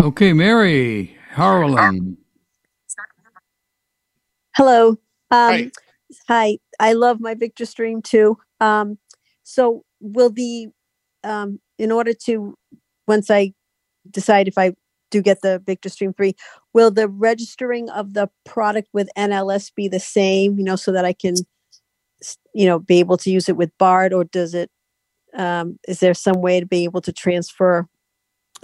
[0.00, 2.16] Okay, Mary Harlan.
[4.56, 4.98] Hello.
[5.30, 5.70] Um,
[6.26, 6.58] hi.
[6.80, 8.38] I love my Victor Stream too.
[8.60, 8.98] Um,
[9.44, 10.68] so will the,
[11.24, 12.54] um, in order to,
[13.06, 13.52] once I
[14.10, 14.72] decide if I
[15.10, 16.34] do get the Victor Stream 3,
[16.72, 21.04] will the registering of the product with NLS be the same, you know, so that
[21.04, 21.34] I can,
[22.52, 24.70] you know, be able to use it with BARD or does it,
[25.34, 27.97] um, is there some way to be able to transfer the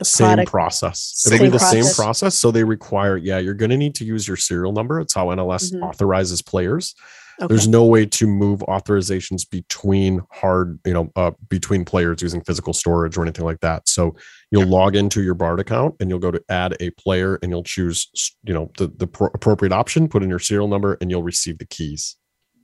[0.02, 1.12] Same process.
[1.16, 1.86] Same It'll be the process.
[1.96, 2.34] same process.
[2.36, 5.00] So they require, yeah, you're going to need to use your serial number.
[5.00, 5.82] It's how NLS Mhm.
[5.82, 6.94] authorizes players.
[7.40, 7.48] Okay.
[7.48, 12.72] There's no way to move authorizations between hard, you know, uh, between players using physical
[12.72, 13.88] storage or anything like that.
[13.88, 14.14] So
[14.52, 17.64] you'll log into your Bard account and you'll go to add a player and you'll
[17.64, 18.08] choose,
[18.44, 21.58] you know, the, the pro- appropriate option, put in your serial number and you'll receive
[21.58, 22.16] the keys.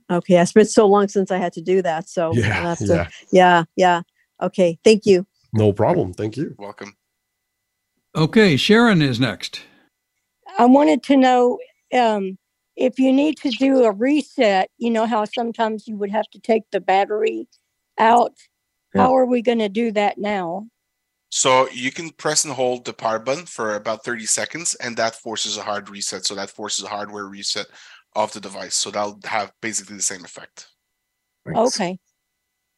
[0.09, 2.77] Okay, it's been so long since I had to do that, so Yeah, I'll have
[2.79, 3.07] to- yeah.
[3.31, 4.01] yeah, yeah.
[4.41, 5.25] Okay, thank you.
[5.53, 6.13] No problem.
[6.13, 6.55] Thank you.
[6.57, 6.93] Welcome.
[8.15, 9.61] Okay, Sharon is next.
[10.59, 11.59] I wanted to know
[11.93, 12.37] um,
[12.75, 14.69] if you need to do a reset.
[14.77, 17.47] You know how sometimes you would have to take the battery
[17.97, 18.33] out.
[18.93, 19.03] Yeah.
[19.03, 20.67] How are we going to do that now?
[21.29, 25.15] So you can press and hold the power button for about 30 seconds, and that
[25.15, 26.25] forces a hard reset.
[26.25, 27.67] So that forces a hardware reset
[28.17, 28.75] of the device.
[28.75, 30.67] So that'll have basically the same effect.
[31.47, 31.97] Okay.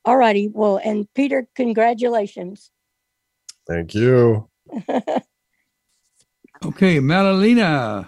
[0.06, 0.50] All righty.
[0.50, 2.70] Well, and Peter, congratulations.
[3.68, 4.50] Thank you.
[6.66, 8.08] Okay, Malalina.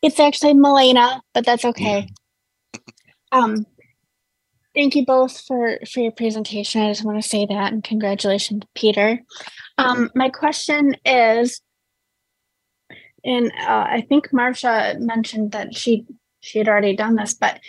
[0.00, 2.08] It's actually Milena, but that's okay.
[3.32, 3.66] Um,
[4.74, 6.80] thank you both for for your presentation.
[6.80, 9.20] I just want to say that and congratulations, Peter.
[9.76, 11.60] Um, my question is,
[13.24, 16.06] and uh, I think Marcia mentioned that she
[16.40, 17.60] she had already done this, but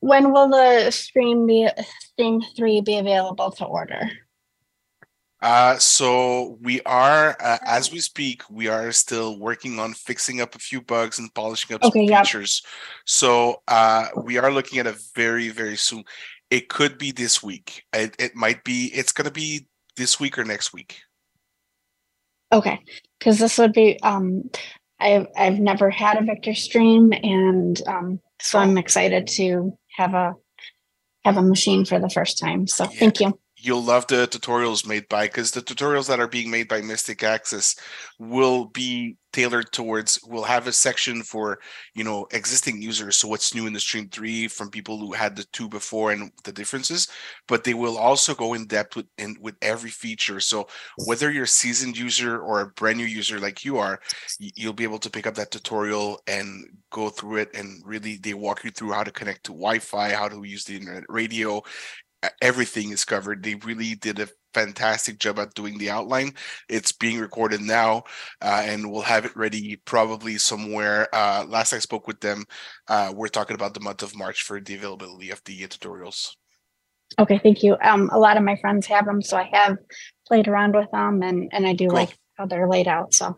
[0.00, 1.66] when will the stream be
[2.00, 4.10] stream three be available to order?
[5.44, 10.54] Uh, so we are, uh, as we speak, we are still working on fixing up
[10.54, 12.62] a few bugs and polishing up Okay, some features.
[13.04, 16.04] So uh, we are looking at a very, very soon.
[16.50, 17.84] It could be this week.
[17.92, 18.90] It, it might be.
[18.94, 19.66] It's going to be
[19.98, 21.02] this week or next week.
[22.50, 22.80] Okay,
[23.18, 24.48] because this would be um,
[24.98, 30.36] I've I've never had a Victor stream, and um, so I'm excited to have a
[31.22, 32.66] have a machine for the first time.
[32.66, 33.38] So thank you.
[33.64, 37.22] You'll love the tutorials made by because the tutorials that are being made by Mystic
[37.22, 37.74] Access
[38.18, 40.20] will be tailored towards.
[40.26, 41.58] We'll have a section for
[41.94, 43.16] you know existing users.
[43.16, 46.30] So what's new in the Stream Three from people who had the two before and
[46.44, 47.08] the differences.
[47.48, 50.40] But they will also go in depth with in with every feature.
[50.40, 50.68] So
[51.06, 53.98] whether you're a seasoned user or a brand new user like you are,
[54.38, 57.50] you'll be able to pick up that tutorial and go through it.
[57.54, 60.76] And really, they walk you through how to connect to Wi-Fi, how to use the
[60.76, 61.62] internet radio,
[62.40, 63.42] everything is covered.
[63.42, 66.32] They really did a fantastic job at doing the outline.
[66.68, 68.04] It's being recorded now,
[68.40, 71.08] uh, and we'll have it ready probably somewhere.
[71.12, 72.44] Uh, last I spoke with them,
[72.88, 76.30] uh, we're talking about the month of March for the availability of the tutorials.
[77.18, 77.76] Okay, thank you.
[77.82, 79.76] Um, a lot of my friends have them, so I have
[80.26, 83.14] played around with them, and and I do like how they're laid out.
[83.14, 83.36] So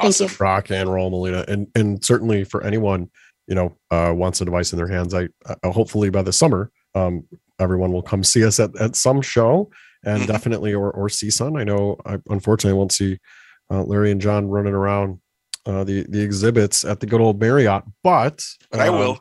[0.00, 0.28] thank you.
[0.40, 3.10] Rock and roll, Melina, and and certainly for anyone
[3.46, 6.70] you know uh, wants a device in their hands, I uh, hopefully by the summer,
[6.94, 7.24] um,
[7.62, 9.70] everyone will come see us at, at some show,
[10.04, 11.58] and definitely or or CSUN.
[11.58, 13.18] I know I unfortunately won't see
[13.70, 15.20] uh, Larry and John running around
[15.66, 19.18] uh, the the exhibits at the good old Marriott, but But I um, will.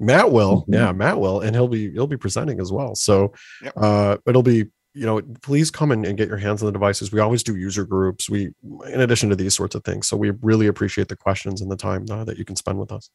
[0.00, 2.94] Matt will, yeah, Matt will, and he'll be he'll be presenting as well.
[2.94, 3.32] So
[3.62, 3.72] Yep.
[3.76, 7.10] uh, it'll be you know please come and, and get your hands on the devices.
[7.10, 8.30] We always do user groups.
[8.30, 8.52] We
[8.86, 10.06] in addition to these sorts of things.
[10.06, 12.92] So we really appreciate the questions and the time uh, that you can spend with
[12.92, 13.10] us.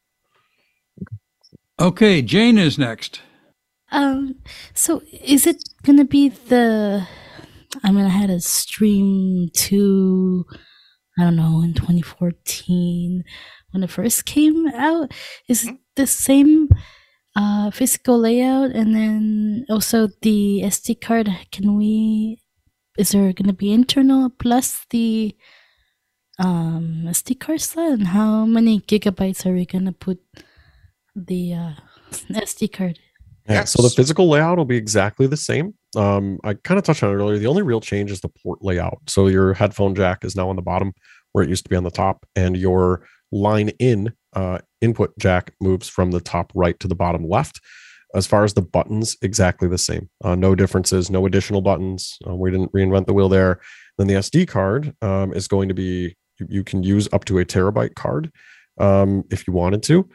[1.80, 3.20] Okay, Jane is next.
[3.94, 4.42] Um,
[4.74, 7.06] so is it gonna be the?
[7.84, 10.44] I mean, I had a stream two.
[11.16, 13.22] I don't know in 2014
[13.70, 15.12] when it first came out.
[15.48, 16.68] Is it the same
[17.36, 21.30] uh, physical layout, and then also the SD card?
[21.52, 22.40] Can we?
[22.98, 25.36] Is there gonna be internal plus the
[26.40, 27.92] um SD card slot?
[27.92, 30.18] And how many gigabytes are we gonna put
[31.14, 31.72] the uh,
[32.10, 32.98] SD card?
[33.48, 33.64] Yeah.
[33.64, 35.74] So the physical layout will be exactly the same.
[35.96, 37.38] Um, I kind of touched on it earlier.
[37.38, 38.98] The only real change is the port layout.
[39.06, 40.92] So your headphone jack is now on the bottom
[41.32, 45.52] where it used to be on the top, and your line in uh, input jack
[45.60, 47.60] moves from the top right to the bottom left.
[48.14, 50.08] As far as the buttons, exactly the same.
[50.22, 52.16] Uh, no differences, no additional buttons.
[52.26, 53.60] Uh, we didn't reinvent the wheel there.
[53.98, 57.38] Then the SD card um, is going to be you, you can use up to
[57.40, 58.30] a terabyte card
[58.78, 60.08] um, if you wanted to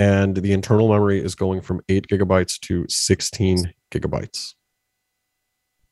[0.00, 4.54] and the internal memory is going from 8 gigabytes to 16 gigabytes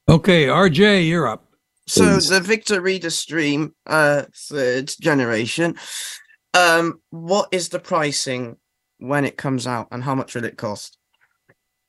[0.09, 1.45] Okay, RJ, you're up.
[1.87, 5.77] So the Victor Reader Stream, uh, third generation.
[6.55, 8.57] Um, what is the pricing
[8.99, 10.98] when it comes out, and how much will it cost?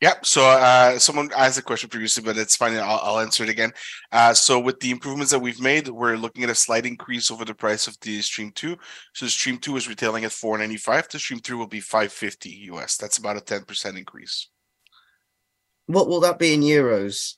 [0.01, 0.25] Yep.
[0.25, 2.75] So uh, someone asked a question previously, but it's fine.
[2.77, 3.73] I'll, I'll answer it again.
[4.13, 7.43] Uh, so with the improvements that we've made, we're looking at a slight increase over
[7.43, 8.77] the price of the Stream Two.
[9.13, 11.09] So the Stream Two is retailing at four ninety five.
[11.09, 12.95] The Stream Three will be five fifty US.
[12.95, 14.47] That's about a ten percent increase.
[15.87, 17.35] What will that be in euros?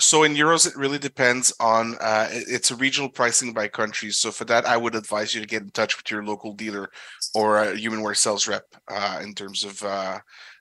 [0.00, 1.96] So in euros, it really depends on.
[2.00, 4.10] Uh, it's a regional pricing by country.
[4.12, 6.88] So for that, I would advise you to get in touch with your local dealer
[7.34, 10.18] or a Humanware sales rep uh, in terms of uh,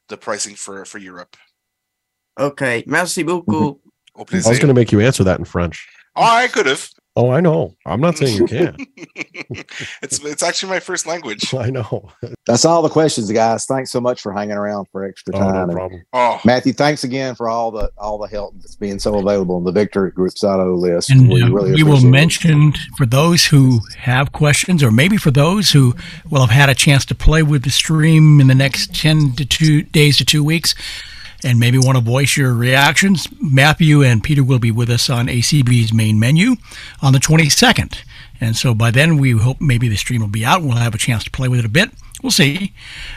[0.10, 1.38] the pricing for for Europe.
[2.40, 3.82] Okay, merci beaucoup.
[4.16, 6.90] Au i was going to make you answer that in french Oh, I could have.
[7.18, 8.76] Oh i know i'm not saying you can
[10.02, 11.54] it's it's actually my first language.
[11.54, 12.10] I know.
[12.46, 13.66] That's all the questions, guys.
[13.66, 15.70] Thanks so much for hanging around for extra Oh, no time.
[15.70, 16.04] Problem.
[16.14, 19.64] Oh, Matthew, thanks again for all the all the help that's being so available on
[19.64, 21.10] the Victor Group Sado list.
[21.10, 22.12] And we uh, really we will appreciate it.
[22.12, 25.96] mention for those who have questions, or maybe for those who
[26.30, 29.46] will have had a chance to play with the stream in the next 10 to
[29.46, 30.76] two days to two weeks,
[31.44, 35.28] and maybe want to voice your reactions, Matthew and Peter will be with us on
[35.28, 36.56] ACB's main menu
[37.02, 37.98] on the 22nd.
[38.40, 40.94] And so by then, we hope maybe the stream will be out and we'll have
[40.96, 41.90] a chance to play with it a bit.
[42.24, 42.74] We'll see.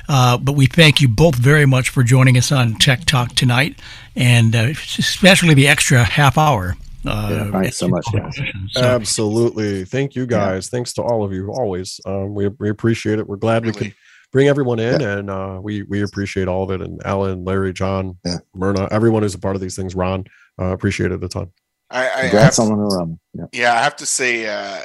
[0.09, 3.79] Uh, but we thank you both very much for joining us on Tech Talk tonight,
[4.15, 4.69] and uh,
[4.99, 6.77] especially the extra half hour.
[7.07, 8.39] Uh, Yeah, thanks so much, guys.
[8.73, 9.85] So- Absolutely.
[9.87, 10.69] Thank you guys.
[10.69, 11.99] Thanks to all of you always.
[12.05, 13.27] Um, we, we appreciate it.
[13.27, 13.95] We're glad we could
[14.33, 16.81] bring everyone in and uh, we, we appreciate all of it.
[16.87, 18.17] And Alan, Larry, John,
[18.55, 20.25] Myrna, everyone who's a part of these things, Ron,
[20.61, 21.51] uh, appreciate it a ton.
[21.93, 23.21] I, I Congrats have- on the run.
[23.35, 23.45] Yeah.
[23.53, 24.81] Yeah, I have to say, uh,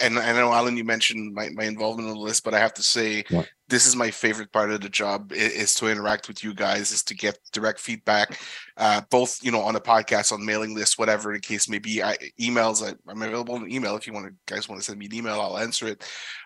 [0.00, 2.74] and I know Alan, you mentioned my, my involvement in the list, but I have
[2.74, 3.44] to say, Yeah.
[3.72, 6.92] This is my favorite part of the job i- is to interact with you guys,
[6.92, 8.38] is to get direct feedback,
[8.76, 12.02] uh, both you know on the podcast, on mailing lists, whatever the case may be.
[12.02, 14.98] I, emails, I, I'm available in email if you want to, guys want to send
[14.98, 16.04] me an email, I'll answer it.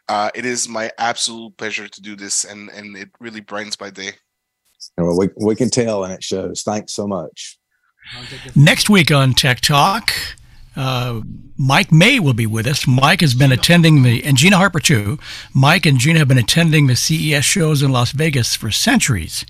[0.09, 3.90] Uh, it is my absolute pleasure to do this, and and it really brightens my
[3.90, 4.12] day.
[4.97, 6.62] Well, we, we can tell and it shows.
[6.62, 7.59] Thanks so much.
[8.55, 10.12] Next week on Tech Talk,
[10.77, 11.23] uh,
[11.57, 12.86] Mike May will be with us.
[12.86, 15.19] Mike has been attending the, and Gina Harper too.
[15.55, 19.47] Mike and Gina have been attending the CES shows in Las Vegas for centuries.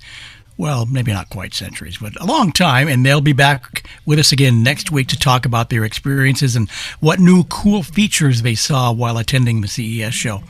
[0.58, 2.88] Well, maybe not quite centuries, but a long time.
[2.88, 6.70] And they'll be back with us again next week to talk about their experiences and
[7.00, 10.42] what new cool features they saw while attending the CES show.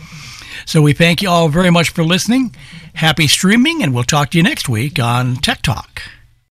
[0.65, 2.55] So we thank you all very much for listening.
[2.94, 6.03] Happy streaming, and we'll talk to you next week on Tech Talk.